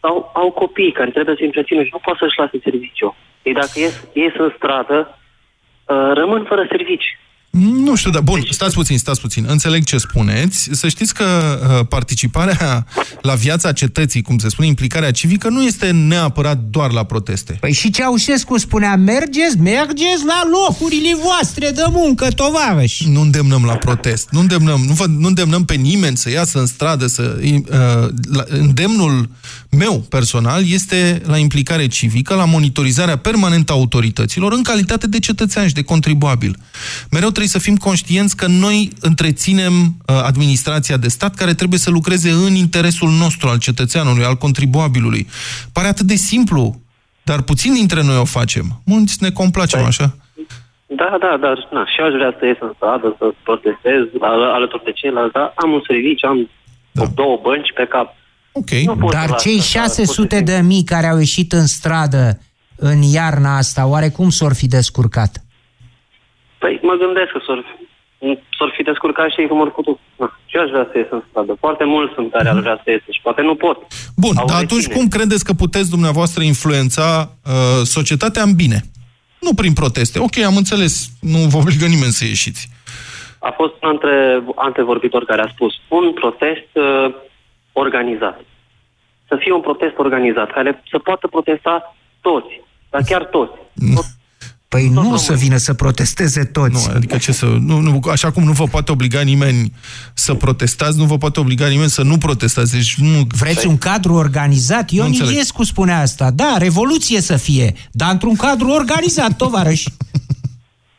sau 0.00 0.30
au 0.34 0.50
copii 0.50 0.92
care 0.92 1.10
trebuie 1.10 1.36
să-i 1.36 1.46
întrețină 1.46 1.82
și 1.82 1.90
nu 1.92 1.98
pot 1.98 2.16
să-și 2.16 2.38
lase 2.38 2.58
serviciu. 2.62 3.16
Ei 3.42 3.52
dacă 3.52 3.70
ies, 3.74 4.08
ies 4.12 4.34
în 4.36 4.52
stradă, 4.56 5.18
uh, 5.86 6.10
rămân 6.14 6.44
fără 6.44 6.66
servici. 6.68 7.18
Nu 7.50 7.94
știu, 7.94 8.10
dar 8.10 8.22
bun, 8.22 8.46
stați 8.50 8.74
puțin, 8.74 8.98
stați 8.98 9.20
puțin. 9.20 9.46
Înțeleg 9.48 9.84
ce 9.84 9.98
spuneți. 9.98 10.68
Să 10.72 10.88
știți 10.88 11.14
că 11.14 11.24
uh, 11.24 11.86
participarea 11.88 12.86
la 13.22 13.34
viața 13.34 13.72
cetății, 13.72 14.22
cum 14.22 14.38
se 14.38 14.48
spune, 14.48 14.68
implicarea 14.68 15.10
civică, 15.10 15.48
nu 15.48 15.62
este 15.62 15.90
neapărat 15.90 16.58
doar 16.58 16.92
la 16.92 17.04
proteste. 17.04 17.56
Păi 17.60 17.72
și 17.72 17.90
Ceaușescu 17.90 18.58
spunea, 18.58 18.96
mergeți, 18.96 19.58
mergeți 19.58 20.24
la 20.26 20.42
locurile 20.50 21.16
voastre 21.22 21.70
de 21.70 21.84
muncă, 21.90 22.28
tovarăși. 22.28 23.08
Nu 23.08 23.20
îndemnăm 23.20 23.64
la 23.64 23.76
protest. 23.76 24.28
Nu 24.30 24.40
îndemnăm, 24.40 24.80
nu, 24.86 24.92
vă, 24.92 25.06
nu 25.06 25.26
îndemnăm 25.26 25.64
pe 25.64 25.74
nimeni 25.74 26.16
să 26.16 26.30
iasă 26.30 26.58
în 26.58 26.66
stradă. 26.66 27.06
Să, 27.06 27.38
uh, 27.42 28.08
la, 28.30 28.44
îndemnul 28.48 29.28
meu 29.70 30.00
personal 30.08 30.62
este 30.66 31.22
la 31.26 31.36
implicare 31.36 31.86
civică, 31.86 32.34
la 32.34 32.44
monitorizarea 32.44 33.16
permanentă 33.16 33.72
a 33.72 33.74
autorităților 33.74 34.52
în 34.52 34.62
calitate 34.62 35.06
de 35.08 35.18
cetățean 35.18 35.66
și 35.68 35.74
de 35.74 35.84
contribuabil. 35.84 36.56
Mereu 37.10 37.28
trebuie 37.28 37.48
să 37.48 37.58
fim 37.58 37.76
conștienți 37.76 38.36
că 38.36 38.46
noi 38.46 38.90
întreținem 39.00 39.72
uh, 39.72 40.20
administrația 40.24 40.96
de 40.96 41.08
stat 41.08 41.34
care 41.34 41.54
trebuie 41.54 41.78
să 41.78 41.90
lucreze 41.90 42.30
în 42.30 42.54
interesul 42.54 43.10
nostru, 43.10 43.48
al 43.48 43.58
cetățeanului, 43.58 44.24
al 44.24 44.34
contribuabilului. 44.34 45.26
Pare 45.72 45.86
atât 45.86 46.06
de 46.06 46.14
simplu, 46.14 46.80
dar 47.22 47.42
puțin 47.42 47.72
dintre 47.74 48.02
noi 48.02 48.16
o 48.16 48.24
facem. 48.24 48.64
Mulți 48.84 49.16
ne 49.20 49.30
complacem 49.30 49.84
așa. 49.84 50.16
Da, 50.86 51.16
da, 51.20 51.36
dar 51.40 51.68
na, 51.72 51.86
și 51.86 52.00
aș 52.00 52.12
vrea 52.12 52.36
să 52.38 52.46
ies 52.46 52.56
în 52.60 52.72
stradă, 52.76 53.16
să 53.18 53.24
protestez 53.42 54.02
al- 54.20 54.52
alături 54.58 54.84
de 54.84 54.92
ceilalți, 54.92 55.32
dar 55.32 55.52
am 55.54 55.70
un 55.72 55.82
serviciu, 55.86 56.26
am 56.26 56.50
da. 56.92 57.04
două 57.14 57.40
bănci 57.42 57.72
pe 57.74 57.86
cap. 57.94 58.08
Okay. 58.52 58.82
Nu 58.84 58.96
pot 58.96 59.12
să 59.12 59.16
Dar 59.18 59.28
las 59.28 59.42
cei 59.42 59.58
așa, 59.58 59.80
600 59.80 60.40
de 60.40 60.60
mii 60.64 60.84
care 60.84 61.06
au 61.06 61.18
ieșit 61.18 61.52
în 61.52 61.66
stradă 61.66 62.38
în 62.76 63.02
iarna 63.02 63.56
asta, 63.56 63.86
oare 63.86 64.08
cum 64.08 64.30
s-or 64.30 64.54
fi 64.54 64.66
descurcat? 64.66 65.32
Păi 66.58 66.78
mă 66.82 66.94
gândesc 67.02 67.30
că 67.32 67.40
s-or, 67.46 67.58
s-or 68.56 68.72
fi 68.76 68.82
descurcat 68.82 69.30
și 69.30 69.40
ei 69.40 69.48
cum 69.48 69.60
ar 69.62 69.70
putut. 69.70 69.98
Na, 70.16 70.38
și 70.46 70.56
eu 70.56 70.62
aș 70.62 70.70
vrea 70.70 70.88
să 70.92 70.98
ies 70.98 71.06
în 71.10 71.22
stradă. 71.28 71.56
Foarte 71.60 71.84
mulți 71.84 72.14
sunt 72.14 72.30
care 72.32 72.48
ar 72.48 72.60
vrea 72.60 72.80
să 72.84 72.90
ies 72.90 73.00
și 73.00 73.20
poate 73.22 73.42
nu 73.42 73.54
pot. 73.54 73.78
Bun, 74.16 74.36
Au 74.36 74.46
dar 74.46 74.60
reține. 74.60 74.78
atunci 74.78 74.96
cum 74.96 75.08
credeți 75.08 75.44
că 75.44 75.52
puteți 75.52 75.90
dumneavoastră 75.90 76.42
influența 76.42 77.08
uh, 77.44 77.80
societatea 77.96 78.42
în 78.42 78.54
bine? 78.54 78.80
Nu 79.40 79.54
prin 79.54 79.72
proteste. 79.72 80.18
Ok, 80.18 80.36
am 80.38 80.56
înțeles, 80.56 81.08
nu 81.20 81.38
vă 81.38 81.56
obligă 81.56 81.86
nimeni 81.86 82.18
să 82.18 82.24
ieșiți. 82.24 82.68
A 83.38 83.50
fost 83.56 83.74
un 83.82 83.88
între, 83.92 84.42
antevorbitor 84.54 85.24
care 85.24 85.42
a 85.42 85.48
spus 85.54 85.72
un 85.88 86.12
protest 86.12 86.70
uh, 86.72 87.14
organizat. 87.78 88.40
Să 89.28 89.36
fie 89.38 89.52
un 89.52 89.60
protest 89.60 89.96
organizat, 89.96 90.50
care 90.52 90.82
să 90.90 90.98
poată 90.98 91.26
protesta 91.26 91.96
toți, 92.20 92.60
dar 92.90 93.02
chiar 93.02 93.24
toți. 93.24 93.58
Păi 94.68 94.88
nu 94.92 95.12
o 95.12 95.16
să 95.16 95.32
vină 95.32 95.56
să 95.56 95.74
protesteze 95.74 96.44
toți. 96.44 96.88
Nu, 96.88 96.94
adică 96.94 97.16
ce 97.16 97.32
să... 97.32 97.46
Nu, 97.46 97.78
nu, 97.78 98.00
așa 98.10 98.30
cum 98.30 98.42
nu 98.42 98.52
vă 98.52 98.64
poate 98.64 98.92
obliga 98.92 99.20
nimeni 99.20 99.72
să 100.14 100.34
protestați, 100.34 100.98
nu 100.98 101.04
vă 101.04 101.16
poate 101.16 101.40
obliga 101.40 101.66
nimeni 101.66 101.88
să 101.88 102.02
nu 102.02 102.18
protestați. 102.18 102.72
Deci 102.72 102.94
nu... 102.96 103.26
Vreți 103.38 103.66
un 103.66 103.78
cadru 103.78 104.12
organizat? 104.12 104.90
Ion 104.90 105.06
înțeleg. 105.06 105.30
Iliescu 105.30 105.64
spunea 105.64 106.00
asta. 106.00 106.30
Da, 106.34 106.54
revoluție 106.58 107.20
să 107.20 107.36
fie, 107.36 107.72
dar 107.92 108.10
într-un 108.12 108.36
cadru 108.36 108.68
organizat, 108.68 109.36
tovarăși. 109.36 109.88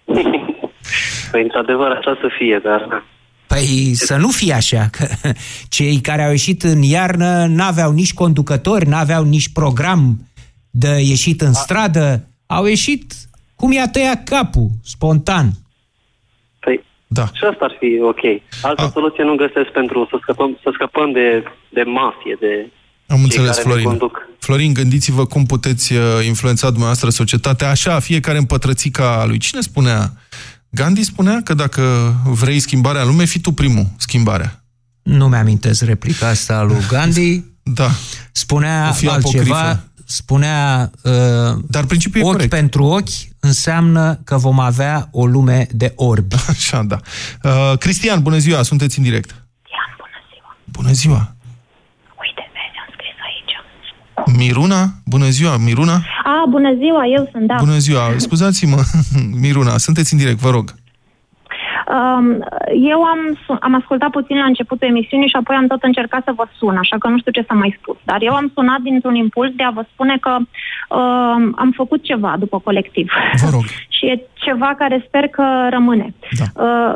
Păi, 1.31 1.41
într-adevăr, 1.41 1.91
așa 1.91 2.17
să 2.21 2.29
fie, 2.37 2.59
dar... 2.63 3.03
na. 3.49 3.55
Păi 3.55 3.93
să 3.93 4.15
nu 4.15 4.29
fie 4.29 4.53
așa, 4.53 4.87
că 4.91 5.07
cei 5.69 5.99
care 5.99 6.23
au 6.23 6.29
ieșit 6.29 6.63
în 6.63 6.81
iarnă 6.81 7.45
n-aveau 7.45 7.91
nici 7.91 8.13
conducători, 8.13 8.87
n-aveau 8.87 9.23
nici 9.23 9.49
program 9.49 10.27
de 10.69 10.87
ieșit 10.87 11.41
în 11.41 11.53
stradă, 11.53 12.27
au 12.45 12.65
ieșit 12.65 13.13
cum 13.55 13.71
i-a 13.71 13.87
tăiat 13.87 14.23
capul, 14.23 14.69
spontan. 14.83 15.51
Păi, 16.59 16.83
da. 17.07 17.25
și 17.25 17.43
asta 17.51 17.65
ar 17.65 17.75
fi 17.79 17.99
ok. 18.01 18.41
Altă 18.61 18.83
A. 18.83 18.89
soluție 18.89 19.23
nu 19.23 19.35
găsesc 19.35 19.69
pentru 19.73 20.07
să 20.09 20.17
scăpăm, 20.21 20.57
să 20.63 20.69
scăpăm 20.73 21.11
de, 21.11 21.43
de 21.69 21.83
mafie, 21.83 22.37
de 22.39 22.71
Am 23.07 23.17
cei 23.17 23.23
înțeles, 23.23 23.49
care 23.49 23.57
ne 23.57 23.63
Florin. 23.63 23.87
conduc. 23.87 24.27
Florin, 24.39 24.73
gândiți-vă 24.73 25.25
cum 25.25 25.45
puteți 25.45 25.93
uh, 25.93 26.01
influența 26.25 26.67
dumneavoastră 26.67 27.09
societatea 27.09 27.69
așa, 27.69 27.99
fiecare 27.99 28.37
în 28.37 28.45
pătrățica 28.45 29.25
lui. 29.27 29.37
Cine 29.37 29.61
spunea? 29.61 30.11
Gandhi 30.69 31.03
spunea 31.03 31.41
că 31.43 31.53
dacă 31.53 32.13
vrei 32.25 32.59
schimbarea 32.59 33.01
în 33.01 33.07
lume, 33.07 33.25
fii 33.25 33.39
tu 33.39 33.51
primul 33.51 33.87
schimbarea. 33.97 34.63
Nu 35.03 35.27
mi-amintesc 35.27 35.81
replica 35.83 36.27
asta 36.27 36.57
a 36.57 36.61
lui 36.61 36.85
Gandhi. 36.89 37.43
Da. 37.63 37.89
Spunea 38.31 38.87
O 38.89 38.93
fi 38.93 39.07
altceva, 39.07 39.55
apocrifă. 39.59 39.83
spunea 40.05 40.91
uh, 41.03 41.11
Dar 41.67 41.85
principiul 41.85 42.23
e 42.23 42.25
ochi 42.25 42.31
corect. 42.31 42.49
pentru 42.49 42.83
ochi 42.83 43.09
înseamnă 43.39 44.19
că 44.23 44.37
vom 44.37 44.59
avea 44.59 45.07
o 45.11 45.25
lume 45.25 45.67
de 45.71 45.93
orbi. 45.95 46.35
Așa, 46.49 46.83
da. 46.83 46.99
Uh, 47.43 47.77
Cristian, 47.77 48.21
bună 48.21 48.37
ziua, 48.37 48.63
sunteți 48.63 48.97
în 48.97 49.03
direct. 49.03 49.35
Bună 50.63 50.91
ziua. 50.91 51.35
Miruna? 54.37 54.83
Bună 55.05 55.25
ziua, 55.29 55.57
Miruna? 55.57 55.97
A, 56.23 56.45
bună 56.49 56.73
ziua, 56.73 57.05
eu 57.05 57.29
sunt, 57.31 57.47
da. 57.47 57.55
Bună 57.59 57.77
ziua, 57.77 58.01
scuzați-mă, 58.17 58.77
Miruna, 59.41 59.77
sunteți 59.77 60.13
în 60.13 60.19
direct, 60.19 60.39
vă 60.39 60.49
rog. 60.49 60.73
Um, 61.97 62.45
eu 62.91 63.03
am, 63.03 63.39
su- 63.45 63.57
am 63.61 63.75
ascultat 63.75 64.09
puțin 64.09 64.37
la 64.37 64.43
începutul 64.45 64.87
emisiunii 64.87 65.27
și 65.27 65.35
apoi 65.35 65.55
am 65.55 65.67
tot 65.67 65.83
încercat 65.83 66.23
să 66.23 66.31
vă 66.35 66.45
sun, 66.57 66.77
așa 66.77 66.95
că 66.99 67.07
nu 67.07 67.17
știu 67.17 67.31
ce 67.31 67.45
s-a 67.47 67.53
mai 67.53 67.77
spus. 67.81 67.95
Dar 68.03 68.17
eu 68.21 68.33
am 68.33 68.51
sunat 68.53 68.79
dintr-un 68.79 69.15
impuls 69.15 69.51
de 69.55 69.63
a 69.63 69.69
vă 69.69 69.85
spune 69.93 70.17
că 70.17 70.29
um, 70.29 71.53
am 71.57 71.71
făcut 71.75 72.03
ceva 72.03 72.35
după 72.39 72.59
colectiv. 72.59 73.11
Vă 73.43 73.49
rog. 73.51 73.63
și 73.95 74.05
e 74.05 74.21
ceva 74.33 74.75
care 74.77 75.03
sper 75.07 75.27
că 75.27 75.67
rămâne. 75.69 76.13
Da. 76.39 76.63
Uh, 76.63 76.93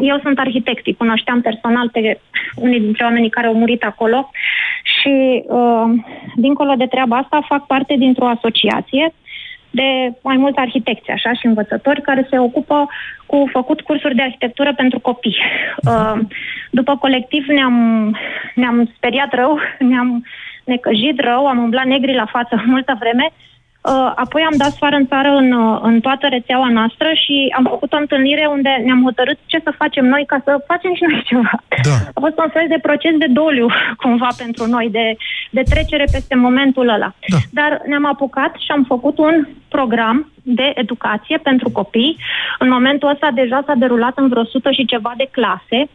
eu 0.00 0.18
sunt 0.22 0.38
arhitect, 0.38 0.86
îi 0.86 0.94
cunoșteam 0.94 1.40
personal 1.40 1.88
pe 1.88 2.20
unii 2.54 2.80
dintre 2.80 3.04
oamenii 3.04 3.30
care 3.30 3.46
au 3.46 3.54
murit 3.54 3.82
acolo 3.82 4.30
și 4.82 5.44
uh, 5.46 5.84
dincolo 6.34 6.74
de 6.74 6.86
treaba 6.86 7.16
asta 7.16 7.46
fac 7.48 7.66
parte 7.66 7.94
dintr-o 7.98 8.26
asociație 8.26 9.12
de 9.70 10.12
mai 10.22 10.36
mulți 10.36 10.58
arhitecți, 10.58 11.10
așa, 11.10 11.32
și 11.32 11.46
învățători 11.46 12.02
care 12.02 12.26
se 12.30 12.38
ocupă 12.38 12.88
cu 13.26 13.48
făcut 13.52 13.80
cursuri 13.80 14.14
de 14.14 14.22
arhitectură 14.22 14.74
pentru 14.74 15.00
copii. 15.00 15.36
Uh, 15.86 16.18
după 16.70 16.96
colectiv 16.96 17.46
ne-am, 17.46 18.16
ne-am 18.54 18.90
speriat 18.96 19.34
rău, 19.34 19.58
ne-am 19.90 20.24
necăjit 20.64 21.20
rău, 21.20 21.46
am 21.46 21.58
umblat 21.58 21.84
negri 21.84 22.14
la 22.14 22.26
față 22.26 22.62
multă 22.66 22.96
vreme, 22.98 23.32
Uh, 23.32 23.49
apoi 24.14 24.42
am 24.42 24.56
dat 24.56 24.70
sfoară 24.70 24.96
în 24.96 25.06
țară 25.06 25.28
în, 25.28 25.52
uh, 25.52 25.78
în 25.82 26.00
toată 26.00 26.26
rețeaua 26.26 26.68
noastră 26.68 27.08
și 27.24 27.54
am 27.56 27.64
făcut 27.68 27.92
o 27.92 27.96
întâlnire 27.96 28.46
unde 28.46 28.82
ne-am 28.84 29.02
hotărât 29.02 29.38
ce 29.46 29.60
să 29.64 29.72
facem 29.76 30.06
noi 30.06 30.24
ca 30.26 30.40
să 30.44 30.64
facem 30.66 30.94
și 30.94 31.04
noi 31.08 31.22
ceva. 31.30 31.62
Da. 31.82 31.96
A 32.14 32.20
fost 32.20 32.38
un 32.38 32.50
fel 32.52 32.66
de 32.68 32.78
proces 32.82 33.16
de 33.16 33.26
doliu, 33.26 33.66
cumva, 34.02 34.28
pentru 34.36 34.66
noi, 34.66 34.88
de, 34.90 35.16
de 35.50 35.62
trecere 35.62 36.04
peste 36.12 36.34
momentul 36.34 36.88
ăla. 36.88 37.14
Da. 37.28 37.36
Dar 37.50 37.82
ne-am 37.86 38.06
apucat 38.06 38.54
și 38.54 38.70
am 38.70 38.84
făcut 38.84 39.18
un 39.18 39.46
program 39.68 40.32
de 40.42 40.72
educație 40.74 41.36
pentru 41.36 41.70
copii. 41.70 42.16
În 42.58 42.68
momentul 42.68 43.08
ăsta 43.08 43.30
deja 43.34 43.62
s-a 43.66 43.74
derulat 43.74 44.18
în 44.18 44.28
vreo 44.28 44.42
100 44.42 44.72
și 44.72 44.84
ceva 44.84 45.12
de 45.16 45.28
clase 45.30 45.88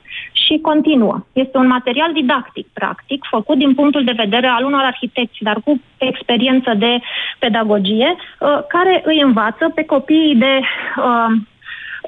și 0.44 0.60
continuă. 0.62 1.26
Este 1.34 1.58
un 1.58 1.68
material 1.68 2.12
didactic, 2.14 2.68
practic, 2.74 3.26
făcut 3.30 3.58
din 3.58 3.74
punctul 3.74 4.04
de 4.04 4.20
vedere 4.24 4.48
al 4.48 4.64
unor 4.66 4.84
arhitecți, 4.84 5.44
dar 5.48 5.58
cu 5.66 5.82
experiență 5.98 6.74
de 6.78 7.00
pedagogie, 7.40 8.16
uh, 8.16 8.60
care 8.68 9.02
îi 9.06 9.20
învață 9.22 9.72
pe 9.76 9.84
copiii 9.84 10.36
de 10.36 10.60
uh, 10.98 11.32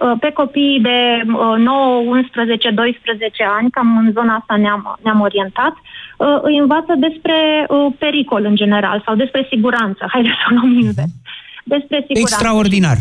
uh, 0.02 0.18
pe 0.20 0.30
copiii 0.32 0.80
de 0.82 1.00
uh, 1.26 1.58
9, 1.58 1.96
11, 1.96 2.70
12 2.70 3.44
ani, 3.58 3.72
cam 3.72 3.98
în 3.98 4.12
zona 4.14 4.36
asta 4.36 4.56
ne-am, 4.56 5.00
ne-am 5.04 5.22
orientat, 5.22 5.74
uh, 6.18 6.40
îi 6.42 6.58
învață 6.58 6.94
despre 6.98 7.66
uh, 7.68 7.94
pericol 7.98 8.46
în 8.46 8.56
general 8.56 9.02
sau 9.06 9.16
despre 9.16 9.46
siguranță. 9.50 10.06
Haideți 10.14 10.36
să 10.36 10.48
o 10.50 10.54
luăm 10.54 10.72
invers. 10.72 11.14
Despre 11.64 11.98
siguranță. 12.08 12.34
Extraordinar. 12.34 12.98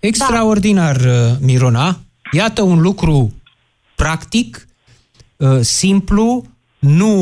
Extraordinar, 0.00 0.96
da. 0.96 1.46
Mirona. 1.46 1.88
Iată 2.32 2.62
un 2.62 2.80
lucru 2.80 3.39
practic 4.02 4.66
uh, 5.36 5.58
simplu, 5.60 6.44
nu 6.78 7.12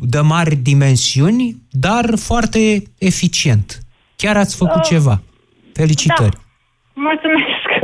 de 0.00 0.20
mari 0.20 0.54
dimensiuni, 0.56 1.56
dar 1.70 2.16
foarte 2.16 2.82
eficient. 2.98 3.78
Chiar 4.16 4.36
ați 4.36 4.56
făcut 4.56 4.76
Uh, 4.82 4.88
ceva. 4.88 5.20
Felicitări. 5.72 6.36
Da. 6.36 6.42
Mulțumesc. 6.94 7.77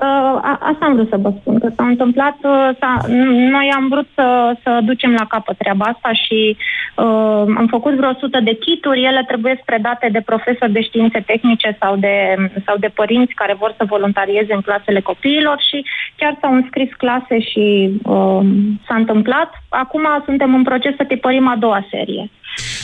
Uh, 0.00 0.38
a- 0.50 0.58
asta 0.62 0.84
am 0.84 0.94
vrut 0.94 1.08
să 1.08 1.16
vă 1.16 1.32
spun, 1.40 1.58
că 1.58 1.68
s-a 1.76 1.86
întâmplat, 1.86 2.36
uh, 2.42 2.68
s-a, 2.80 2.98
n- 3.08 3.50
noi 3.50 3.72
am 3.76 3.88
vrut 3.88 4.08
să, 4.14 4.56
să 4.62 4.80
ducem 4.84 5.12
la 5.12 5.24
capăt 5.28 5.56
treaba 5.56 5.84
asta 5.84 6.12
și 6.12 6.56
uh, 6.96 7.44
am 7.60 7.66
făcut 7.70 7.94
vreo 7.94 8.08
100 8.08 8.40
de 8.40 8.54
kituri, 8.54 9.04
ele 9.04 9.24
trebuie 9.26 9.62
predate 9.64 10.08
de 10.12 10.20
profesori 10.20 10.72
de 10.72 10.82
științe 10.82 11.22
tehnice 11.26 11.76
sau 11.80 11.96
de, 11.96 12.36
sau 12.66 12.76
de 12.76 12.90
părinți 12.94 13.34
care 13.34 13.54
vor 13.54 13.74
să 13.76 13.84
voluntarieze 13.84 14.52
în 14.54 14.60
clasele 14.60 15.00
copiilor 15.00 15.56
și 15.68 15.84
chiar 16.16 16.36
s-au 16.40 16.54
înscris 16.54 16.90
clase 16.96 17.40
și 17.40 17.90
uh, 18.02 18.40
s-a 18.86 18.94
întâmplat. 18.94 19.50
Acum 19.68 20.06
suntem 20.24 20.54
în 20.54 20.62
proces 20.62 20.96
să 20.96 21.04
tipărim 21.04 21.48
a 21.48 21.56
doua 21.56 21.86
serie. 21.90 22.30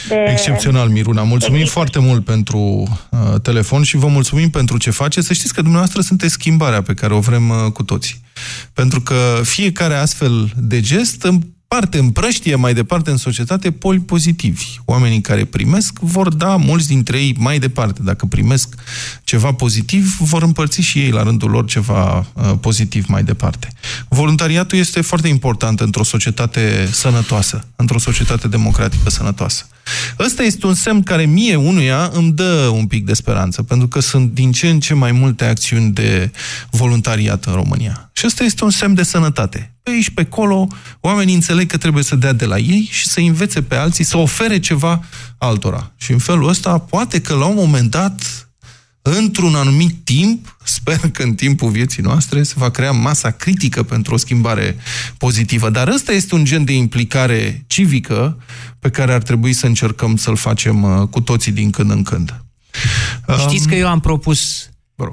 De... 0.09 0.25
Excepțional, 0.31 0.89
Miruna. 0.89 1.23
Mulțumim 1.23 1.67
foarte 1.67 1.99
mult 1.99 2.25
pentru 2.25 2.59
uh, 3.11 3.41
telefon 3.43 3.83
și 3.83 3.97
vă 3.97 4.07
mulțumim 4.07 4.51
pentru 4.51 4.79
ce 4.79 4.91
faceți. 4.91 5.27
Să 5.27 5.33
știți 5.33 5.55
că 5.55 5.61
dumneavoastră 5.61 6.01
sunteți 6.01 6.33
schimbarea 6.33 6.83
pe 6.83 6.95
care 6.95 7.15
o 7.15 7.21
vrem 7.21 7.49
uh, 7.49 7.73
cu 7.73 7.83
toții. 7.83 8.21
Pentru 8.73 9.01
că 9.01 9.41
fiecare 9.43 9.95
astfel 9.95 10.53
de 10.57 10.81
gest 10.81 11.23
împarte, 11.23 11.99
împrăștie 11.99 12.55
mai 12.55 12.75
departe 12.75 13.11
în 13.11 13.17
societate 13.17 13.71
poli 13.71 13.99
pozitivi. 13.99 14.65
Oamenii 14.85 15.21
care 15.21 15.45
primesc 15.45 15.99
vor 15.99 16.35
da 16.35 16.57
mulți 16.57 16.87
dintre 16.87 17.19
ei 17.19 17.35
mai 17.39 17.59
departe. 17.59 18.01
Dacă 18.03 18.27
primesc 18.27 18.75
ceva 19.25 19.53
pozitiv, 19.53 20.17
vor 20.19 20.43
împărți 20.43 20.81
și 20.81 20.99
ei 20.99 21.11
la 21.11 21.23
rândul 21.23 21.51
lor 21.51 21.65
ceva 21.65 22.19
uh, 22.33 22.53
pozitiv 22.61 23.07
mai 23.09 23.23
departe. 23.23 23.69
Voluntariatul 24.09 24.79
este 24.79 25.01
foarte 25.01 25.29
important 25.29 25.81
într-o 25.81 26.03
societate 26.03 26.89
sănătoasă, 26.91 27.69
într-o 27.77 27.99
societate 27.99 28.49
democratică 28.49 29.11
sănătoasă. 29.11 29.67
Ăsta 30.19 30.43
este 30.43 30.67
un 30.67 30.75
semn 30.75 31.03
care 31.03 31.25
mie 31.25 31.57
unuia 31.57 32.11
îmi 32.13 32.33
dă 32.33 32.71
un 32.75 32.87
pic 32.87 33.05
de 33.05 33.15
speranță, 33.15 33.63
pentru 33.63 33.89
că 33.89 34.01
sunt 34.01 34.33
din 34.33 34.53
ce 34.53 34.69
în 34.69 34.81
ce 34.81 34.95
mai 34.95 35.13
multe 35.13 35.45
acțiuni 35.45 35.91
de 35.91 36.31
voluntariat 36.71 37.45
în 37.45 37.53
România. 37.53 38.11
Și 38.13 38.27
ăsta 38.27 38.45
este 38.45 38.65
un 38.65 38.71
semn 38.71 38.95
de 38.95 39.03
sănătate. 39.03 39.75
Pe 39.83 39.91
aici, 39.91 40.11
pe 40.11 40.21
acolo, 40.21 40.67
oamenii 41.01 41.35
înțeleg 41.35 41.71
că 41.71 41.77
trebuie 41.77 42.05
să 42.05 42.17
dea 42.17 42.33
de 42.33 42.45
la 42.45 42.59
ei 42.59 42.89
și 42.91 43.07
să 43.07 43.21
învețe 43.21 43.63
pe 43.63 43.75
alții, 43.75 44.05
să 44.05 44.17
ofere 44.17 44.61
ceva 44.61 45.05
altora. 45.39 45.93
Și 45.97 46.13
în 46.13 46.19
felul 46.19 46.49
ăsta, 46.49 46.79
poate 46.79 47.21
că 47.21 47.35
la 47.35 47.45
un 47.45 47.55
moment 47.55 47.91
dat, 47.91 48.49
într-un 49.03 49.55
anumit 49.55 50.05
timp, 50.05 50.57
sper 50.65 50.99
că 51.13 51.23
în 51.23 51.35
timpul 51.35 51.71
vieții 51.71 52.03
noastre, 52.03 52.43
se 52.43 52.55
va 52.57 52.71
crea 52.71 52.93
masa 52.93 53.31
critică 53.31 53.83
pentru 53.83 54.15
o 54.15 54.17
schimbare 54.17 54.77
pozitivă. 55.19 55.71
Dar 55.71 55.89
ăsta 55.89 56.13
este 56.13 56.35
un 56.35 56.45
gen 56.45 56.65
de 56.65 56.73
implicare 56.73 57.65
civică 57.67 58.39
pe 58.85 58.91
care 58.91 59.13
ar 59.13 59.23
trebui 59.23 59.53
să 59.53 59.67
încercăm 59.67 60.17
să-l 60.17 60.37
facem 60.37 60.83
uh, 60.83 61.09
cu 61.09 61.21
toții 61.21 61.53
din 61.53 61.71
când 61.71 61.91
în 61.91 62.03
când. 62.03 62.45
Știți 63.39 63.69
că 63.69 63.75
eu 63.75 63.89
am 63.89 64.01
propus, 64.01 64.71
uh, 64.95 65.09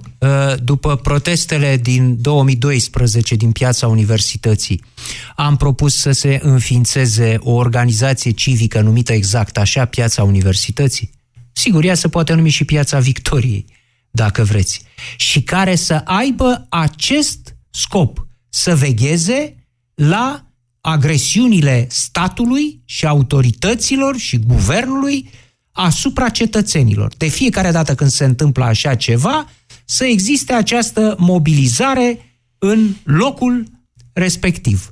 după 0.63 0.95
protestele 0.95 1.77
din 1.77 2.21
2012 2.21 3.35
din 3.35 3.51
piața 3.51 3.87
universității, 3.87 4.83
am 5.35 5.57
propus 5.57 5.95
să 5.95 6.11
se 6.11 6.39
înființeze 6.41 7.37
o 7.39 7.51
organizație 7.51 8.31
civică 8.31 8.81
numită 8.81 9.13
exact 9.13 9.57
așa, 9.57 9.85
Piața 9.85 10.23
Universității. 10.23 11.11
Sigur, 11.51 11.83
ea 11.83 11.95
se 11.95 12.09
poate 12.09 12.33
numi 12.33 12.49
și 12.49 12.65
Piața 12.65 12.99
Victoriei, 12.99 13.65
dacă 14.09 14.43
vreți. 14.43 14.81
Și 15.17 15.41
care 15.41 15.75
să 15.75 16.01
aibă 16.05 16.65
acest 16.69 17.55
scop, 17.69 18.27
să 18.49 18.75
vegheze 18.75 19.55
la 19.95 20.50
agresiunile 20.81 21.87
statului 21.89 22.81
și 22.85 23.05
autorităților 23.05 24.17
și 24.17 24.37
guvernului 24.37 25.29
asupra 25.71 26.29
cetățenilor. 26.29 27.13
De 27.17 27.27
fiecare 27.27 27.71
dată 27.71 27.95
când 27.95 28.09
se 28.09 28.25
întâmplă 28.25 28.63
așa 28.63 28.95
ceva, 28.95 29.49
să 29.85 30.05
existe 30.05 30.53
această 30.53 31.15
mobilizare 31.17 32.39
în 32.57 32.95
locul 33.03 33.65
respectiv. 34.13 34.91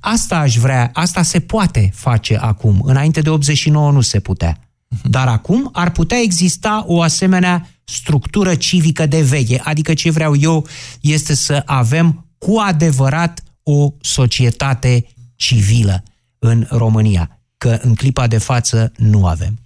Asta 0.00 0.38
aș 0.38 0.56
vrea, 0.56 0.90
asta 0.92 1.22
se 1.22 1.40
poate 1.40 1.90
face 1.94 2.36
acum. 2.36 2.80
Înainte 2.84 3.20
de 3.20 3.30
89 3.30 3.92
nu 3.92 4.00
se 4.00 4.20
putea. 4.20 4.58
Dar 5.02 5.28
acum 5.28 5.68
ar 5.72 5.90
putea 5.90 6.18
exista 6.18 6.84
o 6.86 7.02
asemenea 7.02 7.68
structură 7.84 8.54
civică 8.54 9.06
de 9.06 9.22
veche. 9.22 9.60
Adică 9.64 9.94
ce 9.94 10.10
vreau 10.10 10.36
eu 10.36 10.66
este 11.00 11.34
să 11.34 11.62
avem 11.66 12.26
cu 12.38 12.56
adevărat 12.58 13.42
o 13.70 13.92
societate 14.00 15.06
civilă 15.36 16.02
în 16.38 16.66
România. 16.70 17.38
Că 17.58 17.78
în 17.82 17.94
clipa 17.94 18.26
de 18.26 18.38
față 18.38 18.92
nu 18.96 19.26
avem. 19.26 19.58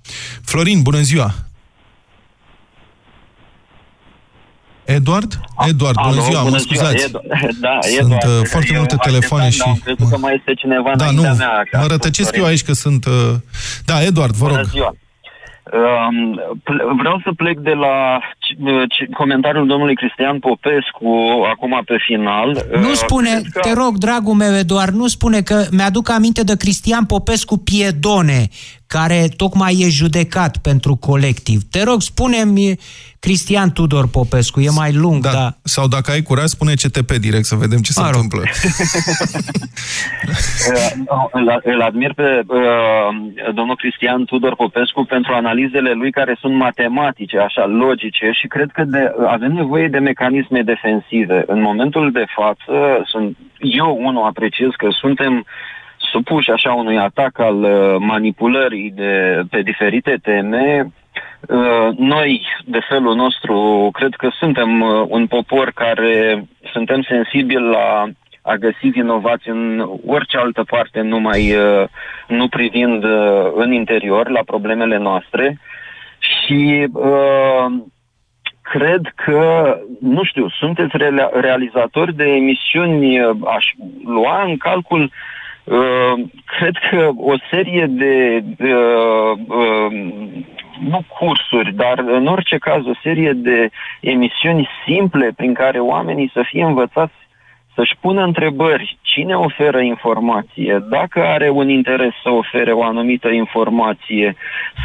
Florin, 0.42 0.82
bună 0.82 1.00
ziua! 1.00 1.34
Eduard? 4.84 5.40
Eduard, 5.68 5.94
bună 5.96 6.08
Alo, 6.20 6.22
ziua, 6.28 6.42
bună 6.42 6.50
mă 6.50 6.56
ziua, 6.58 6.74
scuzați. 6.74 7.04
Edu- 7.04 7.20
Da, 7.60 7.78
Sunt 7.80 7.98
Eduard, 8.12 8.40
uh, 8.40 8.46
foarte 8.48 8.68
eu 8.72 8.78
multe 8.78 8.94
așteptam, 8.94 9.12
telefoane 9.12 9.50
și... 9.50 9.58
dar 9.58 9.68
Am 9.68 9.80
crezut 9.84 10.08
că 10.10 10.16
mai 10.18 10.34
este 10.38 10.54
cineva 10.54 10.92
Da, 10.96 11.04
înaintea 11.06 11.30
nu, 11.30 11.36
mea. 11.36 11.62
ca 11.70 11.78
mă 11.80 11.86
rătăcesc 11.86 12.28
ascultător. 12.28 12.38
eu 12.38 12.44
aici 12.46 12.62
că 12.62 12.72
sunt... 12.72 13.04
Uh... 13.04 13.34
Da, 13.84 14.02
Eduard, 14.02 14.34
vă 14.34 14.46
Bună 14.46 14.56
rog. 14.60 14.68
ziua. 14.70 14.94
Um, 15.74 16.40
ple- 16.62 16.84
vreau 16.98 17.20
să 17.24 17.30
plec 17.36 17.58
de 17.58 17.72
la 17.72 18.18
c- 18.20 18.84
c- 18.94 19.12
comentariul 19.16 19.66
domnului 19.66 19.94
Cristian 19.94 20.38
Popescu 20.38 21.08
acum 21.50 21.82
pe 21.84 21.96
final. 22.06 22.64
Nu 22.80 22.88
Uh, 22.88 22.92
spune, 22.94 23.28
cred 23.30 23.42
că- 23.52 23.60
te 23.60 23.72
rog, 23.72 23.96
dragul 23.98 24.34
meu 24.34 24.54
Eduard, 24.54 24.94
nu 24.94 25.06
spune 25.06 25.40
că 25.40 25.64
mi-aduc 25.70 26.10
aminte 26.10 26.42
de 26.42 26.56
Cristian 26.56 27.04
Popescu 27.04 27.56
Piedone, 27.58 28.48
care 28.98 29.28
tocmai 29.36 29.74
e 29.78 29.88
judecat 29.88 30.56
pentru 30.56 30.94
colectiv. 30.94 31.58
Te 31.70 31.82
rog, 31.82 32.00
spune-mi 32.00 32.78
Cristian 33.24 33.70
Tudor 33.72 34.06
Popescu, 34.08 34.60
e 34.60 34.70
mai 34.82 34.92
lung, 34.92 35.22
da. 35.22 35.30
da. 35.30 35.48
Sau 35.62 35.86
dacă 35.88 36.10
ai 36.10 36.22
curaj, 36.22 36.48
spune 36.56 36.74
CTP 36.82 37.10
direct 37.26 37.44
să 37.44 37.54
vedem 37.54 37.80
ce 37.86 37.92
se 37.92 38.00
Mă 38.00 38.10
rog. 38.10 38.14
întâmplă. 38.14 38.42
Uh, 41.08 41.26
îl, 41.32 41.60
îl 41.62 41.80
admir 41.82 42.12
pe 42.12 42.42
uh, 42.46 42.56
domnul 43.54 43.76
Cristian 43.76 44.24
Tudor 44.24 44.54
Popescu 44.54 45.04
pentru 45.04 45.32
analizele 45.32 45.92
lui 45.92 46.10
care 46.10 46.36
sunt 46.40 46.54
matematice, 46.54 47.38
așa, 47.38 47.66
logice 47.66 48.30
și 48.40 48.46
cred 48.46 48.70
că 48.72 48.84
de, 48.84 49.12
avem 49.26 49.52
nevoie 49.52 49.88
de 49.88 49.98
mecanisme 49.98 50.62
defensive. 50.62 51.44
În 51.46 51.60
momentul 51.60 52.12
de 52.12 52.24
față, 52.36 53.02
sunt, 53.04 53.36
eu 53.58 53.98
unul 54.00 54.24
apreciez 54.24 54.68
că 54.76 54.88
suntem 54.90 55.46
supuși 56.14 56.50
așa 56.50 56.72
unui 56.72 56.98
atac 56.98 57.38
al 57.38 57.62
uh, 57.62 57.96
manipulării 57.98 58.90
de, 58.90 59.42
pe 59.50 59.62
diferite 59.62 60.18
teme. 60.22 60.92
Uh, 61.48 61.88
Noi, 61.96 62.46
de 62.64 62.80
felul 62.88 63.14
nostru, 63.14 63.88
cred 63.92 64.14
că 64.14 64.28
suntem 64.38 64.80
uh, 64.80 65.04
un 65.08 65.26
popor 65.26 65.70
care 65.74 66.44
suntem 66.72 67.02
sensibili 67.02 67.70
la 67.76 68.04
a 68.46 68.54
găsi 68.54 68.86
vinovați 68.88 69.48
în 69.48 69.88
orice 70.06 70.36
altă 70.36 70.64
parte, 70.64 71.00
numai 71.00 71.54
uh, 71.56 71.84
nu 72.28 72.48
privind 72.48 73.04
uh, 73.04 73.50
în 73.54 73.72
interior 73.72 74.28
la 74.28 74.40
problemele 74.46 74.96
noastre. 74.96 75.58
Și 76.18 76.86
uh, 76.92 77.66
cred 78.62 79.12
că, 79.24 79.40
nu 80.00 80.24
știu, 80.24 80.48
sunteți 80.48 80.96
rea- 80.96 81.30
realizatori 81.40 82.14
de 82.14 82.24
emisiuni, 82.24 83.20
uh, 83.20 83.36
aș 83.56 83.66
lua 84.04 84.42
în 84.42 84.56
calcul 84.56 85.02
Uh, 85.02 85.10
cred 86.44 86.76
că 86.90 87.10
o 87.16 87.34
serie 87.50 87.86
de, 87.88 88.44
uh, 88.58 89.38
uh, 89.46 89.92
nu 90.88 91.04
cursuri, 91.18 91.74
dar 91.74 91.98
în 91.98 92.26
orice 92.26 92.58
caz 92.58 92.86
o 92.86 92.94
serie 93.02 93.32
de 93.32 93.70
emisiuni 94.00 94.68
simple 94.86 95.32
prin 95.36 95.54
care 95.54 95.78
oamenii 95.78 96.30
să 96.34 96.42
fie 96.46 96.64
învățați 96.64 97.12
să-și 97.74 97.96
pună 98.00 98.22
întrebări. 98.22 98.98
Cine 99.02 99.34
oferă 99.34 99.80
informație? 99.80 100.84
Dacă 100.88 101.24
are 101.24 101.48
un 101.50 101.68
interes 101.68 102.12
să 102.22 102.30
ofere 102.30 102.72
o 102.72 102.82
anumită 102.82 103.28
informație, 103.28 104.36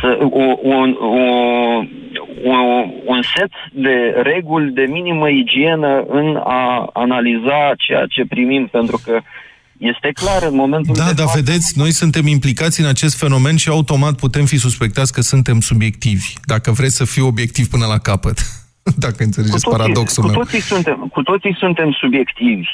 să, 0.02 0.18
o, 0.20 0.58
un, 0.62 0.98
o, 1.00 1.16
o, 2.50 2.56
un 3.06 3.22
set 3.22 3.52
de 3.72 4.22
reguli 4.22 4.72
de 4.72 4.86
minimă 4.90 5.30
igienă 5.30 6.04
în 6.08 6.36
a 6.44 6.90
analiza 6.94 7.74
ceea 7.78 8.06
ce 8.06 8.26
primim, 8.26 8.68
pentru 8.68 9.00
că 9.06 9.20
este 9.80 10.12
clar 10.14 10.44
în 10.44 10.56
momentul 10.56 10.96
Da, 10.96 11.06
de 11.06 11.14
dar 11.14 11.26
față... 11.26 11.42
vedeți, 11.42 11.78
noi 11.78 11.92
suntem 11.92 12.28
implicați 12.28 12.80
în 12.82 12.88
acest 12.88 13.18
fenomen 13.18 13.56
și 13.56 13.70
automat 13.70 14.16
putem 14.16 14.46
fi 14.46 14.58
suspectați 14.58 15.14
că 15.14 15.22
suntem 15.22 15.60
subiectivi. 15.60 16.34
Dacă 16.46 16.72
vreți 16.72 16.96
să 16.96 17.06
fiu 17.06 17.26
obiectiv 17.28 17.68
până 17.68 17.86
la 17.86 17.98
capăt. 17.98 18.38
Dacă 19.06 19.24
înțelegeți 19.24 19.64
cu 19.64 19.70
toții, 19.70 19.78
paradoxul 19.78 20.24
cu 20.24 20.30
meu. 20.30 20.40
toții 20.40 20.62
suntem, 20.62 21.10
cu 21.14 21.22
toții 21.22 21.56
suntem 21.60 21.92
subiectivi. 22.00 22.68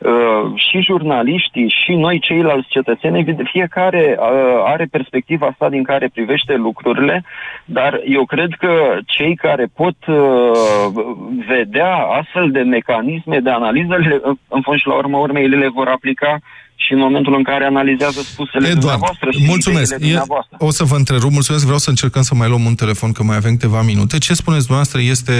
Uh, 0.00 0.52
și 0.54 0.80
jurnaliștii, 0.80 1.74
și 1.84 1.92
noi 1.94 2.18
ceilalți 2.18 2.68
cetățeni, 2.68 3.18
evident, 3.18 3.48
fiecare 3.48 4.16
uh, 4.18 4.62
are 4.64 4.86
perspectiva 4.90 5.46
asta 5.46 5.68
din 5.68 5.82
care 5.82 6.10
privește 6.12 6.54
lucrurile, 6.54 7.24
dar 7.64 8.00
eu 8.04 8.24
cred 8.24 8.50
că 8.58 8.98
cei 9.06 9.34
care 9.34 9.66
pot 9.74 9.96
uh, 10.06 11.04
vedea 11.48 11.96
astfel 11.96 12.50
de 12.50 12.60
mecanisme 12.60 13.38
de 13.40 13.50
analiză, 13.50 13.96
le- 13.96 14.20
în 14.48 14.60
fond 14.60 14.78
și 14.78 14.86
la 14.86 14.94
urmă 14.94 15.18
urmei, 15.18 15.44
ele 15.44 15.56
le 15.56 15.68
vor 15.68 15.88
aplica 15.88 16.38
și 16.86 16.92
în 16.92 16.98
momentul 16.98 17.34
în 17.34 17.42
care 17.42 17.64
analizează 17.64 18.20
spusele 18.22 18.66
Eduard, 18.66 18.80
dumneavoastră 18.80 19.30
și 19.30 19.44
mulțumesc. 19.46 19.92
ideile 19.94 20.04
E, 20.04 20.08
dumneavoastră. 20.08 20.56
o 20.58 20.70
să 20.70 20.84
vă 20.84 20.96
întrerup, 20.96 21.30
mulțumesc, 21.32 21.64
vreau 21.64 21.78
să 21.78 21.90
încercăm 21.90 22.22
să 22.22 22.34
mai 22.34 22.48
luăm 22.48 22.64
un 22.64 22.74
telefon, 22.74 23.12
că 23.12 23.22
mai 23.22 23.36
avem 23.36 23.50
câteva 23.50 23.82
minute. 23.82 24.18
Ce 24.18 24.34
spuneți 24.34 24.66
dumneavoastră 24.66 25.00
este 25.00 25.36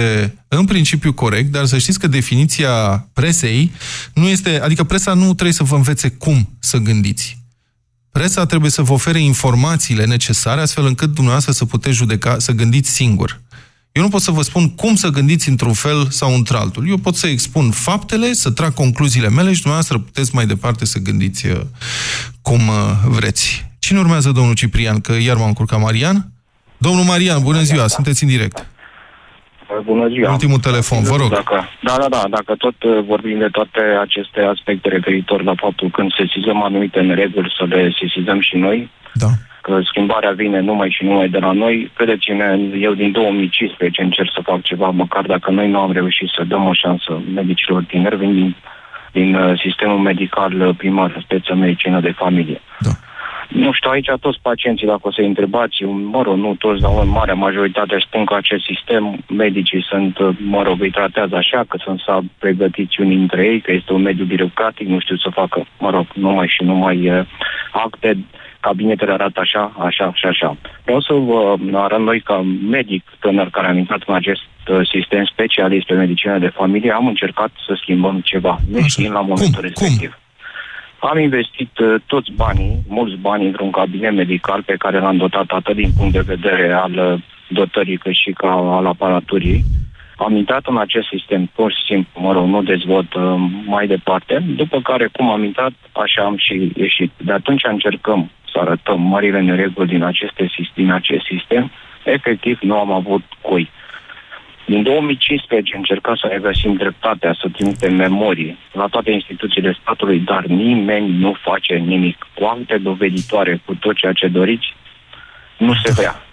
în 0.47 0.65
principiu 0.65 1.13
corect, 1.13 1.51
dar 1.51 1.65
să 1.65 1.77
știți 1.77 1.99
că 1.99 2.07
definiția 2.07 2.71
presei 3.13 3.71
nu 4.13 4.27
este, 4.27 4.61
adică 4.63 4.83
presa 4.83 5.13
nu 5.13 5.25
trebuie 5.33 5.53
să 5.53 5.63
vă 5.63 5.75
învețe 5.75 6.09
cum 6.09 6.49
să 6.59 6.77
gândiți. 6.77 7.39
Presa 8.11 8.45
trebuie 8.45 8.71
să 8.71 8.81
vă 8.81 8.93
ofere 8.93 9.19
informațiile 9.19 10.05
necesare 10.05 10.61
astfel 10.61 10.85
încât 10.85 11.09
dumneavoastră 11.13 11.51
să 11.51 11.65
puteți 11.65 11.95
judeca, 11.95 12.39
să 12.39 12.51
gândiți 12.51 12.89
singur. 12.89 13.41
Eu 13.91 14.03
nu 14.03 14.09
pot 14.09 14.21
să 14.21 14.31
vă 14.31 14.41
spun 14.41 14.75
cum 14.75 14.95
să 14.95 15.09
gândiți 15.09 15.49
într-un 15.49 15.73
fel 15.73 16.05
sau 16.09 16.33
într-altul. 16.33 16.83
Eu 16.89 16.97
pot 16.97 17.15
să 17.15 17.27
expun 17.27 17.71
faptele, 17.71 18.33
să 18.33 18.51
trag 18.51 18.73
concluziile 18.73 19.29
mele 19.29 19.53
și 19.53 19.61
dumneavoastră 19.61 19.97
puteți 19.97 20.35
mai 20.35 20.45
departe 20.45 20.85
să 20.85 20.99
gândiți 20.99 21.47
uh, 21.47 21.59
cum 22.41 22.67
uh, 22.67 22.75
vreți. 23.17 23.69
Cine 23.79 23.99
urmează, 23.99 24.31
domnul 24.31 24.53
Ciprian? 24.53 24.99
Că 25.01 25.13
iar 25.13 25.35
m-am 25.37 25.47
încurcat 25.47 25.79
Marian? 25.79 26.17
Domnul 26.77 27.03
Marian, 27.03 27.43
bună 27.43 27.61
ziua, 27.61 27.87
sunteți 27.87 28.23
în 28.23 28.29
direct. 28.29 28.67
Bună 29.83 30.07
ziua. 30.07 30.31
Ultimul 30.31 30.59
telefon, 30.59 31.03
vă 31.03 31.15
rog. 31.15 31.29
Dacă, 31.29 31.69
da, 31.81 31.95
da, 31.97 32.07
da, 32.09 32.23
dacă 32.29 32.55
tot 32.57 32.83
uh, 32.83 33.03
vorbim 33.05 33.37
de 33.37 33.47
toate 33.51 33.79
aceste 34.01 34.39
aspecte 34.41 34.89
referitor 34.89 35.43
la 35.43 35.55
faptul 35.55 35.89
când 35.89 36.11
sesizăm 36.13 36.63
anumite 36.63 36.99
nereguli, 36.99 37.53
să 37.57 37.65
le 37.65 37.95
sesizăm 37.99 38.41
și 38.41 38.55
noi, 38.55 38.91
da. 39.13 39.27
Că 39.61 39.79
schimbarea 39.83 40.31
vine 40.31 40.59
numai 40.59 40.89
și 40.89 41.03
numai 41.03 41.29
de 41.29 41.39
la 41.39 41.51
noi, 41.51 41.91
credeți-ne, 41.95 42.59
eu 42.79 42.93
din 42.93 43.11
2015 43.11 44.01
încerc 44.01 44.29
să 44.33 44.41
fac 44.43 44.61
ceva, 44.61 44.89
măcar 44.89 45.25
dacă 45.25 45.51
noi 45.51 45.69
nu 45.69 45.79
am 45.79 45.91
reușit 45.91 46.29
să 46.35 46.43
dăm 46.47 46.65
o 46.65 46.73
șansă 46.73 47.21
medicilor 47.33 47.83
tineri, 47.83 48.15
vin 48.15 48.33
din, 48.33 48.55
din 49.11 49.35
uh, 49.35 49.59
sistemul 49.59 49.97
medical 49.97 50.61
uh, 50.61 50.75
primar, 50.77 51.21
speță 51.23 51.55
medicină 51.55 51.99
de 51.99 52.11
familie. 52.11 52.61
Da. 52.79 52.89
Nu 53.47 53.71
știu, 53.73 53.89
aici 53.89 54.11
toți 54.19 54.39
pacienții, 54.41 54.87
dacă 54.87 54.99
o 55.03 55.11
să 55.11 55.21
întrebați, 55.21 55.83
mă 55.83 56.21
rog, 56.21 56.37
nu 56.37 56.55
toți, 56.59 56.81
dar 56.81 56.91
în 57.01 57.09
mare 57.09 57.33
majoritate 57.33 57.95
spun 57.99 58.25
că 58.25 58.35
acest 58.35 58.63
sistem, 58.63 59.17
medicii 59.29 59.83
sunt, 59.83 60.17
mă 60.39 60.61
rog, 60.63 60.81
îi 60.81 60.91
tratează 60.91 61.35
așa, 61.35 61.63
că 61.67 61.77
sunt 61.83 61.99
să 61.99 62.19
pregătiți 62.39 63.01
unii 63.01 63.17
dintre 63.17 63.45
ei, 63.45 63.61
că 63.61 63.71
este 63.71 63.93
un 63.93 64.01
mediu 64.01 64.25
birocratic, 64.25 64.87
nu 64.87 64.99
știu 64.99 65.15
să 65.15 65.29
facă, 65.29 65.65
mă 65.79 65.89
rog, 65.89 66.05
numai 66.13 66.47
și 66.47 66.63
numai 66.63 67.09
uh, 67.09 67.25
acte, 67.71 68.17
cabinetele 68.61 69.11
arată 69.11 69.39
așa, 69.39 69.63
așa 69.79 70.11
și 70.13 70.25
așa. 70.25 70.57
Vreau 70.83 71.01
să 71.01 71.13
vă 71.13 71.55
arăt 71.73 71.99
noi 71.99 72.19
ca 72.19 72.41
medic 72.69 73.03
tânăr 73.19 73.49
care 73.49 73.67
am 73.67 73.77
intrat 73.77 74.01
în 74.07 74.13
acest 74.13 74.41
uh, 74.67 74.87
sistem 74.93 75.23
specialist 75.25 75.85
pe 75.85 75.93
medicină 75.93 76.37
de 76.37 76.47
familie, 76.47 76.91
am 76.91 77.07
încercat 77.07 77.51
să 77.65 77.77
schimbăm 77.81 78.21
ceva, 78.23 78.57
nu 78.71 78.81
știind 78.81 79.13
la 79.13 79.21
momentul 79.21 79.61
respectiv. 79.61 80.09
Cum? 80.99 81.09
Am 81.09 81.19
investit 81.19 81.77
uh, 81.77 81.95
toți 82.05 82.31
banii, 82.35 82.79
mulți 82.87 83.15
bani 83.15 83.45
într-un 83.45 83.71
cabinet 83.71 84.13
medical 84.13 84.63
pe 84.63 84.75
care 84.77 84.99
l-am 84.99 85.17
dotat 85.17 85.45
atât 85.47 85.75
din 85.75 85.89
punct 85.97 86.13
de 86.13 86.29
vedere 86.33 86.71
al 86.71 86.93
uh, 86.97 87.21
dotării 87.49 87.97
cât 87.97 88.13
și 88.13 88.31
ca 88.31 88.51
al 88.77 88.85
aparaturii. 88.85 89.63
Am 90.17 90.35
intrat 90.35 90.65
în 90.65 90.77
acest 90.77 91.07
sistem 91.07 91.45
pur 91.55 91.71
și 91.71 91.83
simplu, 91.85 92.21
mă 92.21 92.31
rog, 92.31 92.45
nu 92.45 92.63
dezvot 92.63 93.13
uh, 93.13 93.21
mai 93.65 93.87
departe, 93.87 94.43
după 94.55 94.81
care 94.81 95.09
cum 95.11 95.29
am 95.29 95.43
intrat, 95.43 95.71
așa 95.91 96.21
am 96.23 96.37
și 96.37 96.71
ieșit. 96.75 97.11
De 97.17 97.31
atunci 97.31 97.61
încercăm 97.63 98.29
să 98.51 98.59
arătăm 98.59 99.01
marile 99.01 99.41
nereguli 99.41 99.87
din, 99.87 100.03
aceste, 100.03 100.51
din 100.73 100.91
acest 100.91 101.25
sistem, 101.25 101.71
efectiv 102.03 102.59
nu 102.61 102.79
am 102.79 102.91
avut 102.91 103.23
cui. 103.41 103.69
Din 104.65 104.83
2015 104.83 105.75
încerca 105.75 106.13
să 106.15 106.27
regăsim 106.31 106.73
dreptatea, 106.73 107.35
să 107.41 107.47
trimitem 107.51 107.95
memorii 107.95 108.57
la 108.71 108.85
toate 108.87 109.11
instituțiile 109.11 109.77
statului, 109.81 110.19
dar 110.19 110.45
nimeni 110.45 111.17
nu 111.17 111.35
face 111.41 111.73
nimic. 111.73 112.27
Cu 112.33 112.43
acte 112.43 112.77
doveditoare, 112.77 113.61
cu 113.65 113.75
tot 113.75 113.95
ceea 113.95 114.13
ce 114.13 114.27
doriți, 114.27 114.73
nu 115.57 115.73
se 115.73 115.91
vrea. 115.91 116.30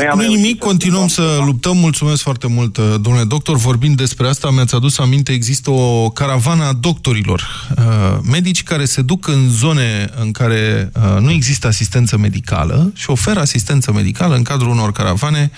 E, 0.00 0.10
nu 0.14 0.22
nimic, 0.22 0.58
continuăm 0.58 1.08
să 1.08 1.38
luptăm. 1.44 1.76
Mulțumesc 1.76 2.22
foarte 2.22 2.46
mult, 2.46 2.78
domnule 2.78 3.24
doctor. 3.24 3.56
Vorbind 3.56 3.96
despre 3.96 4.28
asta, 4.28 4.50
mi-ați 4.50 4.74
adus 4.74 4.98
aminte, 4.98 5.32
există 5.32 5.70
o 5.70 6.10
caravană 6.10 6.64
a 6.64 6.72
doctorilor, 6.72 7.68
uh, 7.76 8.18
medici 8.30 8.62
care 8.62 8.84
se 8.84 9.02
duc 9.02 9.28
în 9.28 9.48
zone 9.50 10.10
în 10.20 10.32
care 10.32 10.92
uh, 10.94 11.20
nu 11.20 11.30
există 11.30 11.66
asistență 11.66 12.18
medicală 12.18 12.92
și 12.94 13.10
oferă 13.10 13.40
asistență 13.40 13.92
medicală 13.92 14.34
în 14.34 14.42
cadrul 14.42 14.70
unor 14.70 14.92
caravane 14.92 15.50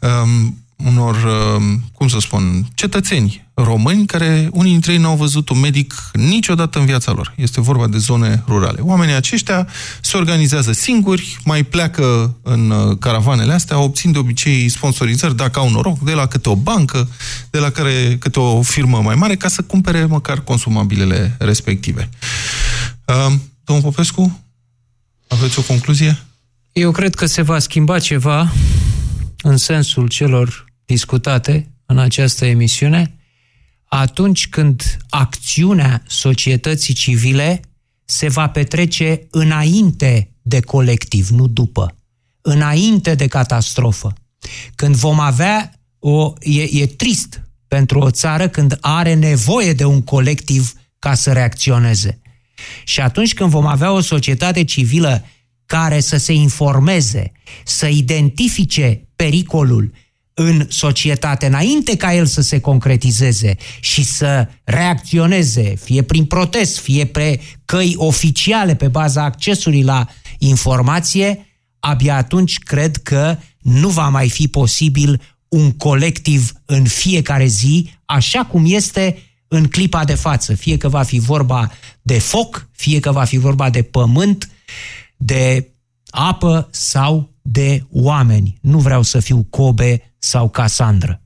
um, 0.00 0.63
unor, 0.84 1.16
cum 1.92 2.08
să 2.08 2.18
spun, 2.20 2.66
cetățeni 2.74 3.42
români 3.54 4.06
care 4.06 4.48
unii 4.52 4.70
dintre 4.70 4.92
ei 4.92 4.98
n-au 4.98 5.16
văzut 5.16 5.48
un 5.48 5.60
medic 5.60 5.94
niciodată 6.12 6.78
în 6.78 6.84
viața 6.86 7.12
lor. 7.12 7.32
Este 7.36 7.60
vorba 7.60 7.86
de 7.86 7.98
zone 7.98 8.42
rurale. 8.46 8.80
Oamenii 8.80 9.14
aceștia 9.14 9.68
se 10.00 10.16
organizează 10.16 10.72
singuri, 10.72 11.38
mai 11.44 11.62
pleacă 11.62 12.36
în 12.42 12.96
caravanele 12.98 13.52
astea, 13.52 13.78
obțin 13.78 14.12
de 14.12 14.18
obicei 14.18 14.68
sponsorizări, 14.68 15.36
dacă 15.36 15.58
au 15.58 15.70
noroc, 15.70 15.98
de 15.98 16.12
la 16.12 16.26
câte 16.26 16.48
o 16.48 16.56
bancă, 16.56 17.08
de 17.50 17.58
la 17.58 17.70
care 17.70 18.16
câte 18.20 18.40
o 18.40 18.62
firmă 18.62 19.00
mai 19.02 19.14
mare, 19.14 19.36
ca 19.36 19.48
să 19.48 19.62
cumpere 19.62 20.04
măcar 20.04 20.40
consumabilele 20.40 21.36
respective. 21.38 22.08
Domnul 23.64 23.84
Popescu, 23.84 24.40
aveți 25.28 25.58
o 25.58 25.62
concluzie? 25.62 26.18
Eu 26.72 26.90
cred 26.90 27.14
că 27.14 27.26
se 27.26 27.42
va 27.42 27.58
schimba 27.58 27.98
ceva 27.98 28.52
în 29.42 29.56
sensul 29.56 30.08
celor 30.08 30.63
discutate 30.84 31.74
în 31.86 31.98
această 31.98 32.44
emisiune, 32.44 33.18
atunci 33.84 34.48
când 34.48 34.96
acțiunea 35.08 36.02
societății 36.06 36.94
civile 36.94 37.60
se 38.04 38.28
va 38.28 38.48
petrece 38.48 39.26
înainte 39.30 40.30
de 40.42 40.60
colectiv, 40.60 41.28
nu 41.28 41.46
după, 41.46 41.96
înainte 42.40 43.14
de 43.14 43.26
catastrofă. 43.26 44.12
Când 44.74 44.94
vom 44.94 45.20
avea 45.20 45.72
o... 45.98 46.32
E, 46.40 46.62
e 46.62 46.86
trist 46.86 47.42
pentru 47.68 47.98
o 47.98 48.10
țară 48.10 48.48
când 48.48 48.78
are 48.80 49.14
nevoie 49.14 49.72
de 49.72 49.84
un 49.84 50.02
colectiv 50.02 50.72
ca 50.98 51.14
să 51.14 51.32
reacționeze. 51.32 52.20
Și 52.84 53.00
atunci 53.00 53.34
când 53.34 53.50
vom 53.50 53.66
avea 53.66 53.92
o 53.92 54.00
societate 54.00 54.64
civilă 54.64 55.24
care 55.66 56.00
să 56.00 56.16
se 56.16 56.32
informeze, 56.32 57.32
să 57.64 57.86
identifice 57.86 59.08
pericolul 59.16 59.92
în 60.34 60.66
societate 60.68 61.46
înainte 61.46 61.96
ca 61.96 62.14
el 62.14 62.26
să 62.26 62.40
se 62.40 62.60
concretizeze 62.60 63.56
și 63.80 64.04
să 64.04 64.48
reacționeze, 64.64 65.74
fie 65.82 66.02
prin 66.02 66.24
protest, 66.24 66.78
fie 66.78 67.04
pe 67.04 67.40
căi 67.64 67.94
oficiale 67.96 68.74
pe 68.74 68.88
baza 68.88 69.22
accesului 69.22 69.82
la 69.82 70.06
informație, 70.38 71.46
abia 71.78 72.16
atunci 72.16 72.58
cred 72.58 72.96
că 72.96 73.36
nu 73.58 73.88
va 73.88 74.08
mai 74.08 74.30
fi 74.30 74.48
posibil 74.48 75.20
un 75.48 75.72
colectiv 75.72 76.52
în 76.64 76.84
fiecare 76.84 77.46
zi, 77.46 77.90
așa 78.04 78.44
cum 78.44 78.64
este 78.66 79.18
în 79.48 79.68
clipa 79.68 80.04
de 80.04 80.14
față. 80.14 80.54
Fie 80.54 80.76
că 80.76 80.88
va 80.88 81.02
fi 81.02 81.18
vorba 81.18 81.72
de 82.02 82.18
foc, 82.18 82.68
fie 82.72 83.00
că 83.00 83.12
va 83.12 83.24
fi 83.24 83.36
vorba 83.36 83.70
de 83.70 83.82
pământ, 83.82 84.48
de 85.16 85.68
apă 86.10 86.68
sau 86.72 87.33
de 87.46 87.82
oameni. 87.90 88.58
Nu 88.60 88.78
vreau 88.78 89.02
să 89.02 89.20
fiu 89.20 89.46
Kobe 89.50 90.14
sau 90.18 90.48
Casandra. 90.48 91.20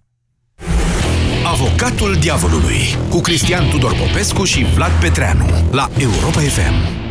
Avocatul 1.45 2.17
diavolului 2.21 2.81
cu 3.11 3.21
Cristian 3.21 3.69
Tudor 3.71 3.95
Popescu 3.95 4.45
și 4.45 4.65
Vlad 4.65 5.01
Petreanu 5.01 5.47
la 5.71 5.91
Europa 5.99 6.41
FM. 6.41 7.08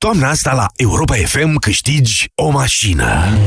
Toamna 0.00 0.28
asta 0.28 0.52
la 0.52 0.66
Europa 0.76 1.14
FM 1.14 1.58
câștigi 1.58 2.30
o 2.34 2.50
mașină. 2.50 3.38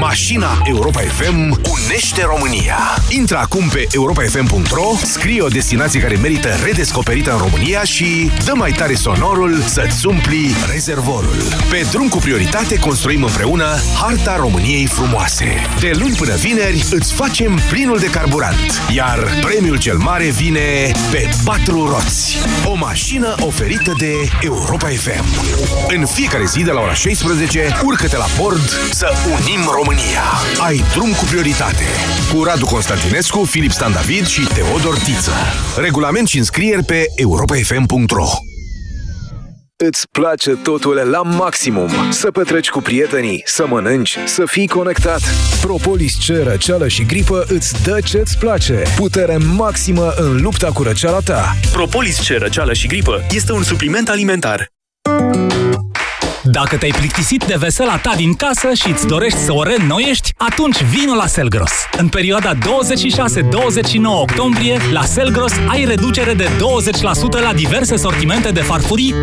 Mașina 0.00 0.62
Europa 0.64 1.00
FM 1.00 1.60
unește 1.70 2.24
România. 2.24 2.76
Intră 3.08 3.36
acum 3.36 3.68
pe 3.68 3.86
europafm.ro, 3.90 4.90
scrie 5.02 5.42
o 5.42 5.48
destinație 5.48 6.00
care 6.00 6.16
merită 6.16 6.48
redescoperită 6.64 7.32
în 7.32 7.38
România 7.38 7.84
și 7.84 8.30
dă 8.44 8.52
mai 8.54 8.72
tare 8.72 8.94
sonorul 8.94 9.60
să-ți 9.60 10.06
umpli 10.06 10.54
rezervorul. 10.72 11.36
Pe 11.70 11.86
drum 11.90 12.08
cu 12.08 12.18
prioritate 12.18 12.78
construim 12.78 13.22
împreună 13.22 13.66
harta 14.00 14.36
României 14.36 14.86
frumoase. 14.86 15.54
De 15.80 15.90
luni 15.98 16.14
până 16.14 16.34
vineri 16.34 16.84
îți 16.90 17.12
facem 17.12 17.60
plinul 17.70 17.98
de 17.98 18.10
carburant, 18.10 18.82
iar 18.94 19.18
premiul 19.40 19.78
cel 19.78 19.96
mare 19.96 20.30
vine 20.30 20.92
pe 21.10 21.28
patru 21.44 21.88
roți. 21.88 22.36
O 22.64 22.74
mașină 22.74 23.34
oferită 23.40 23.94
de 23.98 24.12
Europa 24.40 24.88
FM. 24.88 25.24
În 25.88 26.06
fiecare 26.06 26.44
zi 26.44 26.62
de 26.62 26.70
la 26.70 26.80
ora 26.80 26.94
16, 26.94 27.80
urcă-te 27.84 28.16
la 28.16 28.26
bord 28.38 28.68
să 28.92 29.08
unim 29.26 29.60
România. 29.64 29.80
România. 29.92 30.22
Ai 30.66 30.84
drum 30.94 31.12
cu 31.12 31.24
prioritate. 31.24 31.84
Cu 32.32 32.42
Radu 32.42 32.64
Constantinescu, 32.64 33.44
Filip 33.44 33.70
Stan 33.70 33.92
David 33.92 34.26
și 34.26 34.46
Teodor 34.54 34.98
Tiță. 34.98 35.32
Regulament 35.76 36.28
și 36.28 36.38
înscrieri 36.38 36.84
pe 36.84 37.04
europafm.ro 37.14 38.26
îți 39.76 40.08
place 40.10 40.50
totul 40.50 40.94
la 40.94 41.22
maximum. 41.22 41.90
Să 42.10 42.30
petreci 42.30 42.70
cu 42.70 42.80
prietenii, 42.80 43.42
să 43.44 43.66
mănânci, 43.66 44.18
să 44.24 44.42
fii 44.46 44.68
conectat. 44.68 45.20
Propolis 45.60 46.14
C, 46.26 46.28
răceală 46.44 46.88
și 46.88 47.06
gripă 47.06 47.44
îți 47.48 47.82
dă 47.82 47.98
ce-ți 48.04 48.38
place. 48.38 48.82
Putere 48.96 49.36
maximă 49.36 50.12
în 50.16 50.40
lupta 50.42 50.72
cu 50.72 50.82
răceala 50.82 51.18
ta. 51.18 51.56
Propolis 51.72 52.28
C, 52.28 52.38
răceală 52.38 52.72
și 52.72 52.86
gripă 52.86 53.24
este 53.30 53.52
un 53.52 53.62
supliment 53.62 54.08
alimentar. 54.08 54.66
Dacă 56.44 56.76
te-ai 56.76 56.90
plictisit 56.90 57.44
de 57.44 57.56
vesela 57.58 57.96
ta 57.96 58.12
din 58.16 58.34
casă 58.34 58.72
și 58.74 58.90
îți 58.90 59.06
dorești 59.06 59.38
să 59.38 59.52
o 59.52 59.62
reînnoiești, 59.62 60.32
atunci 60.36 60.82
vino 60.82 61.14
la 61.14 61.26
Selgros. 61.26 61.72
În 61.96 62.08
perioada 62.08 62.54
26-29 62.54 62.58
octombrie, 64.20 64.78
la 64.92 65.02
Selgros 65.02 65.52
ai 65.68 65.84
reducere 65.84 66.34
de 66.34 66.44
20% 66.44 66.48
la 67.42 67.52
diverse 67.54 67.96
sortimente 67.96 68.50
de 68.50 68.60
farfurii 68.60 69.14